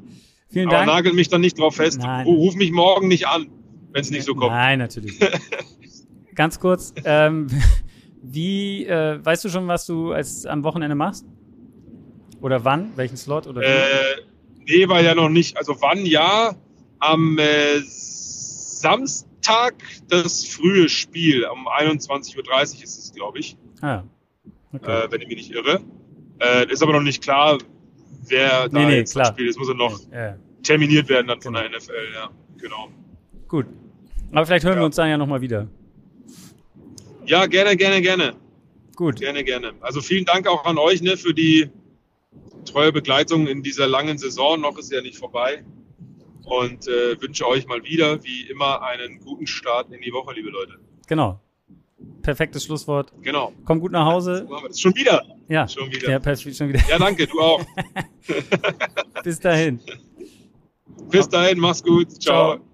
Vielen 0.50 0.68
Dank. 0.68 0.82
Aber 0.82 0.92
nagelt 0.92 1.14
mich 1.14 1.28
dann 1.28 1.40
nicht 1.40 1.58
drauf 1.58 1.76
fest. 1.76 2.00
Nein. 2.00 2.26
Ruf 2.26 2.54
mich 2.54 2.72
morgen 2.72 3.08
nicht 3.08 3.26
an, 3.28 3.46
wenn 3.92 4.02
es 4.02 4.10
nicht 4.10 4.24
so 4.24 4.34
kommt. 4.34 4.50
Nein, 4.50 4.78
natürlich. 4.78 5.18
ganz 6.34 6.58
kurz, 6.58 6.92
ähm, 7.04 7.46
wie, 8.22 8.86
äh, 8.86 9.24
weißt 9.24 9.44
du 9.44 9.48
schon, 9.48 9.66
was 9.68 9.86
du 9.86 10.12
als 10.12 10.46
am 10.46 10.62
Wochenende 10.64 10.94
machst? 10.94 11.24
Oder 12.40 12.64
wann? 12.64 12.92
Welchen 12.96 13.16
Slot? 13.16 13.46
Oder 13.46 13.62
äh, 13.62 14.16
nee, 14.66 14.88
war 14.88 15.00
ja 15.00 15.14
noch 15.14 15.28
nicht. 15.28 15.56
Also 15.56 15.76
wann 15.80 16.04
ja? 16.06 16.54
Am 16.98 17.38
äh, 17.38 17.80
Samstag 18.80 19.74
das 20.08 20.44
frühe 20.44 20.88
Spiel. 20.88 21.44
Um 21.44 21.66
21.30 21.68 22.36
Uhr 22.36 22.84
ist 22.84 22.98
es, 22.98 23.12
glaube 23.14 23.38
ich. 23.38 23.56
Ah, 23.80 24.02
okay. 24.72 25.04
äh, 25.04 25.10
wenn 25.10 25.22
ich 25.22 25.28
mich 25.28 25.36
nicht 25.36 25.52
irre. 25.52 25.80
Äh, 26.38 26.70
ist 26.70 26.82
aber 26.82 26.92
noch 26.92 27.02
nicht 27.02 27.22
klar, 27.22 27.58
wer 28.26 28.68
da 28.68 28.78
nee, 28.78 28.86
nee, 28.86 28.96
jetzt 28.96 29.12
klar. 29.12 29.26
spielt. 29.26 29.50
Es 29.50 29.56
muss 29.56 29.68
ja 29.68 29.74
noch 29.74 30.00
ja. 30.12 30.36
terminiert 30.62 31.08
werden 31.08 31.26
dann 31.26 31.40
von 31.40 31.54
genau. 31.54 31.68
der 31.68 31.78
NFL. 31.78 31.92
Ja, 32.14 32.30
genau. 32.58 32.88
Gut. 33.48 33.66
Aber 34.32 34.46
vielleicht 34.46 34.64
hören 34.64 34.74
ja. 34.74 34.80
wir 34.80 34.86
uns 34.86 34.96
dann 34.96 35.08
ja 35.08 35.18
nochmal 35.18 35.40
wieder. 35.40 35.68
Ja, 37.26 37.46
gerne, 37.46 37.76
gerne, 37.76 38.00
gerne. 38.00 38.34
Gut. 38.96 39.20
Gerne, 39.20 39.44
gerne. 39.44 39.72
Also 39.80 40.00
vielen 40.00 40.24
Dank 40.24 40.46
auch 40.46 40.64
an 40.64 40.78
euch 40.78 41.00
ne, 41.02 41.16
für 41.16 41.32
die 41.32 41.70
treue 42.64 42.92
Begleitung 42.92 43.46
in 43.46 43.62
dieser 43.62 43.86
langen 43.86 44.18
Saison. 44.18 44.60
Noch 44.60 44.78
ist 44.78 44.92
ja 44.92 45.00
nicht 45.00 45.16
vorbei. 45.16 45.64
Und 46.44 46.88
äh, 46.88 47.20
wünsche 47.20 47.46
euch 47.46 47.66
mal 47.66 47.82
wieder, 47.84 48.22
wie 48.24 48.42
immer, 48.50 48.82
einen 48.82 49.20
guten 49.20 49.46
Start 49.46 49.92
in 49.92 50.00
die 50.00 50.12
Woche, 50.12 50.34
liebe 50.34 50.50
Leute. 50.50 50.74
Genau. 51.06 51.40
Perfektes 52.22 52.64
Schlusswort. 52.64 53.12
Genau. 53.22 53.52
Komm 53.64 53.80
gut 53.80 53.92
nach 53.92 54.06
Hause. 54.06 54.48
Schon 54.76 54.94
wieder. 54.96 55.22
Ja. 55.48 55.68
Schon 55.68 55.90
wieder. 55.90 56.10
Ja, 56.10 56.18
perfekt, 56.18 56.56
schon 56.56 56.68
wieder. 56.68 56.80
Ja, 56.88 56.98
danke, 56.98 57.26
du 57.26 57.40
auch. 57.40 57.64
Bis 59.24 59.38
dahin. 59.40 59.80
Bis 61.10 61.28
dahin, 61.28 61.58
mach's 61.58 61.82
gut. 61.82 62.10
Ciao. 62.22 62.56
Ciao. 62.56 62.69